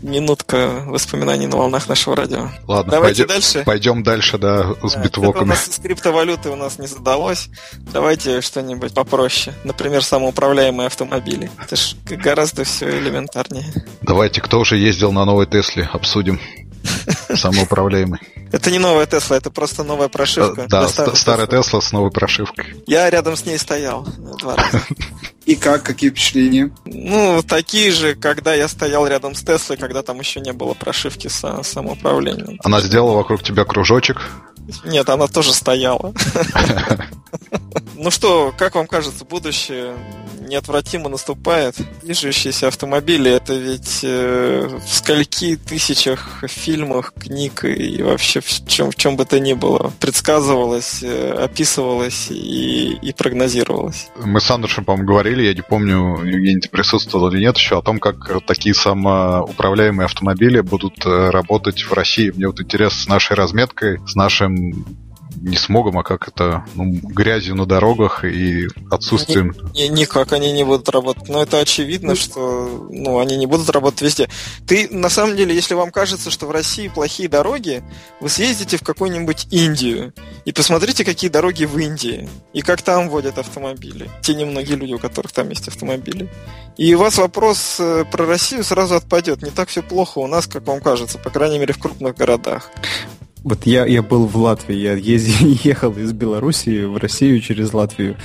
минутка 0.02 0.82
воспоминаний 0.86 1.46
на 1.46 1.56
волнах 1.56 1.88
нашего 1.88 2.16
радио. 2.16 2.50
Ладно, 2.66 2.92
Давайте 2.92 3.24
пойдем, 3.24 3.34
дальше. 3.34 3.62
Пойдем 3.64 4.02
дальше, 4.02 4.38
да, 4.38 4.74
с 4.82 4.94
да, 4.94 5.02
битвоками. 5.02 5.44
У 5.44 5.46
нас 5.46 5.66
с 5.66 5.78
криптовалюты 5.78 6.50
у 6.50 6.56
нас 6.56 6.78
не 6.78 6.86
задалось. 6.86 7.48
Давайте 7.92 8.40
что-нибудь 8.40 8.94
попроще. 8.94 9.54
Например, 9.64 10.02
самоуправляемые 10.02 10.86
автомобили. 10.86 11.50
Это 11.62 11.76
же 11.76 11.96
гораздо 12.04 12.64
все 12.64 12.88
элементарнее. 12.98 13.64
Давайте, 14.02 14.40
кто 14.40 14.60
уже 14.60 14.76
ездил 14.78 15.12
на 15.12 15.24
новой 15.24 15.46
Тесле, 15.46 15.88
обсудим. 15.92 16.40
Самоуправляемый. 17.34 18.20
Это 18.54 18.70
не 18.70 18.78
новая 18.78 19.04
Тесла, 19.06 19.36
это 19.36 19.50
просто 19.50 19.82
новая 19.82 20.08
прошивка. 20.08 20.66
Да, 20.68 20.88
старая 20.88 21.48
Тесла 21.48 21.80
с 21.80 21.90
новой 21.90 22.12
прошивкой. 22.12 22.84
Я 22.86 23.10
рядом 23.10 23.36
с 23.36 23.44
ней 23.44 23.58
стоял 23.58 24.06
два 24.38 24.54
раза. 24.54 24.80
И 25.44 25.56
как? 25.56 25.82
Какие 25.82 26.10
впечатления? 26.10 26.70
Ну, 26.84 27.42
такие 27.42 27.90
же, 27.90 28.14
когда 28.14 28.54
я 28.54 28.68
стоял 28.68 29.06
рядом 29.08 29.34
с 29.34 29.42
Теслой, 29.42 29.76
когда 29.76 30.02
там 30.02 30.20
еще 30.20 30.40
не 30.40 30.52
было 30.52 30.74
прошивки 30.74 31.26
со 31.26 31.62
самоуправлением. 31.64 32.58
Она 32.62 32.80
сделала 32.80 33.16
вокруг 33.16 33.42
тебя 33.42 33.64
кружочек? 33.64 34.22
Нет, 34.85 35.09
она 35.09 35.27
тоже 35.27 35.53
стояла. 35.53 36.12
Ну 37.96 38.11
что, 38.11 38.53
как 38.57 38.74
вам 38.74 38.87
кажется, 38.87 39.24
будущее 39.24 39.94
неотвратимо 40.40 41.09
наступает. 41.09 41.77
Движущиеся 42.03 42.68
автомобили 42.68 43.31
это 43.31 43.55
ведь 43.55 44.00
э, 44.03 44.68
в 44.85 44.94
скольки 44.94 45.57
тысячах 45.57 46.44
фильмах, 46.46 47.12
книг 47.14 47.64
и 47.64 48.03
вообще 48.03 48.40
в 48.40 48.66
чем, 48.66 48.90
в 48.90 48.96
чем 48.96 49.16
бы 49.16 49.24
то 49.24 49.40
ни 49.40 49.55
было 49.55 49.92
предсказывалось, 50.00 51.03
э, 51.03 51.33
описывалось 51.33 52.31
и, 52.31 52.94
и 53.00 53.12
прогнозировалось. 53.12 54.09
Мы 54.22 54.40
с 54.40 54.50
Андершем, 54.50 54.85
по-моему, 54.85 55.09
говорили, 55.09 55.42
я 55.42 55.55
не 55.55 55.62
помню, 55.62 56.22
Евгений, 56.22 56.61
ты 56.61 56.68
присутствовал 56.68 57.29
или 57.31 57.40
нет 57.40 57.57
еще, 57.57 57.79
о 57.79 57.83
том, 57.83 57.98
как 57.98 58.44
такие 58.46 58.74
самоуправляемые 58.74 60.05
автомобили 60.05 60.61
будут 60.61 61.07
э, 61.07 61.31
работать 61.31 61.83
в 61.83 61.92
России. 61.92 62.31
Мне 62.31 62.48
вот 62.48 62.61
интересно 62.61 63.00
с 63.00 63.09
нашей 63.09 63.35
разметкой, 63.35 64.00
с 64.07 64.14
нашим 64.14 64.53
не 65.40 65.56
смогом, 65.56 65.98
а 65.98 66.02
как 66.02 66.28
это, 66.28 66.64
ну, 66.74 66.84
грязью 67.02 67.54
на 67.54 67.66
дорогах 67.66 68.24
и 68.24 68.66
отсутствием... 68.90 69.54
Ни, 69.74 69.88
никак 69.88 70.32
они 70.32 70.52
не 70.52 70.64
будут 70.64 70.88
работать. 70.88 71.28
Но 71.28 71.42
это 71.42 71.58
очевидно, 71.58 72.14
что 72.14 72.88
ну, 72.90 73.18
они 73.18 73.36
не 73.36 73.46
будут 73.46 73.68
работать 73.70 74.02
везде. 74.02 74.28
Ты, 74.66 74.88
на 74.90 75.08
самом 75.08 75.36
деле, 75.36 75.54
если 75.54 75.74
вам 75.74 75.90
кажется, 75.90 76.30
что 76.30 76.46
в 76.46 76.50
России 76.50 76.88
плохие 76.88 77.28
дороги, 77.28 77.82
вы 78.20 78.28
съездите 78.28 78.76
в 78.76 78.82
какую-нибудь 78.82 79.48
Индию 79.50 80.14
и 80.44 80.52
посмотрите, 80.52 81.04
какие 81.04 81.30
дороги 81.30 81.64
в 81.64 81.76
Индии 81.78 82.28
и 82.52 82.62
как 82.62 82.82
там 82.82 83.08
водят 83.08 83.38
автомобили. 83.38 84.10
Те 84.22 84.34
немногие 84.34 84.76
люди, 84.76 84.94
у 84.94 84.98
которых 84.98 85.32
там 85.32 85.48
есть 85.50 85.68
автомобили. 85.68 86.30
И 86.76 86.92
у 86.94 86.98
вас 86.98 87.18
вопрос 87.18 87.76
э, 87.78 88.04
про 88.10 88.26
Россию 88.26 88.64
сразу 88.64 88.96
отпадет. 88.96 89.42
Не 89.42 89.50
так 89.50 89.68
все 89.68 89.80
плохо 89.80 90.18
у 90.18 90.26
нас, 90.26 90.46
как 90.46 90.66
вам 90.66 90.80
кажется, 90.80 91.18
по 91.18 91.30
крайней 91.30 91.58
мере, 91.58 91.72
в 91.72 91.78
крупных 91.78 92.16
городах. 92.16 92.70
Вот 93.44 93.66
я, 93.66 93.85
я 93.85 94.02
был 94.02 94.26
в 94.26 94.37
Латвии, 94.37 94.74
я 94.74 94.94
ездил, 94.94 95.48
ехал 95.64 95.92
из 95.92 96.12
Белоруссии 96.12 96.85
в 96.85 96.96
Россию 96.96 97.40
через 97.40 97.74
Латвию. 97.74 98.16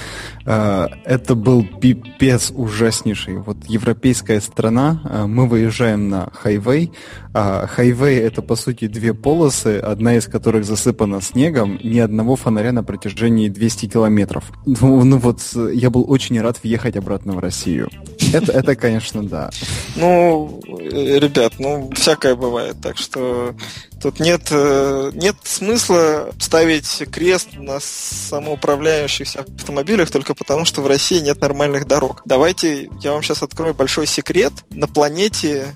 А, 0.45 0.87
это 1.03 1.35
был 1.35 1.65
пипец 1.65 2.53
ужаснейший. 2.55 3.35
Вот 3.35 3.57
европейская 3.67 4.39
страна, 4.39 5.01
а, 5.03 5.27
мы 5.27 5.45
выезжаем 5.45 6.07
на 6.07 6.29
хайвей. 6.31 6.93
А, 7.33 7.67
хайвей 7.67 8.19
это 8.19 8.41
по 8.41 8.55
сути 8.55 8.87
две 8.87 9.13
полосы, 9.13 9.77
одна 9.77 10.15
из 10.15 10.25
которых 10.25 10.65
засыпана 10.65 11.21
снегом, 11.21 11.79
ни 11.83 11.99
одного 11.99 12.35
фонаря 12.35 12.71
на 12.71 12.83
протяжении 12.83 13.49
200 13.49 13.87
километров. 13.87 14.51
Ну, 14.65 15.03
ну 15.03 15.17
вот 15.17 15.41
я 15.73 15.89
был 15.89 16.09
очень 16.09 16.39
рад 16.41 16.59
въехать 16.63 16.95
обратно 16.95 17.33
в 17.33 17.39
Россию. 17.39 17.89
Это, 18.33 18.51
это, 18.51 18.75
конечно, 18.75 19.23
да. 19.23 19.49
Ну, 19.95 20.59
ребят, 20.65 21.53
ну, 21.59 21.89
всякое 21.95 22.35
бывает, 22.35 22.77
так 22.81 22.97
что 22.97 23.55
Тут 24.01 24.19
нет, 24.19 24.47
э, 24.51 25.11
нет 25.13 25.35
смысла 25.43 26.29
ставить 26.39 27.03
крест 27.11 27.49
на 27.55 27.79
самоуправляющихся 27.81 29.41
автомобилях 29.41 30.09
только 30.09 30.33
потому, 30.33 30.63
что 30.63 30.81
в 30.81 30.87
России 30.87 31.19
нет 31.19 31.41
нормальных 31.41 31.85
дорог. 31.85 32.21
Давайте 32.25 32.89
я 33.01 33.11
вам 33.11 33.23
сейчас 33.23 33.43
открою 33.43 33.73
большой 33.73 34.07
секрет. 34.07 34.53
На 34.69 34.87
планете 34.87 35.73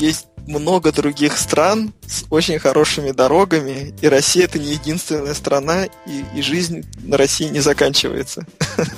есть 0.00 0.26
много 0.46 0.92
других 0.92 1.36
стран 1.36 1.92
с 2.06 2.24
очень 2.30 2.58
хорошими 2.58 3.12
дорогами, 3.12 3.94
и 4.00 4.08
Россия 4.08 4.44
это 4.44 4.58
не 4.58 4.72
единственная 4.72 5.34
страна, 5.34 5.84
и, 5.84 6.24
и 6.34 6.42
жизнь 6.42 6.84
на 7.02 7.16
России 7.16 7.46
не 7.46 7.60
заканчивается. 7.60 8.46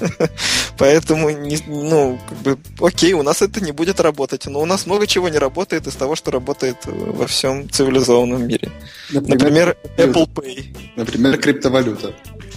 Поэтому, 0.79 1.31
не, 1.31 1.59
ну, 1.67 2.19
как 2.29 2.39
бы, 2.39 2.59
окей, 2.81 3.13
у 3.13 3.23
нас 3.23 3.43
это 3.43 3.63
не 3.63 3.73
будет 3.73 4.01
работать, 4.01 4.47
но 4.47 4.61
у 4.61 4.67
нас 4.67 4.87
много 4.87 5.07
чего 5.07 5.29
не 5.29 5.39
работает 5.39 5.87
из 5.87 5.95
того, 5.95 6.17
что 6.17 6.31
работает 6.31 6.77
во 6.85 7.27
всем 7.27 7.69
цивилизованном 7.71 8.47
мире. 8.47 8.71
Например, 9.11 9.77
Apple 9.97 10.29
Pay. 10.33 10.77
Например, 10.97 11.39
криптовалюта. 11.39 12.15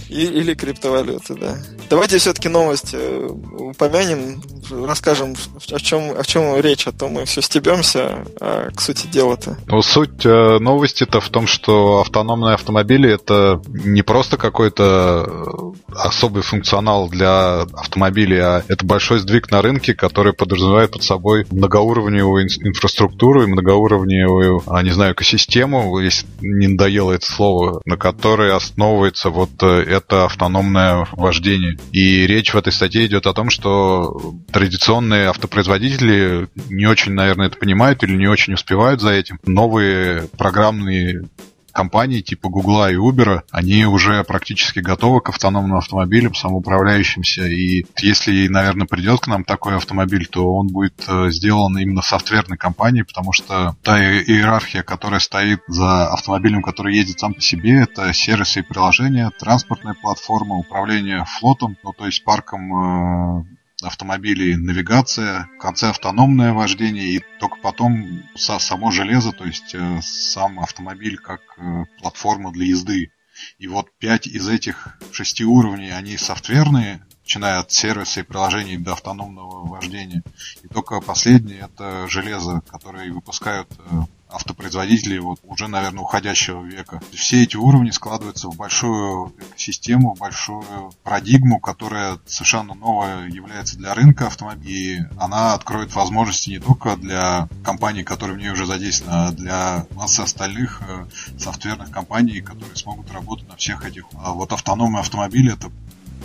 Или 0.08 0.54
криптовалюты, 0.54 1.34
да. 1.34 1.56
Давайте 1.90 2.18
все-таки 2.18 2.48
новость 2.48 2.90
э, 2.92 3.28
упомянем, 3.28 4.40
расскажем, 4.70 5.34
о 5.72 5.78
чем, 5.78 6.18
о 6.18 6.24
чем 6.24 6.60
речь, 6.60 6.86
а 6.86 6.92
то 6.92 7.08
мы 7.08 7.24
все 7.24 7.42
стебемся, 7.42 8.24
а 8.40 8.70
к 8.70 8.80
сути 8.80 9.06
дела-то. 9.06 9.56
Ну, 9.66 9.82
суть 9.82 10.24
э, 10.24 10.58
новости-то 10.58 11.20
в 11.20 11.28
том, 11.28 11.46
что 11.46 12.00
автономные 12.00 12.54
автомобили 12.54 13.10
это 13.10 13.60
не 13.68 14.02
просто 14.02 14.36
какой-то 14.36 15.26
э, 15.26 15.92
особый 15.94 16.42
функционал 16.42 17.08
для 17.08 17.62
автомобилей, 17.62 18.38
а 18.38 18.62
это 18.68 18.84
большой 18.84 19.18
сдвиг 19.18 19.50
на 19.50 19.62
рынке, 19.62 19.94
который 19.94 20.32
подразумевает 20.32 20.92
под 20.92 21.02
собой 21.02 21.46
многоуровневую 21.50 22.46
инфраструктуру 22.46 23.42
и 23.42 23.46
многоуровневую, 23.46 24.62
а, 24.66 24.82
не 24.82 24.90
знаю, 24.90 25.14
экосистему, 25.14 25.98
если 25.98 26.26
не 26.40 26.68
надоело 26.68 27.12
это 27.12 27.26
слово, 27.26 27.80
на 27.84 27.96
которой 27.96 28.52
основывается 28.52 29.30
вот 29.30 29.50
это 29.62 29.95
автономное 29.98 31.06
вождение. 31.12 31.78
И 31.92 32.26
речь 32.26 32.54
в 32.54 32.56
этой 32.56 32.72
статье 32.72 33.06
идет 33.06 33.26
о 33.26 33.34
том, 33.34 33.50
что 33.50 34.34
традиционные 34.52 35.28
автопроизводители 35.28 36.48
не 36.68 36.86
очень, 36.86 37.12
наверное, 37.12 37.48
это 37.48 37.58
понимают 37.58 38.02
или 38.02 38.14
не 38.16 38.26
очень 38.26 38.54
успевают 38.54 39.00
за 39.00 39.10
этим. 39.10 39.38
Новые 39.44 40.28
программные 40.36 41.28
компании 41.76 42.22
типа 42.22 42.48
Гугла 42.48 42.90
и 42.90 42.96
Uber, 42.96 43.42
они 43.50 43.84
уже 43.84 44.24
практически 44.24 44.80
готовы 44.80 45.20
к 45.20 45.28
автономным 45.28 45.76
автомобилям, 45.76 46.34
самоуправляющимся. 46.34 47.46
И 47.46 47.84
если, 47.98 48.48
наверное, 48.48 48.86
придет 48.86 49.20
к 49.20 49.26
нам 49.26 49.44
такой 49.44 49.76
автомобиль, 49.76 50.26
то 50.26 50.54
он 50.54 50.68
будет 50.68 51.04
э, 51.06 51.30
сделан 51.30 51.76
именно 51.76 52.00
софтверной 52.00 52.56
компанией, 52.56 53.04
потому 53.04 53.32
что 53.32 53.76
та 53.82 53.98
иерархия, 54.00 54.82
которая 54.82 55.20
стоит 55.20 55.60
за 55.68 56.08
автомобилем, 56.10 56.62
который 56.62 56.96
едет 56.96 57.20
сам 57.20 57.34
по 57.34 57.42
себе, 57.42 57.82
это 57.82 58.12
сервисы 58.14 58.60
и 58.60 58.62
приложения, 58.62 59.30
транспортная 59.38 59.94
платформа, 59.94 60.56
управление 60.56 61.24
флотом, 61.38 61.76
ну 61.84 61.92
то 61.92 62.06
есть 62.06 62.24
парком 62.24 63.42
э, 63.42 63.55
автомобилей 63.82 64.56
навигация, 64.56 65.48
в 65.56 65.58
конце 65.58 65.90
автономное 65.90 66.52
вождение 66.52 67.08
и 67.08 67.24
только 67.38 67.56
потом 67.58 68.22
само 68.36 68.90
железо, 68.90 69.32
то 69.32 69.44
есть 69.44 69.74
э, 69.74 70.00
сам 70.02 70.60
автомобиль 70.60 71.18
как 71.18 71.40
э, 71.58 71.84
платформа 71.98 72.52
для 72.52 72.66
езды. 72.66 73.10
И 73.58 73.68
вот 73.68 73.88
пять 73.98 74.26
из 74.26 74.48
этих 74.48 74.98
шести 75.12 75.44
уровней, 75.44 75.90
они 75.90 76.16
софтверные, 76.16 77.06
начиная 77.22 77.58
от 77.58 77.70
сервиса 77.70 78.20
и 78.20 78.22
приложений 78.22 78.78
до 78.78 78.92
автономного 78.92 79.66
вождения. 79.66 80.22
И 80.62 80.68
только 80.68 81.00
последнее 81.00 81.68
это 81.70 82.08
железо, 82.08 82.62
которое 82.70 83.12
выпускают 83.12 83.68
э, 83.78 84.02
автопроизводителей 84.36 85.18
вот 85.18 85.40
уже, 85.44 85.66
наверное, 85.66 86.02
уходящего 86.02 86.62
века. 86.62 87.00
Все 87.12 87.42
эти 87.42 87.56
уровни 87.56 87.90
складываются 87.90 88.48
в 88.48 88.56
большую 88.56 89.34
систему, 89.56 90.14
в 90.14 90.18
большую 90.18 90.92
парадигму, 91.02 91.58
которая 91.58 92.18
совершенно 92.26 92.74
новая 92.74 93.28
является 93.28 93.76
для 93.76 93.94
рынка 93.94 94.26
автомобилей. 94.26 95.06
Она 95.18 95.54
откроет 95.54 95.94
возможности 95.94 96.50
не 96.50 96.58
только 96.58 96.96
для 96.96 97.48
компаний, 97.64 98.04
которые 98.04 98.36
в 98.36 98.40
ней 98.40 98.50
уже 98.50 98.66
задействованы, 98.66 99.16
а 99.16 99.32
для 99.32 99.86
массы 99.92 100.20
остальных 100.20 100.82
э, 100.86 101.06
софтверных 101.38 101.90
компаний, 101.90 102.40
которые 102.40 102.76
смогут 102.76 103.10
работать 103.10 103.48
на 103.48 103.56
всех 103.56 103.84
этих. 103.84 104.04
А 104.14 104.32
вот 104.32 104.52
автономные 104.52 105.00
автомобили 105.00 105.52
это 105.52 105.70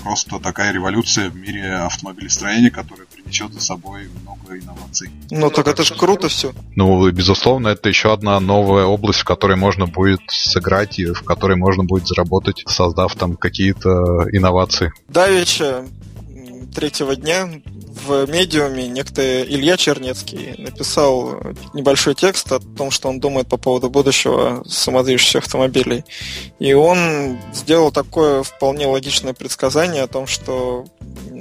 просто 0.04 0.40
такая 0.40 0.72
революция 0.72 1.30
в 1.30 1.36
мире 1.36 1.74
автомобилестроения, 1.76 2.72
которая 2.72 3.08
принесет 3.22 3.54
за 3.54 3.62
собой 3.62 4.10
много 4.22 4.60
инноваций. 4.60 5.10
Ну, 5.30 5.50
так 5.50 5.68
это 5.68 5.84
же 5.84 5.96
круто 5.96 6.28
все. 6.30 6.54
Ну, 6.76 7.10
безусловно, 7.12 7.70
это 7.70 7.90
еще 7.90 8.14
одна 8.14 8.40
новая 8.40 8.86
область, 8.86 9.20
в 9.20 9.26
которой 9.26 9.58
можно 9.58 9.88
будет 9.88 10.22
сыграть 10.30 11.00
и 11.00 11.06
в 11.06 11.24
которой 11.24 11.58
можно 11.58 11.84
будет 11.84 12.08
заработать, 12.08 12.64
создав 12.68 13.16
там 13.16 13.36
какие-то 13.36 14.28
инновации. 14.32 14.94
Давича 15.08 15.86
третьего 16.74 17.16
дня 17.16 17.50
в 18.08 18.30
медиуме 18.30 18.88
некто 18.88 19.44
Илья 19.44 19.78
Чернецкий 19.78 20.56
написал 20.58 21.42
небольшой 21.74 22.16
текст 22.16 22.52
о 22.52 22.60
том, 22.60 22.92
что 22.92 23.10
он 23.10 23.20
думает 23.20 23.48
по 23.48 23.58
поводу 23.58 23.90
будущего 23.90 24.64
самодвижущихся 24.68 25.40
автомобилей. 25.40 26.04
И 26.60 26.74
он 26.74 27.38
сделал 27.54 27.92
такое 27.92 28.44
вполне 28.44 28.88
логичное 28.88 29.34
предсказание 29.34 30.04
о 30.04 30.08
том, 30.08 30.28
что 30.28 30.86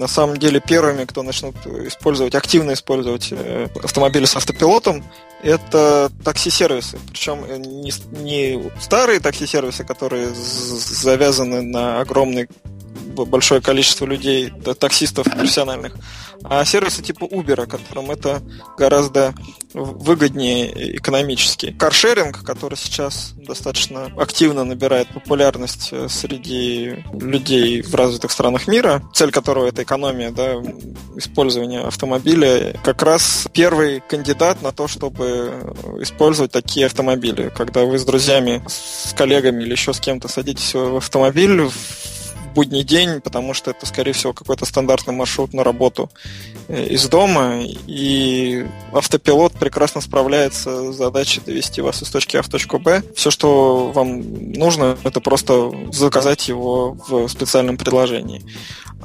на 0.01 0.09
самом 0.09 0.39
деле 0.39 0.61
первыми, 0.61 1.05
кто 1.05 1.23
начнут 1.23 1.55
использовать, 1.67 2.35
активно 2.35 2.73
использовать 2.73 3.29
э, 3.33 3.69
автомобили 3.85 4.25
с 4.25 4.35
автопилотом, 4.35 5.05
это 5.43 6.11
такси-сервисы. 6.25 6.99
Причем 7.11 7.45
не, 7.61 7.93
не 8.23 8.71
старые 8.81 9.21
такси-сервисы, 9.21 9.85
которые 9.85 10.31
завязаны 10.35 11.61
на 11.61 12.01
огромный 12.01 12.49
большое 13.27 13.61
количество 13.61 14.07
людей, 14.07 14.51
таксистов 14.79 15.27
профессиональных, 15.27 15.95
а 16.45 16.65
сервисы 16.65 17.03
типа 17.03 17.25
Uber, 17.25 17.67
которым 17.67 18.11
это 18.11 18.43
гораздо 18.77 19.35
выгоднее 19.75 20.97
экономически. 20.97 21.73
Каршеринг, 21.79 22.43
который 22.45 22.77
сейчас 22.77 23.33
достаточно 23.37 24.07
активно 24.17 24.65
набирает 24.65 25.09
популярность 25.09 25.91
э, 25.93 26.09
среди 26.09 27.05
людей 27.13 27.83
в 27.83 27.95
развитых 27.95 28.33
странах 28.33 28.67
мира, 28.67 29.03
цель 29.15 29.31
которого 29.31 29.67
это 29.67 29.83
экономия, 29.83 30.31
да, 30.31 30.55
использование 31.17 31.81
автомобиля, 31.81 32.75
как 32.85 33.03
раз 33.03 33.47
первый 33.53 34.01
кандидат 34.01 34.63
на 34.63 34.73
то, 34.73 34.89
чтобы 34.89 35.75
использовать 36.01 36.53
такие 36.53 36.87
автомобили. 36.87 37.53
Когда 37.55 37.85
вы 37.85 37.99
с 37.99 38.05
друзьями, 38.05 38.63
с 38.67 39.13
коллегами 39.15 39.63
или 39.63 39.73
еще 39.73 39.93
с 39.93 40.01
кем-то 40.01 40.29
садитесь 40.29 40.75
в 40.75 40.97
автомобиль, 40.97 41.71
будний 42.55 42.85
день, 42.85 43.21
потому 43.21 43.55
что 43.55 43.71
это, 43.71 43.87
скорее 43.87 44.13
всего, 44.13 44.33
какой-то 44.33 44.65
стандартный 44.65 45.15
маршрут 45.15 45.53
на 45.53 45.65
работу 45.65 46.11
э, 46.69 46.87
из 46.87 47.09
дома, 47.09 47.63
и 47.87 48.67
автопилот 48.93 49.53
прекрасно 49.53 50.01
справляется 50.01 50.93
с 50.93 50.97
задачей 50.97 51.41
довести 51.45 51.81
вас 51.81 52.03
из 52.03 52.11
точки 52.11 52.37
А 52.37 52.43
в 52.43 52.49
точку 52.49 52.79
Б. 52.79 53.03
Все, 53.15 53.31
что 53.31 53.93
вам 53.93 54.53
нужно, 54.53 54.99
это 55.05 55.21
просто 55.21 55.73
заказать 55.93 56.49
его 56.49 56.97
в 57.09 57.29
специальном 57.29 57.77
предложении. 57.77 58.43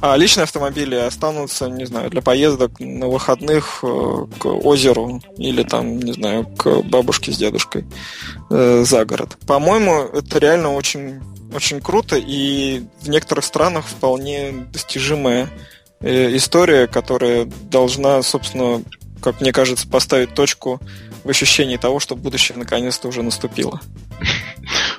А 0.00 0.16
личные 0.16 0.44
автомобили 0.44 0.94
останутся, 0.94 1.68
не 1.68 1.86
знаю, 1.86 2.10
для 2.10 2.20
поездок 2.20 2.78
на 2.80 3.08
выходных 3.08 3.80
э, 3.82 4.26
к 4.38 4.46
озеру 4.46 5.22
или 5.38 5.62
там, 5.62 5.98
не 5.98 6.12
знаю, 6.12 6.46
к 6.46 6.82
бабушке 6.82 7.32
с 7.32 7.38
дедушкой 7.38 7.86
э, 8.50 8.84
за 8.84 9.04
город. 9.06 9.38
По-моему, 9.46 10.02
это 10.12 10.38
реально 10.38 10.74
очень 10.74 11.20
очень 11.54 11.80
круто 11.80 12.16
и 12.16 12.82
в 13.00 13.08
некоторых 13.08 13.44
странах 13.44 13.86
вполне 13.86 14.66
достижимая 14.72 15.48
э, 16.00 16.36
история, 16.36 16.86
которая 16.86 17.46
должна, 17.70 18.22
собственно, 18.22 18.82
как 19.22 19.40
мне 19.40 19.52
кажется, 19.52 19.88
поставить 19.88 20.34
точку 20.34 20.80
в 21.24 21.30
ощущении 21.30 21.76
того, 21.76 22.00
что 22.00 22.14
будущее 22.16 22.58
наконец-то 22.58 23.08
уже 23.08 23.22
наступило. 23.22 23.80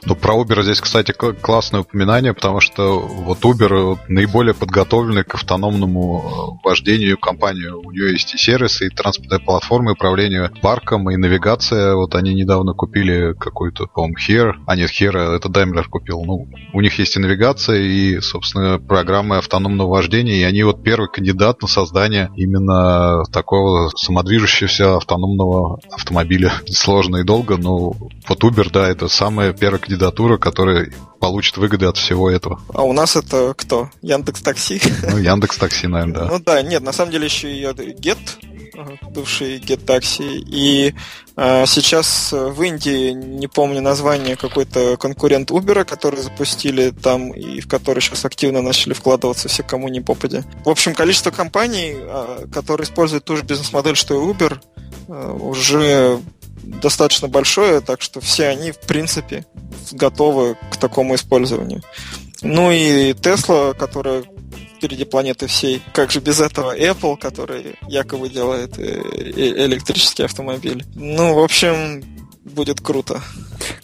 Ну, 0.08 0.16
про 0.16 0.36
Uber 0.36 0.64
здесь, 0.64 0.80
кстати, 0.80 1.12
классное 1.12 1.82
упоминание, 1.82 2.34
потому 2.34 2.62
что 2.62 2.98
вот 2.98 3.40
Uber 3.42 3.98
наиболее 4.08 4.54
подготовленный 4.54 5.26
к 5.26 5.36
автономному 5.36 6.60
э, 6.64 6.66
вождению 6.66 7.18
компанию. 7.18 7.82
У 7.84 7.92
нее 7.92 8.14
есть 8.14 8.34
и 8.34 8.38
сервисы, 8.38 8.88
и 8.88 8.90
транспортная 8.90 9.40
платформа, 9.40 9.92
и 9.92 9.94
управление 9.96 10.50
парком, 10.62 11.10
и 11.10 11.18
навигация. 11.18 11.94
Вот 11.96 12.16
они 12.16 12.34
недавно 12.34 12.72
купили 12.72 13.34
какую-то, 13.38 13.88
по-моему, 13.88 14.16
Here. 14.18 14.54
А 14.66 14.78
нет, 14.78 14.92
Here, 14.92 15.36
это 15.36 15.50
Daimler 15.50 15.84
купил. 15.90 16.24
Ну, 16.24 16.48
у 16.72 16.80
них 16.80 16.98
есть 17.00 17.18
и 17.18 17.20
навигация, 17.20 17.82
и, 17.82 18.22
собственно, 18.22 18.80
программы 18.80 19.40
автономного 19.40 19.90
вождения, 19.90 20.38
и 20.38 20.44
они 20.44 20.64
вот 20.64 20.84
первый 20.84 21.10
кандидат 21.10 21.62
на 21.62 21.68
создание 21.68 22.32
именно 22.38 23.26
такого 23.34 23.90
самодвижущегося 23.90 24.96
автономного 24.96 25.82
автомобиля. 25.92 26.54
Сложно 26.68 27.18
и 27.18 27.24
долго, 27.26 27.58
но 27.58 27.92
вот 27.92 28.44
Uber, 28.44 28.70
да, 28.72 28.88
это 28.88 29.10
самая 29.10 29.52
первая 29.52 29.82
кандидатура, 29.98 30.38
которая 30.38 30.92
получит 31.20 31.58
выгоды 31.58 31.88
от 31.88 31.98
всего 31.98 32.30
этого. 32.30 32.62
А 32.74 32.84
у 32.84 32.94
нас 32.94 33.16
это 33.16 33.54
кто? 33.58 33.90
Яндекс 34.02 34.42
Такси? 34.42 34.80
Ну, 35.10 35.18
Яндекс 35.18 35.58
Такси, 35.58 35.88
наверное, 35.88 36.22
да. 36.22 36.28
Ну 36.28 36.40
да, 36.40 36.62
нет, 36.62 36.84
на 36.84 36.92
самом 36.92 37.12
деле 37.12 37.26
еще 37.26 37.52
и 37.52 37.64
Get, 37.64 38.18
бывший 39.12 39.58
Get 39.58 39.84
Taxi, 39.86 40.44
и 40.46 40.94
а, 41.36 41.66
сейчас 41.66 42.32
в 42.32 42.62
Индии, 42.62 43.12
не 43.12 43.48
помню 43.48 43.82
название, 43.82 44.36
какой-то 44.36 44.98
конкурент 44.98 45.50
Uber, 45.50 45.84
который 45.84 46.22
запустили 46.22 46.92
там 46.92 47.32
и 47.32 47.60
в 47.60 47.68
который 47.68 48.02
сейчас 48.02 48.26
активно 48.26 48.62
начали 48.62 48.94
вкладываться 48.94 49.50
все, 49.50 49.64
кому 49.64 49.90
не 49.90 50.02
попадя. 50.02 50.44
В 50.64 50.70
общем, 50.70 50.94
количество 50.94 51.32
компаний, 51.32 51.96
а, 51.98 52.48
которые 52.54 52.86
используют 52.86 53.26
ту 53.26 53.36
же 53.36 53.44
бизнес-модель, 53.44 53.96
что 53.96 54.14
и 54.14 54.34
Uber, 54.34 54.60
а, 55.08 55.34
уже 55.34 56.20
достаточно 56.82 57.28
большое, 57.28 57.82
так 57.82 58.02
что 58.02 58.20
все 58.20 58.48
они, 58.48 58.72
в 58.72 58.80
принципе, 58.80 59.46
готовы 59.92 60.58
к 60.72 60.78
такому 60.78 61.16
использованию. 61.16 61.82
Ну 62.42 62.72
и 62.72 63.12
Tesla, 63.14 63.74
которая 63.74 64.24
впереди 64.78 65.06
планеты 65.06 65.48
всей. 65.48 65.82
Как 65.94 66.12
же 66.12 66.20
без 66.20 66.40
этого 66.40 66.78
Apple, 66.78 67.18
который 67.18 67.76
якобы 67.88 68.30
делает 68.30 68.78
э, 68.78 68.84
э, 68.84 69.66
электрический 69.66 70.24
автомобиль. 70.24 70.86
Ну, 70.94 71.34
в 71.34 71.44
общем, 71.44 72.04
будет 72.44 72.80
круто. 72.80 73.22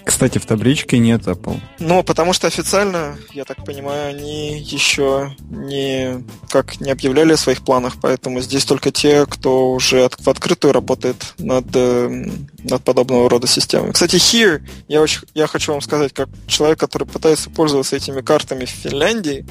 Кстати, 0.03 0.37
в 0.37 0.45
табличке 0.45 0.99
нет 0.99 1.21
Apple. 1.23 1.59
Ну, 1.79 2.03
потому 2.03 2.33
что 2.33 2.47
официально, 2.47 3.17
я 3.33 3.45
так 3.45 3.63
понимаю, 3.65 4.09
они 4.09 4.59
еще 4.59 5.35
не 5.49 6.23
как 6.49 6.79
не 6.79 6.91
объявляли 6.91 7.33
о 7.33 7.37
своих 7.37 7.63
планах, 7.63 7.95
поэтому 8.01 8.41
здесь 8.41 8.65
только 8.65 8.91
те, 8.91 9.25
кто 9.25 9.71
уже 9.71 10.05
от, 10.05 10.15
в 10.19 10.29
открытую 10.29 10.73
работает 10.73 11.33
над, 11.39 11.65
э, 11.73 12.27
над 12.63 12.83
подобного 12.83 13.29
рода 13.29 13.47
системами. 13.47 13.91
Кстати, 13.91 14.17
Here, 14.17 14.61
я, 14.87 15.01
очень, 15.01 15.21
я 15.33 15.47
хочу 15.47 15.71
вам 15.71 15.81
сказать, 15.81 16.13
как 16.13 16.29
человек, 16.47 16.79
который 16.79 17.07
пытается 17.07 17.49
пользоваться 17.49 17.95
этими 17.95 18.21
картами 18.21 18.65
в 18.65 18.69
Финляндии, 18.69 19.45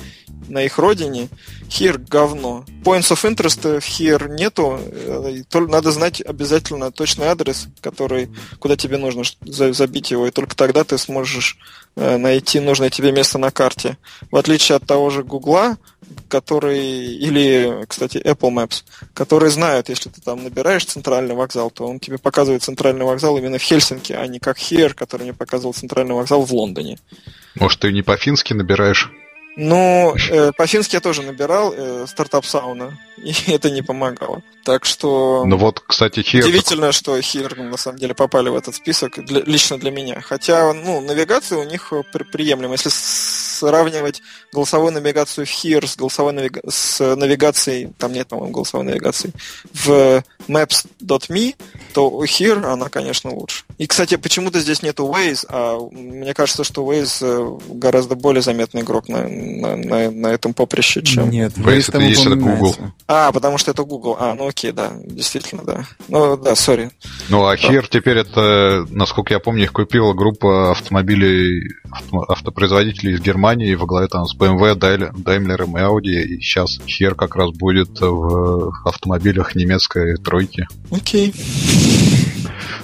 на 0.49 0.63
их 0.63 0.79
родине, 0.79 1.29
Here 1.69 1.99
говно. 1.99 2.65
Points 2.85 3.11
of 3.11 3.25
interest 3.29 3.81
в 3.81 3.85
Here 3.85 4.29
нету, 4.29 4.79
э, 4.81 5.43
надо 5.53 5.91
знать 5.91 6.21
обязательно 6.21 6.91
точный 6.91 7.27
адрес, 7.27 7.69
который, 7.81 8.29
куда 8.59 8.77
тебе 8.77 8.99
нужно 8.99 9.23
забить 9.45 10.11
его, 10.11 10.22
и 10.27 10.31
только 10.31 10.57
тогда 10.57 10.85
ты 10.85 10.99
сможешь 10.99 11.59
э, 11.97 12.17
найти 12.17 12.61
нужное 12.61 12.91
тебе 12.91 13.13
место 13.13 13.39
на 13.39 13.51
карте. 13.51 13.97
В 14.31 14.37
отличие 14.37 14.77
от 14.77 14.87
того 14.87 15.11
же 15.11 15.23
Гугла, 15.23 15.77
который, 16.29 16.81
или, 16.81 17.85
кстати, 17.87 18.19
Apple 18.19 18.51
Maps, 18.51 18.85
которые 19.15 19.51
знают, 19.51 19.89
если 19.89 20.09
ты 20.09 20.21
там 20.21 20.43
набираешь 20.45 20.85
центральный 20.85 21.35
вокзал, 21.35 21.71
то 21.71 21.87
он 21.87 22.01
тебе 22.01 22.19
показывает 22.19 22.63
центральный 22.63 23.05
вокзал 23.05 23.39
именно 23.39 23.59
в 23.59 23.63
Хельсинки, 23.63 24.13
а 24.13 24.27
не 24.27 24.39
как 24.39 24.59
Here, 24.59 24.95
который 24.95 25.23
мне 25.23 25.35
показывал 25.35 25.75
центральный 25.75 26.15
вокзал 26.15 26.43
в 26.43 26.53
Лондоне. 26.53 26.99
Может, 27.55 27.81
ты 27.81 27.93
не 27.93 28.03
по-фински 28.03 28.53
набираешь? 28.53 29.11
Ну, 29.57 30.15
э, 30.31 30.53
по-фински 30.53 30.95
я 30.95 31.01
тоже 31.01 31.23
набирал 31.23 31.75
э, 31.77 32.07
стартап 32.09 32.47
сауна, 32.47 32.99
и 33.17 33.35
это 33.49 33.71
не 33.71 33.83
помогало. 33.83 34.43
Так 34.65 34.85
что... 34.85 35.45
Ну 35.47 35.57
вот, 35.57 35.81
кстати, 35.81 36.21
Хир... 36.21 36.45
Удивительно, 36.45 36.93
что 36.93 37.21
Хир 37.21 37.57
на 37.59 37.77
самом 37.77 37.99
деле 37.99 38.15
попали 38.15 38.49
в 38.49 38.57
этот 38.57 38.75
список, 38.75 39.25
для, 39.25 39.43
лично 39.43 39.79
для 39.79 39.91
меня. 39.91 40.21
Хотя, 40.21 40.73
ну, 40.73 41.01
навигация 41.01 41.59
у 41.59 41.65
них 41.65 41.93
при, 42.13 42.23
приемлема. 42.23 42.75
Если 42.75 42.91
сравнивать 43.63 44.23
голосовую 44.53 44.93
навигацию 44.93 45.47
в 45.47 45.49
Here 45.49 45.87
с 45.87 45.97
голосовой 45.97 46.33
навига... 46.33 46.61
с 46.69 47.15
навигацией, 47.17 47.93
там 47.99 48.13
нет, 48.13 48.29
по-моему, 48.29 48.53
голосовой 48.53 48.87
навигации, 48.87 49.33
в 49.73 50.25
maps.me, 50.49 51.55
то 51.93 52.25
Here 52.25 52.65
она, 52.65 52.89
конечно, 52.89 53.31
лучше. 53.31 53.65
И, 53.79 53.87
кстати, 53.87 54.17
почему-то 54.17 54.61
здесь 54.61 54.83
нету 54.83 55.07
Waze, 55.07 55.47
а 55.49 55.79
мне 55.91 56.35
кажется, 56.35 56.65
что 56.65 56.83
Waze 56.85 57.19
э, 57.23 57.59
гораздо 57.75 58.17
более 58.17 58.43
заметный 58.43 58.83
игрок 58.83 59.09
на, 59.09 59.29
на, 59.43 59.77
на, 59.77 60.11
на 60.11 60.27
этом 60.29 60.55
поприще, 60.55 61.03
чем... 61.03 61.31
Нет, 61.31 61.53
Waze, 61.57 61.89
это 61.89 61.99
есть 61.99 62.27
это 62.27 62.37
Google. 62.37 62.75
А, 63.07 63.33
потому 63.33 63.59
что 63.59 63.71
это 63.71 63.85
Google. 63.85 64.17
А, 64.19 64.35
ну 64.35 64.49
окей, 64.49 64.73
да, 64.73 64.93
действительно, 65.05 65.63
да. 65.65 65.85
Ну, 66.09 66.37
да, 66.37 66.55
сори. 66.55 66.91
Ну, 67.29 67.47
а 67.47 67.57
Here 67.57 67.87
теперь 67.89 68.19
это, 68.19 68.87
насколько 68.91 69.35
я 69.35 69.41
помню, 69.41 69.65
их 69.65 69.73
купила 69.73 70.13
группа 70.13 70.71
автомобилей, 70.71 71.71
авто, 71.91 72.25
автопроизводителей 72.29 73.15
из 73.15 73.21
Германии 73.21 73.75
во 73.75 73.87
главе 73.87 74.09
там 74.09 74.25
с 74.25 74.37
BMW, 74.37 74.77
Daimler 74.77 75.65
и 75.65 75.83
Audi, 75.83 76.23
и 76.23 76.41
сейчас 76.41 76.79
Here 76.81 77.15
как 77.15 77.37
раз 77.37 77.51
будет 77.51 78.01
в 78.01 78.73
автомобилях 78.85 79.55
немецкой 79.55 80.17
тройки. 80.17 80.67
Окей. 80.91 81.35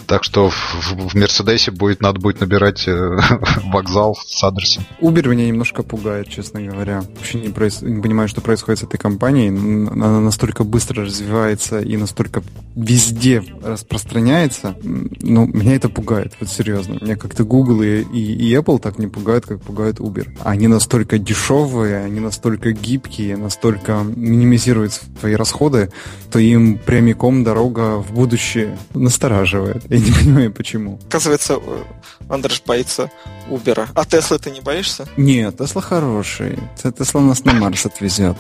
Так 0.06 0.24
что 0.24 0.50
в, 0.50 1.14
Мерседесе 1.14 1.70
будет 1.70 2.00
надо 2.00 2.20
будет 2.20 2.40
набирать 2.40 2.86
э, 2.88 3.18
вокзал 3.64 4.16
с 4.26 4.42
адресом. 4.42 4.84
Uber 5.00 5.28
меня 5.28 5.46
немножко 5.46 5.82
пугает, 5.82 6.28
честно 6.28 6.60
говоря. 6.60 7.02
Вообще 7.16 7.40
не, 7.40 7.48
проис... 7.48 7.82
не 7.82 8.00
понимаю, 8.00 8.28
что 8.28 8.40
происходит 8.40 8.80
с 8.80 8.82
этой 8.84 8.98
компанией. 8.98 9.48
Она 9.48 10.20
настолько 10.20 10.64
быстро 10.64 11.04
развивается 11.04 11.80
и 11.80 11.96
настолько 11.96 12.42
везде 12.74 13.42
распространяется. 13.62 14.76
Ну, 14.82 15.46
меня 15.46 15.76
это 15.76 15.88
пугает, 15.88 16.34
вот 16.40 16.48
серьезно. 16.48 16.98
Меня 17.00 17.16
как-то 17.16 17.44
Google 17.44 17.82
и, 17.82 18.02
и, 18.02 18.50
и 18.50 18.54
Apple 18.54 18.78
так 18.78 18.98
не 18.98 19.06
пугают, 19.06 19.46
как 19.46 19.60
пугают 19.60 19.98
Uber. 19.98 20.28
Они 20.44 20.68
настолько 20.68 21.18
дешевые, 21.18 21.98
они 21.98 22.20
настолько 22.20 22.72
гибкие, 22.72 23.36
настолько 23.36 24.04
минимизируют 24.04 24.92
свои 25.20 25.34
расходы, 25.34 25.90
то 26.30 26.38
им 26.38 26.78
прямиком 26.78 27.44
дорога 27.44 27.96
в 27.96 28.12
будущее 28.12 28.78
настораживает. 28.94 29.77
Я 29.88 29.98
не 29.98 30.10
понимаю, 30.10 30.52
почему. 30.52 30.98
Оказывается, 31.08 31.58
э, 31.60 31.82
Андреш 32.28 32.62
боится 32.66 33.10
Убера. 33.48 33.88
А 33.94 34.04
Тесла 34.04 34.38
ты 34.38 34.50
не 34.50 34.60
боишься? 34.60 35.08
Нет, 35.16 35.58
Тесла 35.58 35.82
хороший. 35.82 36.58
Тесла 36.76 37.20
нас 37.20 37.44
на 37.44 37.54
Марс 37.54 37.86
отвезет. 37.86 38.36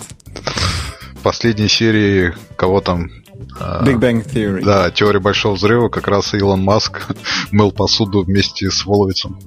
В 1.14 1.22
последней 1.22 1.68
серии 1.68 2.34
кого 2.56 2.80
там 2.80 3.10
а, 3.58 3.84
Big 3.84 3.98
Bang 3.98 4.24
Theory. 4.24 4.64
Да, 4.64 4.90
теория 4.90 5.20
большого 5.20 5.54
взрыва, 5.54 5.88
как 5.88 6.08
раз 6.08 6.34
Илон 6.34 6.62
Маск 6.62 7.06
мыл 7.50 7.72
посуду 7.72 8.22
вместе 8.22 8.70
с 8.70 8.84
Воловицем. 8.84 9.38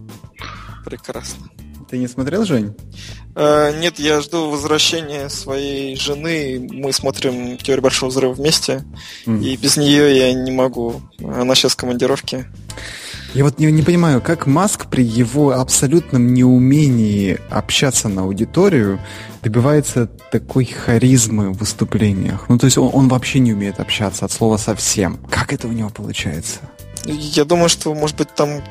Прекрасно. 0.85 1.47
Ты 1.89 1.97
не 1.97 2.07
смотрел, 2.07 2.45
Жень? 2.45 2.75
Uh, 3.33 3.79
нет, 3.79 3.97
я 3.97 4.19
жду 4.21 4.49
возвращения 4.49 5.29
своей 5.29 5.95
жены. 5.95 6.67
Мы 6.69 6.91
смотрим 6.91 7.57
теорию 7.57 7.83
большого 7.83 8.09
взрыва 8.09 8.33
вместе. 8.33 8.83
Mm. 9.25 9.43
И 9.43 9.55
без 9.55 9.77
нее 9.77 10.17
я 10.17 10.33
не 10.33 10.51
могу. 10.51 11.01
Она 11.19 11.55
сейчас 11.55 11.73
в 11.73 11.77
командировке. 11.77 12.47
Я 13.33 13.45
вот 13.45 13.59
не, 13.59 13.71
не 13.71 13.81
понимаю, 13.81 14.21
как 14.21 14.45
Маск 14.45 14.87
при 14.87 15.05
его 15.05 15.51
абсолютном 15.51 16.33
неумении 16.33 17.39
общаться 17.49 18.09
на 18.09 18.23
аудиторию 18.23 18.99
добивается 19.41 20.07
такой 20.31 20.65
харизмы 20.65 21.51
в 21.51 21.59
выступлениях. 21.59 22.49
Ну, 22.49 22.57
то 22.57 22.65
есть 22.65 22.77
он, 22.77 22.89
он 22.93 23.07
вообще 23.07 23.39
не 23.39 23.53
умеет 23.53 23.79
общаться 23.79 24.25
от 24.25 24.33
слова 24.33 24.57
совсем. 24.57 25.17
Как 25.29 25.53
это 25.53 25.69
у 25.69 25.71
него 25.71 25.89
получается? 25.89 26.59
Я 27.05 27.45
думаю, 27.45 27.69
что, 27.69 27.93
может 27.93 28.17
быть, 28.17 28.35
там 28.35 28.61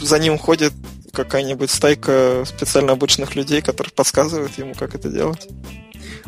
за 0.00 0.18
ним 0.20 0.38
ходит 0.38 0.72
какая-нибудь 1.16 1.70
стайка 1.70 2.44
специально 2.44 2.92
обычных 2.92 3.34
людей, 3.34 3.62
которые 3.62 3.92
подсказывают 3.92 4.58
ему, 4.58 4.74
как 4.74 4.94
это 4.94 5.08
делать. 5.08 5.48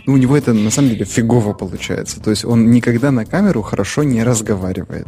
Ну, 0.06 0.14
у 0.14 0.16
него 0.16 0.38
это 0.38 0.54
на 0.54 0.70
самом 0.70 0.90
деле 0.90 1.04
фигово 1.04 1.52
получается. 1.52 2.18
То 2.20 2.30
есть 2.30 2.44
он 2.44 2.70
никогда 2.70 3.10
на 3.10 3.26
камеру 3.26 3.60
хорошо 3.60 4.04
не 4.04 4.22
разговаривает. 4.24 5.06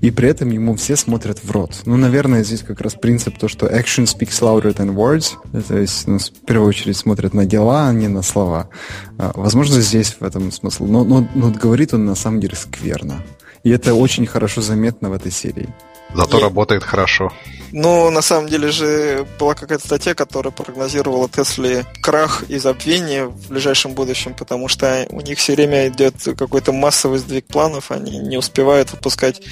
И 0.00 0.10
при 0.10 0.28
этом 0.28 0.50
ему 0.50 0.74
все 0.76 0.96
смотрят 0.96 1.44
в 1.44 1.50
рот. 1.50 1.82
Ну, 1.84 1.98
наверное, 1.98 2.42
здесь 2.42 2.62
как 2.62 2.80
раз 2.80 2.94
принцип 2.94 3.38
то, 3.38 3.48
что 3.48 3.66
action 3.66 4.04
speaks 4.04 4.40
louder 4.40 4.74
than 4.74 4.94
words. 4.94 5.34
То 5.68 5.76
есть, 5.76 6.06
ну, 6.06 6.18
в 6.18 6.46
первую 6.46 6.68
очередь 6.70 6.96
смотрят 6.96 7.34
на 7.34 7.44
дела, 7.44 7.88
а 7.88 7.92
не 7.92 8.08
на 8.08 8.22
слова. 8.22 8.70
А, 9.18 9.32
возможно, 9.34 9.80
здесь 9.82 10.16
в 10.18 10.24
этом 10.24 10.50
смысл. 10.50 10.86
Но, 10.86 11.04
но, 11.04 11.28
но 11.34 11.50
говорит 11.50 11.92
он 11.92 12.06
на 12.06 12.14
самом 12.14 12.40
деле 12.40 12.56
скверно. 12.56 13.22
И 13.64 13.70
это 13.70 13.92
очень 13.92 14.26
хорошо 14.26 14.62
заметно 14.62 15.10
в 15.10 15.12
этой 15.12 15.30
серии. 15.30 15.68
Зато 16.14 16.38
и... 16.38 16.42
работает 16.42 16.84
хорошо. 16.84 17.32
Ну, 17.72 18.10
на 18.10 18.20
самом 18.20 18.48
деле 18.48 18.70
же 18.70 19.26
была 19.38 19.54
какая-то 19.54 19.86
статья, 19.86 20.14
которая 20.14 20.52
прогнозировала 20.52 21.28
Тесли 21.28 21.86
крах 22.02 22.44
и 22.48 22.58
забвение 22.58 23.26
в 23.26 23.48
ближайшем 23.48 23.94
будущем, 23.94 24.34
потому 24.34 24.68
что 24.68 25.06
у 25.10 25.20
них 25.22 25.38
все 25.38 25.54
время 25.54 25.88
идет 25.88 26.14
какой-то 26.36 26.72
массовый 26.72 27.18
сдвиг 27.18 27.46
планов, 27.46 27.90
они 27.90 28.18
не 28.18 28.36
успевают 28.36 28.92
выпускать 28.92 29.42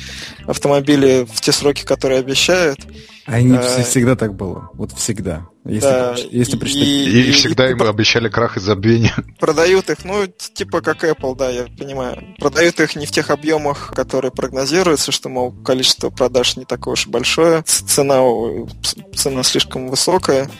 автомобили 0.47 1.27
в 1.33 1.41
те 1.41 1.53
сроки, 1.53 1.85
которые 1.85 2.21
обещают. 2.21 2.81
А 3.27 3.35
они 3.35 3.57
а, 3.57 3.83
всегда 3.83 4.17
так 4.17 4.35
было. 4.35 4.71
Вот 4.75 4.93
всегда. 4.93 5.47
Если, 5.65 5.81
да, 5.81 6.15
если 6.31 6.57
и, 6.57 7.05
и, 7.05 7.29
и, 7.29 7.33
всегда 7.33 7.69
и, 7.69 7.73
им 7.73 7.83
обещали 7.83 8.31
крах 8.31 8.57
и 8.57 8.61
забвение. 8.61 9.13
Продают 9.39 9.91
их, 9.91 10.05
ну, 10.05 10.27
типа 10.27 10.81
как 10.81 11.05
Apple, 11.05 11.37
да, 11.37 11.51
я 11.51 11.67
понимаю. 11.79 12.35
Продают 12.39 12.81
их 12.81 12.97
не 12.97 13.05
в 13.05 13.11
тех 13.11 13.29
объемах, 13.29 13.93
которые 13.95 14.31
прогнозируются, 14.31 15.13
что, 15.13 15.29
мол, 15.29 15.53
количество 15.53 16.09
продаж 16.09 16.57
не 16.57 16.65
такое 16.65 16.95
уж 16.95 17.07
большое, 17.07 17.63
цена, 17.63 18.21
цена 19.15 19.43
слишком 19.43 19.89
высокая. 19.89 20.51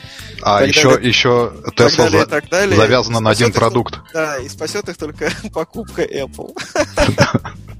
А 0.43 0.63
еще, 0.63 0.91
далее, 0.91 1.07
еще 1.07 1.53
Tesla 1.75 1.97
далее, 1.97 2.25
за, 2.25 2.41
далее. 2.49 2.75
завязана 2.77 3.19
на 3.19 3.31
один 3.31 3.51
продукт. 3.51 3.99
Да, 4.13 4.37
и 4.37 4.47
спасет 4.49 4.87
их 4.87 4.97
только 4.97 5.31
покупка 5.53 6.03
Apple. 6.03 6.55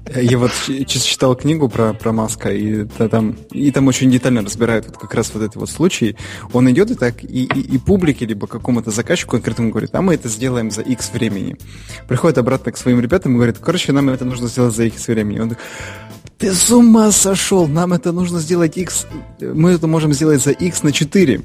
Я 0.14 0.36
вот 0.36 0.50
читал 0.86 1.36
книгу 1.36 1.68
про, 1.68 1.94
про 1.94 2.12
Маска, 2.12 2.50
и, 2.50 2.84
там, 2.84 3.36
и 3.50 3.70
там 3.70 3.86
очень 3.86 4.10
детально 4.10 4.42
разбирают 4.42 4.86
вот 4.86 4.98
как 4.98 5.14
раз 5.14 5.30
вот 5.32 5.42
этот 5.42 5.56
вот 5.56 5.70
случай. 5.70 6.16
Он 6.52 6.70
идет 6.70 6.90
и 6.90 6.94
так, 6.94 7.11
и, 7.22 7.44
и, 7.44 7.74
и 7.74 7.78
публике, 7.78 8.26
либо 8.26 8.46
какому-то 8.46 8.90
заказчику 8.90 9.32
конкретному 9.32 9.70
говорит, 9.70 9.90
а 9.94 10.02
мы 10.02 10.14
это 10.14 10.28
сделаем 10.28 10.70
за 10.70 10.82
X 10.82 11.12
времени. 11.12 11.56
Приходит 12.08 12.38
обратно 12.38 12.72
к 12.72 12.76
своим 12.76 13.00
ребятам 13.00 13.32
и 13.32 13.36
говорит, 13.36 13.58
короче, 13.58 13.92
нам 13.92 14.08
это 14.10 14.24
нужно 14.24 14.48
сделать 14.48 14.74
за 14.74 14.84
X 14.84 15.08
времени. 15.08 15.40
Он 15.40 15.56
ты 16.38 16.52
с 16.52 16.70
ума 16.70 17.12
сошел, 17.12 17.68
нам 17.68 17.92
это 17.92 18.10
нужно 18.10 18.40
сделать 18.40 18.76
X, 18.76 19.06
мы 19.40 19.70
это 19.70 19.86
можем 19.86 20.12
сделать 20.12 20.42
за 20.42 20.50
X 20.50 20.82
на 20.82 20.90
4. 20.90 21.40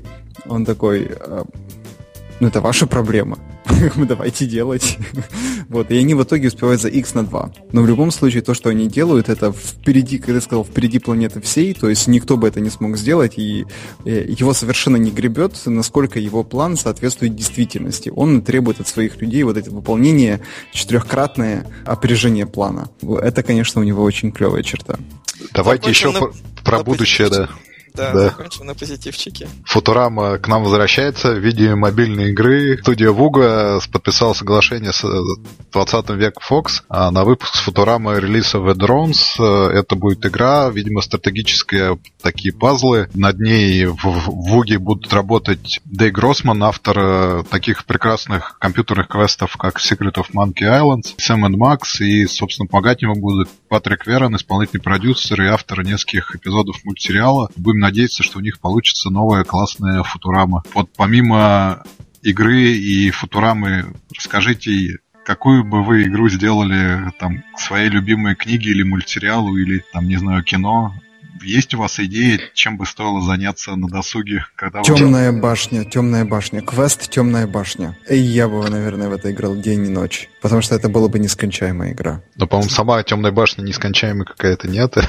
Он 0.47 0.65
такой, 0.65 1.11
«А, 1.19 1.45
ну 2.39 2.47
это 2.47 2.61
ваша 2.61 2.87
проблема. 2.87 3.39
Давайте 3.95 4.45
делать. 4.45 4.97
вот, 5.69 5.91
и 5.91 5.97
они 5.97 6.13
в 6.13 6.23
итоге 6.23 6.47
успевают 6.47 6.81
за 6.81 6.89
X 6.89 7.13
на 7.13 7.25
2. 7.25 7.51
Но 7.71 7.81
в 7.81 7.87
любом 7.87 8.11
случае 8.11 8.41
то, 8.41 8.53
что 8.53 8.69
они 8.69 8.87
делают, 8.87 9.29
это 9.29 9.51
впереди, 9.51 10.17
когда 10.17 10.35
я 10.35 10.41
сказал, 10.41 10.63
впереди 10.63 10.99
планеты 10.99 11.41
всей, 11.41 11.73
то 11.73 11.89
есть 11.89 12.07
никто 12.07 12.37
бы 12.37 12.47
это 12.47 12.59
не 12.59 12.69
смог 12.69 12.97
сделать, 12.97 13.33
и 13.37 13.65
э, 14.05 14.25
его 14.27 14.53
совершенно 14.53 14.97
не 14.97 15.11
гребет, 15.11 15.53
насколько 15.65 16.19
его 16.19 16.43
план 16.43 16.77
соответствует 16.77 17.35
действительности. 17.35 18.11
Он 18.15 18.41
требует 18.41 18.79
от 18.79 18.87
своих 18.87 19.19
людей 19.21 19.43
вот 19.43 19.57
это 19.57 19.71
выполнение 19.71 20.41
четырехкратное 20.71 21.65
опережение 21.85 22.45
плана. 22.45 22.89
Это, 23.01 23.43
конечно, 23.43 23.81
у 23.81 23.83
него 23.83 24.03
очень 24.03 24.31
клевая 24.31 24.63
черта. 24.63 24.97
Давайте 25.53 25.89
еще 25.89 26.11
на, 26.11 26.31
про 26.63 26.83
будущее, 26.83 27.29
да. 27.29 27.49
Да, 27.97 28.13
да. 28.13 28.23
закончим 28.25 28.65
на 28.67 28.75
позитивчике. 28.75 29.49
Футурама 29.65 30.37
к 30.37 30.47
нам 30.47 30.63
возвращается 30.63 31.33
в 31.33 31.39
виде 31.39 31.73
мобильной 31.75 32.29
игры. 32.29 32.77
Студия 32.81 33.11
Вуга 33.11 33.79
подписала 33.91 34.33
соглашение 34.33 34.93
с 34.93 35.03
20 35.71 36.09
век 36.11 36.35
Fox 36.47 36.83
а 36.89 37.11
на 37.11 37.23
выпуск 37.23 37.55
с 37.55 37.59
Футурамы 37.59 38.19
релиза 38.19 38.59
The 38.59 38.73
Drones. 38.75 39.43
Это 39.43 39.95
будет 39.95 40.25
игра, 40.25 40.69
видимо, 40.69 41.01
стратегические 41.01 41.97
такие 42.21 42.53
пазлы. 42.53 43.09
Над 43.13 43.39
ней 43.39 43.85
в 43.85 44.03
Вуге 44.03 44.77
будут 44.77 45.11
работать 45.13 45.79
Дэй 45.85 46.11
Гроссман, 46.11 46.63
автор 46.63 46.97
э, 46.99 47.43
таких 47.49 47.85
прекрасных 47.85 48.57
компьютерных 48.59 49.07
квестов, 49.07 49.57
как 49.57 49.79
Secret 49.79 50.15
of 50.15 50.27
Monkey 50.33 50.63
Island, 50.63 51.03
Сэм 51.17 51.45
и 51.45 51.57
Макс, 51.57 51.99
и, 52.01 52.25
собственно, 52.27 52.67
помогать 52.67 53.01
ему 53.01 53.15
будут 53.15 53.49
Патрик 53.69 54.05
Верон, 54.07 54.35
исполнительный 54.35 54.81
продюсер 54.81 55.41
и 55.41 55.47
автор 55.47 55.83
нескольких 55.83 56.35
эпизодов 56.35 56.83
мультсериала. 56.83 57.49
Будем 57.55 57.79
надеяться, 57.87 58.23
что 58.23 58.39
у 58.39 58.41
них 58.41 58.59
получится 58.59 59.09
новая 59.09 59.43
классная 59.43 60.03
Футурама. 60.03 60.63
Вот 60.73 60.89
помимо 60.95 61.83
игры 62.21 62.71
и 62.71 63.09
Футурамы, 63.11 63.93
расскажите, 64.15 64.97
какую 65.25 65.63
бы 65.63 65.83
вы 65.83 66.03
игру 66.03 66.29
сделали 66.29 67.11
там 67.19 67.43
своей 67.57 67.89
любимой 67.89 68.35
книге 68.35 68.71
или 68.71 68.83
мультсериалу, 68.83 69.57
или 69.57 69.83
там, 69.93 70.07
не 70.07 70.17
знаю, 70.17 70.43
кино, 70.43 70.93
есть 71.47 71.73
у 71.73 71.79
вас 71.79 71.99
идеи, 71.99 72.39
чем 72.53 72.77
бы 72.77 72.85
стоило 72.85 73.21
заняться 73.21 73.75
на 73.75 73.87
досуге, 73.87 74.45
когда 74.55 74.81
Темная 74.81 75.31
вы... 75.31 75.39
башня, 75.39 75.85
темная 75.85 76.25
башня. 76.25 76.61
Квест 76.61 77.09
Темная 77.09 77.47
башня. 77.47 77.97
И 78.09 78.17
я 78.17 78.47
бы, 78.47 78.69
наверное, 78.69 79.09
в 79.09 79.13
это 79.13 79.31
играл 79.31 79.55
день 79.55 79.85
и 79.85 79.89
ночь. 79.89 80.29
Потому 80.41 80.61
что 80.61 80.75
это 80.75 80.89
была 80.89 81.07
бы 81.07 81.19
нескончаемая 81.19 81.93
игра. 81.93 82.21
Но, 82.35 82.47
по-моему, 82.47 82.69
сама 82.69 83.01
темная 83.03 83.31
башня 83.31 83.63
нескончаемая 83.63 84.25
какая-то 84.25 84.67
нет. 84.67 84.95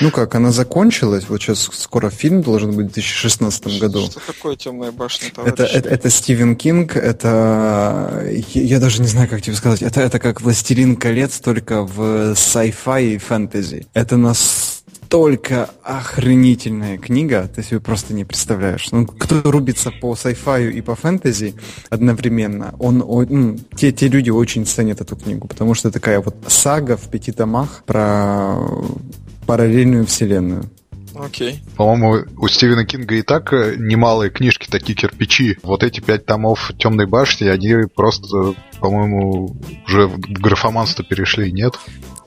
Ну 0.00 0.10
как, 0.10 0.34
она 0.34 0.50
закончилась, 0.52 1.24
вот 1.28 1.40
сейчас 1.40 1.70
скоро 1.72 2.10
фильм 2.10 2.42
должен 2.42 2.72
быть 2.72 2.90
в 2.90 2.92
2016 2.92 3.80
году. 3.80 4.02
Что 4.02 4.20
такое 4.20 4.56
«Темная 4.56 4.92
башня», 4.92 5.30
это, 5.46 5.64
это, 5.64 5.88
это 5.88 6.10
Стивен 6.10 6.56
Кинг, 6.56 6.96
это... 6.96 8.22
Я 8.52 8.80
даже 8.80 9.00
не 9.00 9.08
знаю, 9.08 9.28
как 9.28 9.40
тебе 9.40 9.56
сказать. 9.56 9.80
Это, 9.80 10.02
это 10.02 10.18
как 10.18 10.42
«Властелин 10.42 10.96
колец», 10.96 11.40
только 11.40 11.84
в 11.84 12.32
sci-fi 12.32 13.14
и 13.14 13.18
фэнтези. 13.18 13.86
Это 13.94 14.16
настолько 15.12 15.68
охренительная 15.82 16.96
книга, 16.96 17.46
ты 17.54 17.62
себе 17.62 17.80
просто 17.80 18.14
не 18.14 18.24
представляешь. 18.24 18.90
Ну, 18.92 19.06
кто 19.06 19.42
рубится 19.42 19.90
по 19.90 20.14
sci-fi 20.14 20.72
и 20.72 20.80
по 20.80 20.94
фэнтези 20.94 21.54
одновременно, 21.90 22.74
он, 22.78 23.04
он, 23.06 23.26
ну, 23.28 23.58
те, 23.76 23.92
те 23.92 24.08
люди 24.08 24.30
очень 24.30 24.64
ценят 24.64 25.02
эту 25.02 25.16
книгу, 25.16 25.48
потому 25.48 25.74
что 25.74 25.90
такая 25.90 26.20
вот 26.20 26.34
сага 26.46 26.96
в 26.96 27.10
пяти 27.10 27.30
томах 27.30 27.82
про 27.84 28.56
параллельную 29.46 30.06
вселенную. 30.06 30.64
Окей. 31.14 31.62
По-моему, 31.76 32.24
у 32.38 32.48
Стивена 32.48 32.86
Кинга 32.86 33.16
и 33.16 33.22
так 33.22 33.52
э, 33.52 33.74
немалые 33.76 34.30
книжки, 34.30 34.66
такие 34.70 34.94
кирпичи. 34.94 35.58
Вот 35.62 35.82
эти 35.82 36.00
пять 36.00 36.24
томов 36.24 36.72
Темной 36.78 37.04
башни, 37.04 37.48
они 37.48 37.86
просто, 37.94 38.54
по-моему, 38.80 39.54
уже 39.86 40.06
в 40.06 40.18
графоманство 40.18 41.04
перешли, 41.04 41.52
нет? 41.52 41.74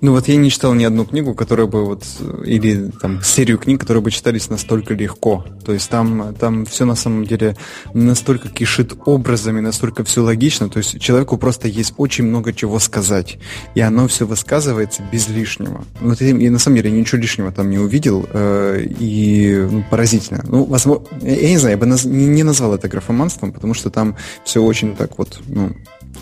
Ну 0.06 0.12
вот 0.12 0.28
я 0.28 0.36
не 0.36 0.51
читал 0.51 0.76
ни 0.76 0.84
одну 0.84 1.03
книгу, 1.03 1.34
которая 1.34 1.66
бы 1.66 1.84
вот, 1.84 2.03
или 2.45 2.91
там 3.01 3.24
серию 3.24 3.58
книг, 3.58 3.82
которые 3.82 4.03
бы 4.03 4.12
читались 4.12 4.51
настолько 4.51 4.93
легко. 4.93 5.43
То 5.66 5.74
есть 5.74 5.89
там, 5.89 6.36
там 6.36 6.68
все 6.68 6.86
на 6.86 6.93
самом 6.93 7.26
деле 7.26 7.58
настолько 7.95 8.49
кишит 8.49 8.93
образами, 9.08 9.62
настолько 9.62 10.03
все 10.03 10.22
логично. 10.22 10.70
То 10.70 10.78
есть 10.78 11.01
человеку 11.01 11.39
просто 11.39 11.68
есть 11.68 11.95
очень 11.97 12.26
много 12.26 12.53
чего 12.53 12.78
сказать. 12.78 13.39
И 13.74 13.82
оно 13.82 14.08
все 14.08 14.28
высказывается 14.28 15.01
без 15.12 15.28
лишнего. 15.28 15.84
Вот 16.01 16.22
я, 16.22 16.36
я 16.36 16.51
на 16.51 16.60
самом 16.60 16.78
деле 16.78 16.91
ничего 16.91 17.20
лишнего 17.20 17.51
там 17.51 17.72
не 17.72 17.80
увидел. 17.80 18.30
Э, 18.32 18.86
и 18.86 19.56
ну, 19.72 19.84
поразительно. 19.89 20.45
Ну, 20.47 20.66
возможно, 20.66 21.03
я 21.24 21.49
не 21.49 21.58
знаю, 21.58 21.78
я 21.78 21.80
бы 21.80 21.88
наз, 21.88 22.06
не, 22.06 22.28
не 22.28 22.43
назвал 22.43 22.76
это 22.76 22.88
графоманством, 22.88 23.51
потому 23.51 23.74
что 23.74 23.89
там 23.89 24.16
все 24.43 24.62
очень 24.62 24.95
так 24.95 25.18
вот, 25.18 25.39
ну, 25.47 25.76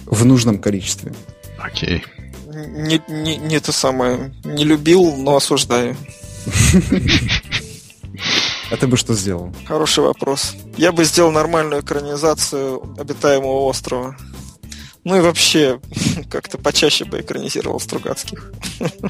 в 0.05 0.23
нужном 0.23 0.59
количестве. 0.59 1.11
Окей. 1.59 1.97
Okay 1.97 2.12
не, 2.53 3.01
не, 3.07 3.37
не 3.37 3.55
это 3.55 3.71
самое, 3.71 4.33
не 4.43 4.63
любил, 4.63 5.15
но 5.15 5.35
осуждаю. 5.35 5.95
А 8.71 8.77
ты 8.77 8.87
бы 8.87 8.97
что 8.97 9.13
сделал? 9.13 9.51
Хороший 9.65 10.03
вопрос. 10.03 10.55
Я 10.77 10.91
бы 10.91 11.03
сделал 11.03 11.31
нормальную 11.31 11.81
экранизацию 11.81 12.81
обитаемого 12.97 13.65
острова. 13.65 14.15
Ну 15.03 15.17
и 15.17 15.19
вообще, 15.19 15.79
как-то 16.29 16.57
почаще 16.57 17.05
бы 17.05 17.19
экранизировал 17.19 17.79
Стругацких. 17.79 18.51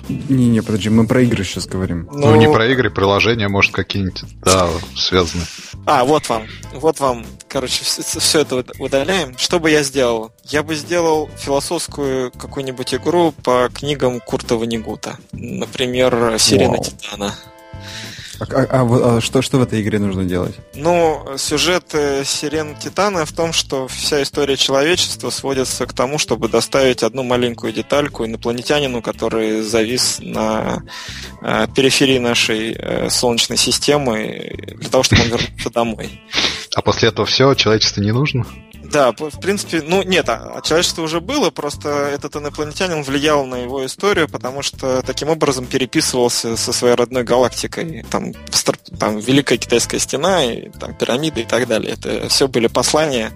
Не-не, 0.09 0.61
подожди, 0.61 0.89
мы 0.89 1.07
про 1.07 1.21
игры 1.21 1.43
сейчас 1.43 1.67
говорим. 1.67 2.07
Ну, 2.11 2.31
ну 2.31 2.35
не 2.35 2.49
про 2.49 2.67
игры, 2.67 2.89
приложения, 2.89 3.47
может, 3.47 3.73
какие-нибудь, 3.73 4.23
да, 4.43 4.69
связаны. 4.95 5.43
А, 5.85 6.03
вот 6.03 6.27
вам, 6.29 6.47
вот 6.73 6.99
вам, 6.99 7.25
короче, 7.47 7.83
все, 7.83 8.01
все 8.01 8.39
это 8.39 8.63
удаляем. 8.79 9.37
Что 9.37 9.59
бы 9.59 9.69
я 9.69 9.83
сделал? 9.83 10.31
Я 10.45 10.63
бы 10.63 10.75
сделал 10.75 11.29
философскую 11.37 12.31
какую-нибудь 12.31 12.93
игру 12.95 13.31
по 13.43 13.69
книгам 13.73 14.19
Курта 14.19 14.55
Ванигута. 14.55 15.17
Например, 15.31 16.37
«Сирена 16.39 16.77
Вау. 16.77 16.83
Титана». 16.83 17.35
А, 18.39 18.45
а, 18.45 18.67
а, 18.71 19.17
а 19.17 19.21
что, 19.21 19.41
что 19.41 19.57
в 19.57 19.61
этой 19.61 19.81
игре 19.81 19.99
нужно 19.99 20.25
делать? 20.25 20.55
Ну, 20.75 21.25
сюжет 21.37 21.85
э, 21.93 22.23
Сирен 22.25 22.75
Титана 22.75 23.25
в 23.25 23.31
том, 23.31 23.53
что 23.53 23.87
вся 23.87 24.23
история 24.23 24.57
человечества 24.57 25.29
сводится 25.29 25.85
к 25.85 25.93
тому, 25.93 26.17
чтобы 26.17 26.49
доставить 26.49 27.03
одну 27.03 27.23
маленькую 27.23 27.73
детальку 27.73 28.25
инопланетянину, 28.25 29.01
который 29.01 29.61
завис 29.61 30.17
на 30.19 30.83
э, 31.41 31.67
периферии 31.75 32.17
нашей 32.17 32.73
э, 32.73 33.09
Солнечной 33.09 33.57
системы, 33.57 34.51
для 34.77 34.89
того, 34.89 35.03
чтобы 35.03 35.21
он 35.23 35.27
вернулся 35.29 35.69
домой. 35.69 36.21
А 36.75 36.81
после 36.81 37.09
этого 37.09 37.25
все, 37.25 37.53
человечество 37.53 38.01
не 38.01 38.11
нужно? 38.11 38.45
Да, 38.93 39.11
в 39.17 39.39
принципе, 39.39 39.81
ну 39.81 40.03
нет, 40.03 40.29
а, 40.29 40.61
человечество 40.61 41.01
уже 41.01 41.19
было, 41.19 41.49
просто 41.49 41.89
этот 41.89 42.35
инопланетянин 42.35 43.01
влиял 43.01 43.43
на 43.43 43.55
его 43.55 43.83
историю, 43.87 44.29
потому 44.29 44.61
что 44.61 45.01
таким 45.01 45.29
образом 45.29 45.65
переписывался 45.65 46.55
со 46.55 46.71
своей 46.71 46.93
родной 46.93 47.23
галактикой. 47.23 48.05
Там, 48.11 48.33
там 48.99 49.17
Великая 49.17 49.57
Китайская 49.57 49.97
стена, 49.97 50.45
и, 50.45 50.69
там 50.69 50.93
пирамиды 50.93 51.41
и 51.41 51.43
так 51.43 51.67
далее. 51.67 51.93
Это 51.93 52.29
все 52.29 52.47
были 52.47 52.67
послания, 52.67 53.31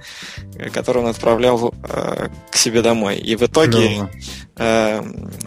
э, 0.60 0.70
которые 0.70 1.06
он 1.06 1.10
отправлял 1.10 1.74
э, 1.90 2.28
к 2.52 2.56
себе 2.56 2.84
домой. 2.84 3.18
И 3.18 3.36
в 3.36 3.42
итоге 3.42 4.10
э, 4.58 5.02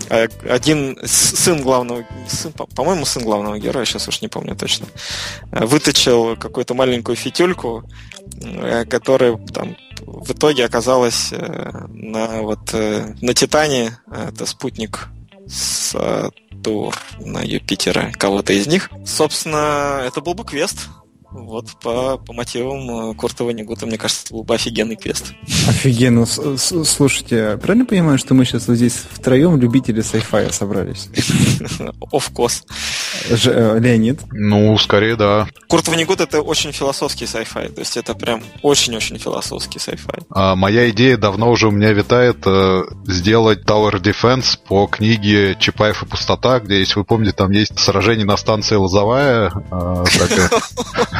э, 0.09 0.29
один 0.49 0.99
сын 1.05 1.63
главного, 1.63 2.05
сын, 2.29 2.53
по-моему, 2.53 3.05
сын 3.05 3.23
главного 3.23 3.61
героя, 3.61 3.85
сейчас 3.85 4.09
уж 4.09 4.23
не 4.23 4.29
помню 4.29 4.57
точно, 4.57 4.87
э, 5.53 5.65
выточил 5.65 6.37
какую-то 6.37 6.75
маленькую 6.75 7.15
фитюльку, 7.15 7.85
которая 8.89 9.37
там 9.53 9.77
в 10.31 10.33
итоге 10.33 10.65
оказалась 10.65 11.33
э, 11.33 11.87
на, 11.89 12.43
вот, 12.43 12.73
э, 12.73 13.15
на 13.21 13.35
Титане, 13.35 13.99
это 14.09 14.47
спутник 14.47 15.09
Сатурна, 15.49 17.43
Юпитера, 17.43 18.13
кого-то 18.17 18.53
из 18.53 18.69
них. 18.69 18.91
Собственно, 19.05 20.03
это 20.07 20.21
был 20.21 20.35
бы 20.35 20.45
квест. 20.45 20.89
Вот, 21.33 21.67
по, 21.83 22.19
по 22.19 22.33
мотивам 22.33 23.11
э, 23.11 23.15
Курта 23.15 23.45
Ванигута, 23.45 23.87
мне 23.87 23.99
кажется, 23.99 24.33
был 24.33 24.43
бы 24.43 24.55
офигенный 24.55 24.97
квест. 24.97 25.33
Офигенно. 25.69 26.27
Слушайте, 26.27 27.59
правильно 27.59 27.87
понимаю, 27.87 28.19
что 28.19 28.35
мы 28.35 28.45
сейчас 28.45 28.69
вот 28.69 28.77
здесь 28.77 28.95
втроем 28.95 29.59
любители 29.59 30.03
sci-fi 30.03 30.53
собрались? 30.53 31.09
Of 32.13 32.33
course. 32.33 32.65
Э, 33.47 33.79
Леонид? 33.79 34.21
Ну, 34.33 34.77
скорее, 34.79 35.17
да. 35.17 35.49
Курт 35.69 35.89
Ванигут 35.89 36.21
это 36.21 36.43
очень 36.43 36.73
философский 36.73 37.27
sci-fi, 37.27 37.73
то 37.73 37.81
есть 37.81 37.97
это 37.97 38.15
прям 38.15 38.43
очень-очень 38.63 39.19
философский. 39.19 39.81
А, 40.31 40.57
моя 40.57 40.91
идея 40.91 41.17
давно 41.17 41.51
уже 41.51 41.69
у 41.69 41.71
меня 41.71 41.93
витает 41.93 42.39
э, 42.47 42.83
сделать 43.07 43.61
Tower 43.65 44.01
Defense 44.01 44.59
по 44.67 44.87
книге 44.87 45.57
Чапаев 45.59 46.03
и 46.03 46.07
пустота, 46.07 46.61
где, 46.61 46.79
если 46.79 46.99
вы 46.99 47.05
помните, 47.05 47.33
там 47.33 47.51
есть 47.51 47.79
сражение 47.79 48.27
на 48.27 48.37
станции 48.37 48.77
Лозовая. 48.77 49.53
Э, 49.71 50.05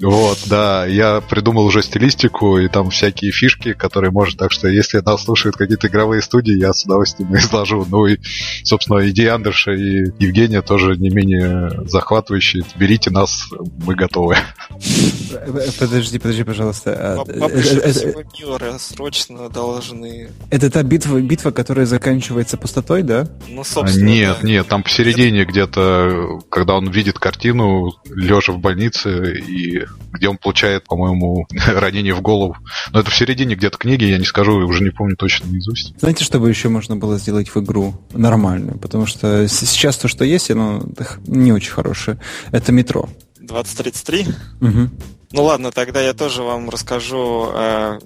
Вот, 0.00 0.38
да, 0.46 0.86
я 0.86 1.20
придумал 1.20 1.66
уже 1.66 1.82
стилистику 1.82 2.58
и 2.58 2.68
там 2.68 2.90
всякие 2.90 3.32
фишки, 3.32 3.74
которые 3.74 4.10
можно, 4.10 4.38
так 4.38 4.52
что 4.52 4.68
если 4.68 4.98
нас 4.98 5.24
слушают 5.24 5.56
какие-то 5.56 5.88
игровые 5.88 6.22
студии, 6.22 6.58
я 6.58 6.72
с 6.72 6.84
удовольствием 6.84 7.34
изложу. 7.36 7.86
Ну 7.88 8.06
и, 8.06 8.18
собственно, 8.64 9.08
идея 9.10 9.34
Андерша 9.34 9.72
и 9.72 10.06
Евгения 10.18 10.62
тоже 10.62 10.96
не 10.96 11.10
менее 11.10 11.70
захватывающие. 11.86 12.64
Берите 12.76 13.10
нас, 13.10 13.48
мы 13.84 13.94
готовы. 13.94 14.36
Подожди, 15.78 16.18
подожди, 16.18 16.44
пожалуйста. 16.44 17.20
А, 17.20 17.48
всего 17.90 18.22
мира 18.38 18.78
срочно 18.78 19.48
должны... 19.48 20.30
Это 20.50 20.70
та 20.70 20.82
битва, 20.82 21.20
битва, 21.20 21.50
которая 21.50 21.86
заканчивается 21.86 22.56
пустотой, 22.56 23.02
да? 23.02 23.28
Ну, 23.48 23.64
собственно, 23.64 24.06
Нет, 24.06 24.38
да. 24.40 24.48
нет, 24.48 24.68
там 24.68 24.82
посередине 24.82 25.44
где-то, 25.44 26.40
когда 26.50 26.74
он 26.74 26.90
видит 26.90 27.18
картину, 27.18 27.92
лежа 28.04 28.52
в 28.52 28.58
больнице, 28.58 29.34
и 29.40 29.84
где 30.12 30.28
он 30.28 30.38
получает, 30.38 30.84
по-моему, 30.84 31.46
ранение 31.66 32.14
в 32.14 32.20
голову. 32.20 32.56
Но 32.92 33.00
это 33.00 33.10
в 33.10 33.14
середине 33.14 33.54
где-то 33.54 33.78
книги, 33.78 34.04
я 34.04 34.18
не 34.18 34.24
скажу, 34.24 34.54
уже 34.66 34.82
не 34.82 34.90
помню 34.90 35.16
точно 35.16 35.48
наизусть. 35.48 35.94
Знаете, 35.98 36.24
что 36.24 36.40
бы 36.40 36.48
еще 36.48 36.68
можно 36.68 36.96
было 36.96 37.18
сделать 37.18 37.48
в 37.48 37.56
игру 37.62 37.94
нормальную? 38.12 38.78
Потому 38.78 39.06
что 39.06 39.46
сейчас 39.48 39.96
то, 39.96 40.08
что 40.08 40.24
есть, 40.24 40.50
оно 40.50 40.82
не 41.26 41.52
очень 41.52 41.72
хорошее. 41.72 42.18
Это 42.50 42.72
метро. 42.72 43.08
2033? 43.38 44.26
Угу. 44.60 44.90
Ну 45.32 45.44
ладно, 45.44 45.70
тогда 45.70 46.00
я 46.00 46.12
тоже 46.12 46.42
вам 46.42 46.68
расскажу 46.70 47.44
о 47.52 47.98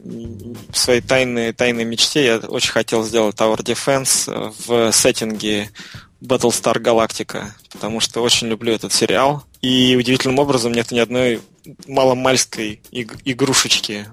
своей 0.73 1.01
тайной, 1.01 1.53
тайной 1.53 1.85
мечте. 1.85 2.25
Я 2.25 2.37
очень 2.37 2.73
хотел 2.73 3.03
сделать 3.03 3.37
Tower 3.37 3.59
Defense 3.63 4.53
в 4.67 4.93
сеттинге 4.93 5.71
Battlestar 6.23 6.79
Galactica, 6.81 7.45
потому 7.73 8.01
что 8.01 8.23
очень 8.23 8.49
люблю 8.49 8.75
этот 8.75 8.93
сериал. 8.93 9.45
И 9.65 9.97
удивительным 9.97 10.39
образом 10.41 10.73
нет 10.73 10.91
ни 10.91 10.99
одной 10.99 11.41
маломальской 11.89 12.83
игрушечки, 12.93 14.05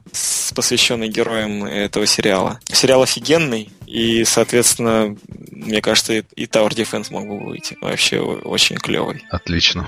посвященной 0.55 1.09
героям 1.09 1.65
этого 1.65 2.05
сериала. 2.05 2.61
Сериал 2.71 3.01
офигенный, 3.01 3.69
и, 3.91 4.23
соответственно, 4.23 5.17
мне 5.51 5.81
кажется, 5.81 6.13
и 6.13 6.45
Tower 6.45 6.69
Defense 6.69 7.07
мог 7.11 7.27
бы 7.27 7.39
выйти. 7.39 7.77
Вообще 7.81 8.19
очень 8.19 8.77
клевый. 8.77 9.25
Отлично. 9.29 9.85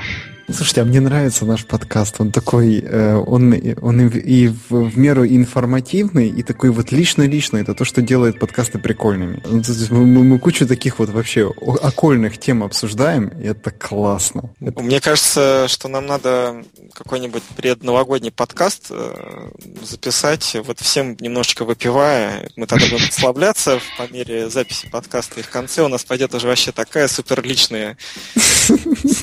Слушайте, 0.51 0.81
а 0.81 0.83
мне 0.85 0.99
нравится 0.99 1.45
наш 1.45 1.65
подкаст. 1.65 2.19
Он 2.19 2.31
такой, 2.31 2.79
э, 2.79 3.15
он, 3.15 3.55
он 3.81 4.07
и 4.07 4.47
в, 4.47 4.89
в 4.89 4.97
меру 4.97 5.25
информативный, 5.25 6.27
и 6.27 6.43
такой 6.43 6.69
вот 6.71 6.91
лично-лично. 6.91 7.57
Это 7.57 7.73
то, 7.73 7.85
что 7.85 8.01
делает 8.01 8.39
подкасты 8.39 8.77
прикольными. 8.77 9.41
Ну, 9.45 9.61
мы, 9.89 10.23
мы 10.23 10.39
кучу 10.39 10.67
таких 10.67 10.99
вот 10.99 11.09
вообще 11.09 11.49
окольных 11.81 12.37
тем 12.37 12.61
обсуждаем, 12.61 13.29
и 13.29 13.47
это 13.47 13.71
классно. 13.71 14.53
Это... 14.59 14.81
Мне 14.81 14.99
кажется, 14.99 15.67
что 15.69 15.87
нам 15.87 16.07
надо 16.07 16.63
какой-нибудь 16.93 17.43
предновогодний 17.55 18.31
подкаст 18.31 18.87
э, 18.89 19.49
записать, 19.81 20.57
вот 20.65 20.79
всем 20.81 21.15
немножечко 21.21 21.63
выпивая. 21.63 22.49
Мы 22.57 22.67
тогда 22.67 22.85
будем 22.87 23.05
расслабляться 23.07 23.79
по 23.97 24.11
мере 24.11 24.49
записи 24.49 24.89
подкаста 24.89 25.39
и 25.39 25.43
в 25.43 25.49
конце 25.49 25.83
у 25.83 25.87
нас 25.87 26.03
пойдет 26.03 26.33
уже 26.33 26.47
вообще 26.47 26.71
такая 26.71 27.07
супер 27.07 27.43
личная. 27.43 27.97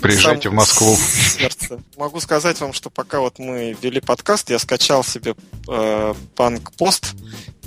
Приезжайте 0.03 0.49
в 0.49 0.53
Москву. 0.53 0.97
Сердце. 0.97 1.83
Могу 1.97 2.21
сказать 2.21 2.61
вам, 2.61 2.73
что 2.73 2.91
пока 2.91 3.21
вот 3.21 3.39
мы 3.39 3.77
вели 3.81 4.01
подкаст, 4.01 4.51
я 4.51 4.59
скачал 4.59 5.05
себе 5.05 5.35
э, 5.69 6.15
панк-пост 6.37 7.15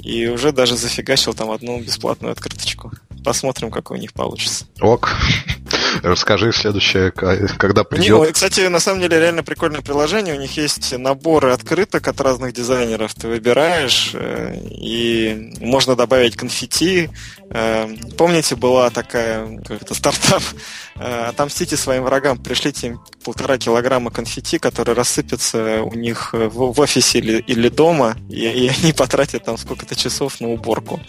и 0.01 0.27
уже 0.27 0.51
даже 0.51 0.75
зафигачил 0.75 1.33
там 1.33 1.51
одну 1.51 1.79
бесплатную 1.79 2.31
открыточку. 2.31 2.91
Посмотрим, 3.24 3.71
как 3.71 3.91
у 3.91 3.95
них 3.95 4.13
получится. 4.13 4.65
Ок. 4.82 5.09
Расскажи 6.03 6.51
следующее, 6.51 7.11
когда 7.11 7.84
придет. 7.84 8.28
Не, 8.28 8.32
кстати, 8.32 8.61
на 8.67 8.80
самом 8.80 9.01
деле 9.01 9.19
реально 9.19 9.43
прикольное 9.43 9.82
приложение. 9.82 10.36
У 10.36 10.39
них 10.39 10.57
есть 10.57 10.97
наборы 10.97 11.51
открыток 11.51 12.07
от 12.07 12.19
разных 12.19 12.53
дизайнеров. 12.53 13.13
Ты 13.13 13.28
выбираешь, 13.28 14.11
э, 14.13 14.57
и 14.69 15.53
можно 15.59 15.95
добавить 15.95 16.36
конфетти. 16.36 17.09
Э, 17.49 17.88
помните, 18.17 18.55
была 18.55 18.89
такая 18.89 19.59
как-то 19.61 19.93
стартап 19.93 20.43
э, 20.95 21.26
«Отомстите 21.30 21.78
своим 21.78 22.03
врагам, 22.03 22.38
пришлите 22.38 22.88
им 22.88 23.01
полтора 23.24 23.57
килограмма 23.57 24.11
конфетти, 24.11 24.59
которые 24.59 24.95
рассыпятся 24.95 25.84
у 25.84 25.93
них 25.93 26.34
в, 26.34 26.74
в 26.74 26.80
офисе 26.80 27.19
или, 27.19 27.39
или 27.39 27.69
дома, 27.69 28.15
и, 28.30 28.41
и 28.47 28.67
они 28.67 28.93
потратят 28.93 29.45
там 29.45 29.57
сколько-то 29.57 29.95
часов 29.95 30.41
на 30.41 30.49
уборку». 30.49 30.99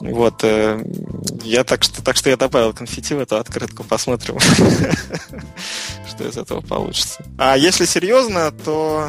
Вот, 0.00 0.44
э, 0.44 0.82
я 1.42 1.64
так 1.64 1.82
что, 1.82 2.02
так 2.02 2.16
что 2.16 2.30
я 2.30 2.36
добавил 2.36 2.72
конфетти 2.72 3.14
в 3.14 3.20
эту 3.20 3.36
открытку, 3.36 3.84
посмотрим, 3.84 4.38
что 6.08 6.28
из 6.28 6.36
этого 6.36 6.60
получится. 6.60 7.24
А 7.38 7.56
если 7.56 7.84
серьезно, 7.84 8.52
то 8.52 9.08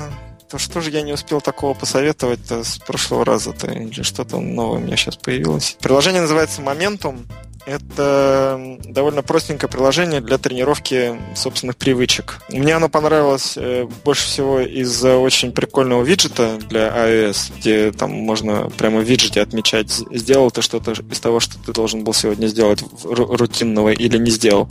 то 0.50 0.58
что 0.58 0.80
же 0.80 0.92
я 0.92 1.02
не 1.02 1.12
успел 1.12 1.42
такого 1.42 1.74
посоветовать 1.74 2.50
с 2.50 2.78
прошлого 2.78 3.26
раза-то? 3.26 3.70
Или 3.70 4.02
что-то 4.02 4.40
новое 4.40 4.80
у 4.80 4.82
меня 4.82 4.96
сейчас 4.96 5.18
появилось? 5.18 5.76
Приложение 5.82 6.22
называется 6.22 6.62
Momentum. 6.62 7.26
Это 7.68 8.78
довольно 8.86 9.24
простенькое 9.24 9.70
приложение 9.70 10.22
для 10.22 10.38
тренировки 10.38 11.20
собственных 11.36 11.76
привычек. 11.76 12.40
Мне 12.48 12.74
оно 12.74 12.88
понравилось 12.88 13.58
э, 13.58 13.86
больше 14.06 14.26
всего 14.26 14.62
из-за 14.62 15.18
очень 15.18 15.52
прикольного 15.52 16.02
виджета 16.02 16.60
для 16.70 16.88
iOS, 16.88 17.52
где 17.58 17.92
там 17.92 18.12
можно 18.12 18.70
прямо 18.78 19.02
в 19.02 19.04
виджете 19.04 19.42
отмечать, 19.42 19.92
сделал 20.12 20.50
ты 20.50 20.62
что-то 20.62 20.94
из 20.94 21.20
того, 21.20 21.42
что 21.42 21.62
ты 21.62 21.74
должен 21.74 22.06
был 22.06 22.14
сегодня 22.14 22.48
сделать 22.48 22.86
рутинного 23.04 23.90
или 23.90 24.18
не 24.18 24.32
сделал. 24.32 24.70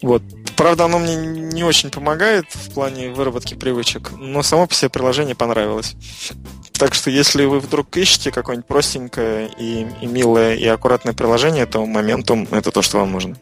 Вот. 0.00 0.22
Правда, 0.54 0.84
оно 0.84 1.00
мне 1.00 1.16
не 1.16 1.64
очень 1.64 1.90
помогает 1.90 2.46
в 2.52 2.70
плане 2.72 3.10
выработки 3.10 3.54
привычек, 3.54 4.12
но 4.12 4.44
само 4.44 4.68
по 4.68 4.74
себе 4.74 4.90
приложение 4.90 5.34
понравилось. 5.34 5.96
Так 6.82 6.94
что 6.94 7.10
если 7.10 7.44
вы 7.44 7.60
вдруг 7.60 7.96
ищете 7.96 8.32
какое-нибудь 8.32 8.66
простенькое 8.66 9.48
и, 9.56 9.86
и 10.00 10.06
милое 10.06 10.56
и 10.56 10.66
аккуратное 10.66 11.14
приложение, 11.14 11.64
то 11.64 11.86
моментум 11.86 12.48
это 12.50 12.72
то, 12.72 12.82
что 12.82 12.98
вам 12.98 13.12
нужно 13.12 13.36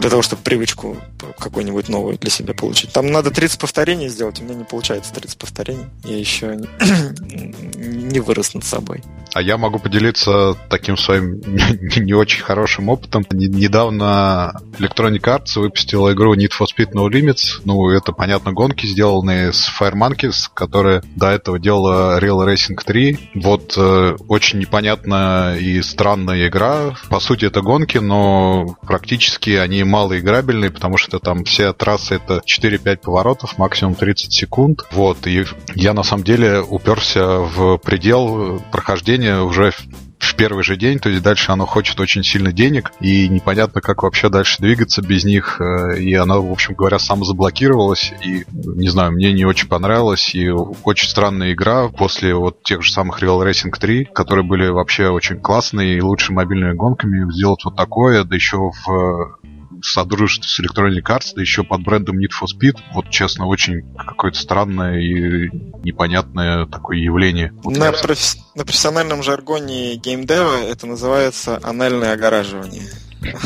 для 0.00 0.10
того, 0.10 0.22
чтобы 0.22 0.42
привычку 0.42 0.96
какую-нибудь 1.38 1.88
новую 1.88 2.18
для 2.18 2.30
себя 2.30 2.54
получить. 2.54 2.92
Там 2.92 3.10
надо 3.10 3.30
30 3.30 3.60
повторений 3.60 4.08
сделать, 4.08 4.40
у 4.40 4.44
меня 4.44 4.54
не 4.54 4.64
получается 4.64 5.12
30 5.12 5.38
повторений. 5.38 5.84
Я 6.04 6.18
еще 6.18 6.56
не, 6.56 7.54
не 8.10 8.20
вырос 8.20 8.54
над 8.54 8.64
собой. 8.64 9.02
А 9.32 9.42
я 9.42 9.58
могу 9.58 9.78
поделиться 9.78 10.56
таким 10.68 10.96
своим 10.96 11.40
не 11.96 12.14
очень 12.14 12.42
хорошим 12.42 12.88
опытом. 12.88 13.24
Недавно 13.30 14.54
Electronic 14.78 15.20
Arts 15.20 15.60
выпустила 15.60 16.12
игру 16.12 16.34
Need 16.34 16.50
for 16.58 16.66
Speed 16.66 16.92
No 16.94 17.08
Limits. 17.08 17.60
Ну, 17.64 17.90
это, 17.90 18.12
понятно, 18.12 18.52
гонки, 18.52 18.86
сделанные 18.86 19.52
с 19.52 19.70
Fire 19.78 19.94
Monkeys, 19.94 20.48
которая 20.52 21.02
до 21.14 21.30
этого 21.30 21.58
делала 21.58 22.18
Real 22.20 22.46
Racing 22.46 22.78
3. 22.84 23.30
Вот 23.36 23.74
э, 23.76 24.16
очень 24.28 24.58
непонятная 24.58 25.56
и 25.58 25.80
странная 25.82 26.48
игра. 26.48 26.94
По 27.08 27.20
сути, 27.20 27.44
это 27.44 27.60
гонки, 27.60 27.98
но 27.98 28.76
практически 28.82 29.50
они 29.50 29.84
малоиграбельные, 29.90 30.70
потому 30.70 30.96
что 30.96 31.18
там 31.18 31.44
все 31.44 31.72
трассы 31.72 32.14
это 32.16 32.42
4-5 32.46 32.98
поворотов, 32.98 33.58
максимум 33.58 33.94
30 33.94 34.32
секунд. 34.32 34.86
Вот, 34.92 35.26
и 35.26 35.44
я 35.74 35.92
на 35.92 36.02
самом 36.02 36.24
деле 36.24 36.60
уперся 36.60 37.40
в 37.40 37.78
предел 37.78 38.62
прохождения 38.70 39.40
уже 39.40 39.72
в 40.20 40.36
первый 40.36 40.62
же 40.62 40.76
день, 40.76 40.98
то 40.98 41.08
есть 41.08 41.22
дальше 41.22 41.50
оно 41.50 41.66
хочет 41.66 41.98
очень 41.98 42.22
сильно 42.22 42.52
денег, 42.52 42.92
и 43.00 43.26
непонятно, 43.28 43.80
как 43.80 44.02
вообще 44.02 44.28
дальше 44.28 44.56
двигаться 44.60 45.02
без 45.02 45.24
них, 45.24 45.60
э, 45.60 45.98
и 45.98 46.14
оно, 46.14 46.42
в 46.42 46.52
общем 46.52 46.74
говоря, 46.74 46.98
само 46.98 47.24
заблокировалось, 47.24 48.12
и, 48.24 48.44
не 48.52 48.88
знаю, 48.88 49.12
мне 49.12 49.32
не 49.32 49.46
очень 49.46 49.68
понравилось, 49.68 50.34
и 50.34 50.48
очень 50.50 51.08
странная 51.08 51.52
игра 51.52 51.88
после 51.88 52.34
вот 52.34 52.62
тех 52.62 52.82
же 52.82 52.92
самых 52.92 53.22
Real 53.22 53.42
Racing 53.42 53.72
3, 53.78 54.04
которые 54.12 54.44
были 54.44 54.68
вообще 54.68 55.08
очень 55.08 55.40
классные 55.40 55.96
и 55.96 56.02
лучшими 56.02 56.36
мобильными 56.36 56.74
гонками, 56.74 57.32
сделать 57.32 57.64
вот 57.64 57.76
такое, 57.76 58.24
да 58.24 58.34
еще 58.34 58.58
в 58.58 59.38
содружестве 59.82 60.48
с 60.48 60.60
Electronic 60.60 61.02
Arts, 61.04 61.32
да 61.34 61.40
еще 61.40 61.64
под 61.64 61.82
брендом 61.82 62.18
Need 62.18 62.30
for 62.40 62.46
Speed. 62.46 62.78
Вот, 62.92 63.10
честно, 63.10 63.46
очень 63.46 63.94
какое-то 63.96 64.38
странное 64.38 64.98
и 65.00 65.48
непонятное 65.82 66.66
такое 66.66 66.98
явление. 66.98 67.52
Вот 67.62 67.76
на, 67.76 67.92
профи- 67.92 68.38
на 68.54 68.64
профессиональном 68.64 69.22
жаргоне 69.22 69.96
геймдева 69.96 70.62
это 70.64 70.86
называется 70.86 71.60
анальное 71.62 72.12
огораживание. 72.14 72.88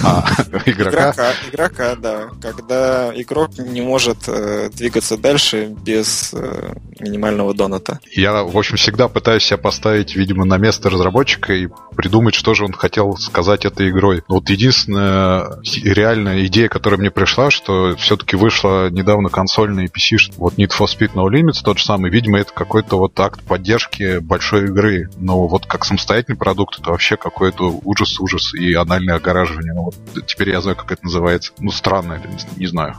А, 0.02 0.24
игрока? 0.66 1.10
игрока? 1.10 1.32
Игрока, 1.50 1.96
да. 1.96 2.28
Когда 2.40 3.12
игрок 3.14 3.50
не 3.58 3.80
может 3.80 4.18
э, 4.28 4.70
двигаться 4.72 5.16
дальше 5.16 5.66
без 5.66 6.32
э, 6.34 6.74
минимального 7.00 7.54
доната. 7.54 8.00
Я, 8.10 8.42
в 8.42 8.56
общем, 8.56 8.76
всегда 8.76 9.08
пытаюсь 9.08 9.44
себя 9.44 9.58
поставить, 9.58 10.16
видимо, 10.16 10.44
на 10.44 10.58
место 10.58 10.90
разработчика 10.90 11.52
и 11.52 11.68
придумать, 11.96 12.34
что 12.34 12.54
же 12.54 12.64
он 12.64 12.72
хотел 12.72 13.16
сказать 13.16 13.64
этой 13.64 13.90
игрой. 13.90 14.22
Вот 14.28 14.50
единственная 14.50 15.48
реальная 15.82 16.46
идея, 16.46 16.68
которая 16.68 17.00
мне 17.00 17.10
пришла, 17.10 17.50
что 17.50 17.96
все-таки 17.96 18.36
вышла 18.36 18.90
недавно 18.90 19.28
консольная 19.28 19.86
PC, 19.86 20.34
вот 20.36 20.54
Need 20.54 20.70
for 20.78 20.86
Speed 20.86 21.14
No 21.14 21.28
Limits, 21.28 21.62
тот 21.64 21.78
же 21.78 21.84
самый, 21.84 22.10
видимо, 22.10 22.38
это 22.38 22.52
какой-то 22.52 22.98
вот 22.98 23.18
акт 23.20 23.42
поддержки 23.42 24.18
большой 24.18 24.66
игры. 24.66 25.08
Но 25.18 25.46
вот 25.46 25.66
как 25.66 25.84
самостоятельный 25.84 26.36
продукт, 26.36 26.78
это 26.78 26.90
вообще 26.90 27.16
какой-то 27.16 27.80
ужас-ужас 27.84 28.54
и 28.54 28.74
анальное 28.74 29.16
огораживание. 29.16 29.63
Ну, 29.72 29.84
вот 29.84 30.26
теперь 30.26 30.50
я 30.50 30.60
знаю, 30.60 30.76
как 30.76 30.92
это 30.92 31.04
называется. 31.04 31.52
Ну, 31.58 31.70
странно, 31.70 32.20
не 32.56 32.66
знаю. 32.66 32.96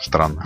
Странно. 0.00 0.44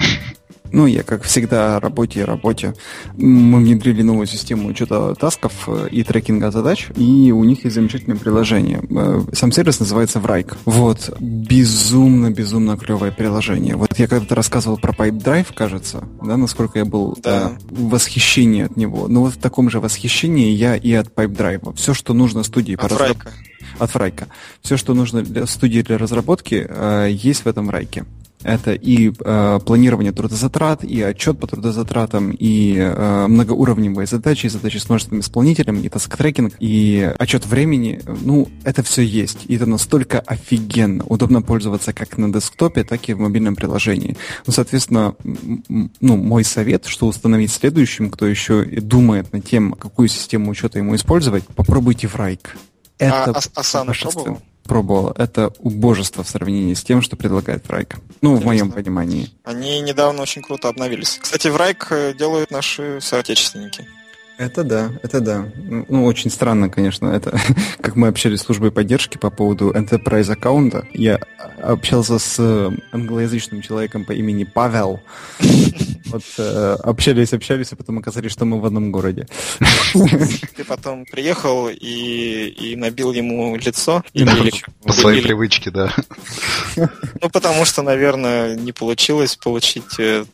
Ну, 0.73 0.87
я, 0.87 1.03
как 1.03 1.23
всегда, 1.23 1.79
работе 1.79 2.21
и 2.21 2.25
работе. 2.25 2.75
Мы 3.15 3.59
внедрили 3.59 4.01
новую 4.01 4.27
систему 4.27 4.69
учета 4.69 5.15
тасков 5.15 5.53
э, 5.67 5.89
и 5.91 6.03
трекинга 6.03 6.51
задач, 6.51 6.89
и 6.97 7.31
у 7.31 7.45
них 7.45 7.65
есть 7.65 7.75
замечательное 7.75 8.17
приложение. 8.17 8.83
Э, 8.91 9.21
сам 9.35 9.53
сервис 9.53 9.81
называется 9.81 10.19
Врайк. 10.19 10.57
Вот. 10.65 11.15
Безумно-безумно 11.21 12.79
клевое 12.79 13.13
приложение. 13.13 13.77
Вот 13.77 13.99
я 13.99 14.09
когда-то 14.09 14.35
рассказывал 14.35 14.79
про 14.79 14.93
Pipe 14.93 15.23
Drive, 15.23 15.53
кажется, 15.55 16.05
да, 16.23 16.39
насколько 16.39 16.79
я 16.79 16.87
был 16.87 17.19
да. 17.23 17.53
э, 17.53 17.59
в 17.69 17.91
восхищении 17.91 18.65
от 18.65 18.77
него. 18.77 19.09
Но 19.09 19.25
вот 19.25 19.35
в 19.35 19.39
таком 19.39 19.69
же 19.69 19.79
восхищении 19.79 20.53
я 20.53 20.75
и 20.75 20.93
от 20.95 21.09
Pipe 21.09 21.37
Drive. 21.37 21.77
Все, 21.77 21.93
что 21.93 22.15
нужно 22.15 22.45
студии 22.45 22.77
по 22.77 22.89
разработке 22.89 23.31
от 23.79 23.91
Фрайка. 23.91 24.29
Все, 24.63 24.77
что 24.77 24.95
нужно 24.95 25.23
для 25.23 25.47
студии 25.47 25.81
для 25.81 25.99
разработки, 25.99 26.67
э, 26.69 27.09
есть 27.11 27.45
в 27.45 27.49
этом 27.49 27.71
Райке. 27.71 28.05
Это 28.45 28.73
и 28.73 29.13
э, 29.19 29.61
планирование 29.65 30.13
трудозатрат, 30.13 30.85
и 30.85 31.01
отчет 31.03 31.39
по 31.39 31.47
трудозатратам, 31.47 32.31
и 32.33 32.77
э, 32.77 33.27
многоуровневые 33.29 34.07
задачи, 34.07 34.47
и 34.47 34.49
задачи 34.49 34.79
с 34.79 34.89
множественным 34.89 35.21
исполнителем, 35.21 35.81
и 35.81 35.89
task-tracking, 35.89 36.55
и 36.59 37.13
отчет 37.19 37.47
времени. 37.47 38.01
Ну, 38.23 38.49
это 38.65 38.83
все 38.83 39.03
есть. 39.03 39.45
И 39.47 39.57
это 39.57 39.67
настолько 39.67 40.21
офигенно. 40.21 41.05
Удобно 41.05 41.43
пользоваться 41.43 41.93
как 41.93 42.19
на 42.19 42.33
десктопе, 42.33 42.85
так 42.85 43.09
и 43.09 43.15
в 43.15 43.21
мобильном 43.21 43.55
приложении. 43.55 44.17
Ну, 44.47 44.53
соответственно, 44.53 45.15
ну, 45.69 46.17
мой 46.17 46.45
совет, 46.45 46.87
что 46.87 47.07
установить 47.07 47.53
следующим, 47.53 48.11
кто 48.11 48.27
еще 48.27 48.65
думает 48.65 49.33
над 49.33 49.45
тем, 49.45 49.73
какую 49.73 50.09
систему 50.09 50.51
учета 50.51 50.79
ему 50.79 50.97
использовать, 50.97 51.47
попробуйте 51.47 52.09
в 52.09 52.17
Wrike. 52.17 52.57
Это 52.99 53.25
а, 53.25 53.31
а, 53.31 53.41
а 53.55 53.63
сам 53.63 53.87
пробовал? 53.87 54.39
пробовал. 54.65 55.13
Это 55.17 55.53
убожество 55.59 56.23
в 56.23 56.29
сравнении 56.29 56.75
с 56.75 56.83
тем, 56.83 57.03
что 57.03 57.17
предлагает 57.17 57.67
Врайк. 57.69 57.97
Ну, 58.21 58.31
Конечно. 58.31 58.41
в 58.41 58.47
моем 58.47 58.73
понимании. 58.73 59.31
Они 59.45 59.81
недавно 59.81 60.23
очень 60.23 60.43
круто 60.43 60.69
обновились. 60.69 61.19
Кстати, 61.21 61.49
Врайк 61.49 61.89
э, 61.91 62.15
делают 62.15 62.51
наши 62.51 63.01
соотечественники. 63.01 63.87
Это 64.39 64.65
да, 64.65 64.91
это 65.03 65.21
да. 65.21 65.49
Ну, 65.57 66.05
очень 66.05 66.31
странно, 66.31 66.69
конечно, 66.69 67.09
это 67.09 67.39
как 67.81 67.97
мы 67.97 68.09
общались 68.09 68.41
с 68.41 68.45
службой 68.45 68.73
поддержки 68.73 69.19
по 69.19 69.31
поводу 69.31 69.71
Enterprise 69.71 70.31
аккаунта. 70.33 70.87
Я 70.93 71.21
общался 71.63 72.19
с 72.19 72.37
э, 72.39 72.71
англоязычным 72.93 73.63
человеком 73.63 74.05
по 74.05 74.13
имени 74.13 74.45
Павел. 74.45 75.01
Вот 76.13 76.25
э, 76.37 76.77
общались, 76.83 77.33
общались, 77.33 77.73
а 77.73 77.77
потом 77.77 77.97
оказались, 77.97 78.33
что 78.33 78.45
мы 78.45 78.61
в 78.61 78.67
одном 78.67 78.93
городе. 78.93 79.27
Ты 79.95 80.63
потом 80.69 81.07
приехал 81.07 81.71
и, 81.71 82.55
и 82.61 82.77
набил 82.77 83.13
ему 83.13 83.57
лицо? 83.57 84.05
Или, 84.13 84.53
по 84.95 85.01
своей 85.01 85.23
привычке, 85.23 85.71
да. 85.71 85.95
Ну, 86.77 87.31
потому 87.31 87.65
что, 87.65 87.83
наверное, 87.83 88.57
не 88.57 88.73
получилось 88.73 89.37
получить 89.37 89.99
э, 89.99 90.25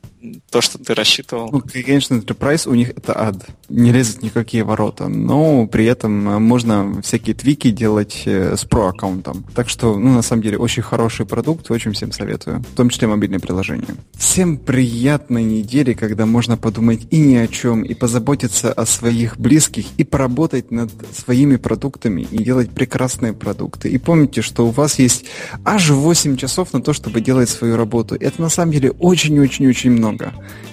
то, 0.51 0.61
что 0.61 0.79
ты 0.79 0.95
рассчитывал. 0.95 1.51
Ну, 1.53 1.61
конечно, 1.61 2.15
Enterprise 2.15 2.69
у 2.69 2.75
них 2.75 2.91
это 2.91 3.19
ад. 3.19 3.37
Не 3.69 3.93
лезет 3.93 4.23
никакие 4.23 4.65
ворота. 4.65 5.09
Но 5.09 5.67
при 5.67 5.85
этом 5.85 6.29
э, 6.29 6.39
можно 6.39 7.01
всякие 7.03 7.35
твики 7.35 7.71
делать 7.71 8.23
э, 8.27 8.57
с 8.57 8.65
Pro 8.65 8.89
аккаунтом. 8.89 9.45
Так 9.55 9.69
что, 9.69 9.97
ну, 9.97 10.15
на 10.15 10.23
самом 10.23 10.43
деле, 10.43 10.59
очень 10.59 10.83
хороший 10.83 11.27
продукт, 11.27 11.71
очень 11.71 11.93
всем 11.93 12.13
советую. 12.13 12.61
В 12.61 12.77
том 12.77 12.91
числе 12.91 13.09
мобильные 13.09 13.41
приложения. 13.41 13.97
Всем 14.17 14.57
приятной 14.59 15.45
недели, 15.45 15.93
когда 15.93 16.27
можно 16.27 16.57
подумать 16.57 17.07
и 17.11 17.19
ни 17.19 17.37
о 17.37 17.47
чем, 17.47 17.83
и 17.83 17.95
позаботиться 17.95 18.73
о 18.73 18.87
своих 18.87 19.39
близких, 19.39 19.87
и 19.97 20.05
поработать 20.05 20.71
над 20.71 20.91
своими 21.15 21.57
продуктами, 21.57 22.23
и 22.23 22.43
делать 22.43 22.71
прекрасные 22.71 23.33
продукты. 23.33 23.89
И 23.89 23.99
помните, 23.99 24.43
что 24.49 24.67
у 24.67 24.71
вас 24.71 24.99
есть 24.99 25.27
аж 25.65 25.91
8 25.91 26.37
часов 26.37 26.73
на 26.73 26.83
то, 26.83 26.93
чтобы 26.93 27.21
делать 27.21 27.49
свою 27.49 27.77
работу. 27.77 28.17
Это 28.19 28.43
на 28.43 28.49
самом 28.49 28.73
деле 28.73 28.91
очень-очень-очень 28.91 29.91
много. 29.93 30.33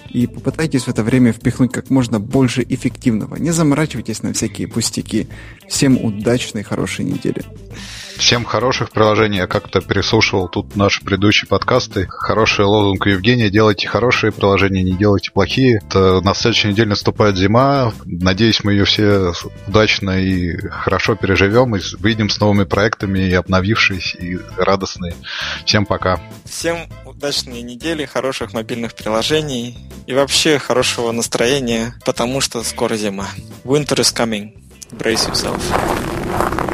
И 0.10 0.28
попытайтесь 0.28 0.84
в 0.84 0.88
это 0.88 1.04
время 1.04 1.34
впихнуть 1.34 1.74
как 1.74 1.90
можно 1.90 2.20
больше 2.20 2.66
эффективного. 2.68 3.36
Не 3.36 3.52
заморачивайтесь 3.52 4.24
на 4.24 4.32
всякие 4.32 4.68
пустяки. 4.68 5.28
Всем 5.68 6.04
удачной, 6.04 6.64
хорошей 6.64 7.04
недели. 7.04 7.44
Всем 8.18 8.46
хороших 8.46 8.92
приложений. 8.92 9.38
Я 9.38 9.48
как-то 9.48 9.82
переслушивал 9.82 10.48
тут 10.48 10.76
наши 10.76 11.04
предыдущие 11.04 11.48
подкасты. 11.48 12.08
Хороший 12.10 12.66
лозунг 12.66 13.06
Евгения. 13.08 13.50
Делайте 13.50 13.88
хорошие 13.88 14.32
приложения, 14.32 14.84
не 14.84 14.94
делайте 14.94 15.32
плохие. 15.32 15.82
Это 15.86 16.22
на 16.22 16.34
следующей 16.34 16.70
неделе 16.70 16.90
наступает 16.90 17.38
зима. 17.38 17.94
Надеюсь, 18.06 18.64
мы 18.64 18.72
ее 18.72 18.86
все 18.86 19.34
удачно 19.68 20.20
и 20.22 20.56
хорошо 20.70 21.16
переживем 21.16 21.76
и 21.76 21.82
выйдем 22.00 22.30
с 22.30 22.40
новыми 22.40 22.64
проектами 22.64 23.20
и 23.20 23.34
обновившись, 23.34 24.16
и 24.16 24.40
радостные. 24.58 25.14
Всем 25.66 25.86
пока. 25.86 26.20
Всем 26.46 26.90
удачной 27.06 27.62
недели, 27.62 28.06
хороших 28.06 28.54
мобильных 28.54 28.96
приложений 28.96 29.78
и 30.08 30.14
вообще 30.14 30.58
хорошего 30.58 31.12
настроения, 31.12 31.96
потому 32.06 32.42
что 32.42 32.64
скоро 32.64 32.96
зима. 32.96 33.28
Winter 33.64 33.98
is 33.98 34.16
coming. 34.16 34.54
Brace 34.92 35.30
yourself. 35.30 36.65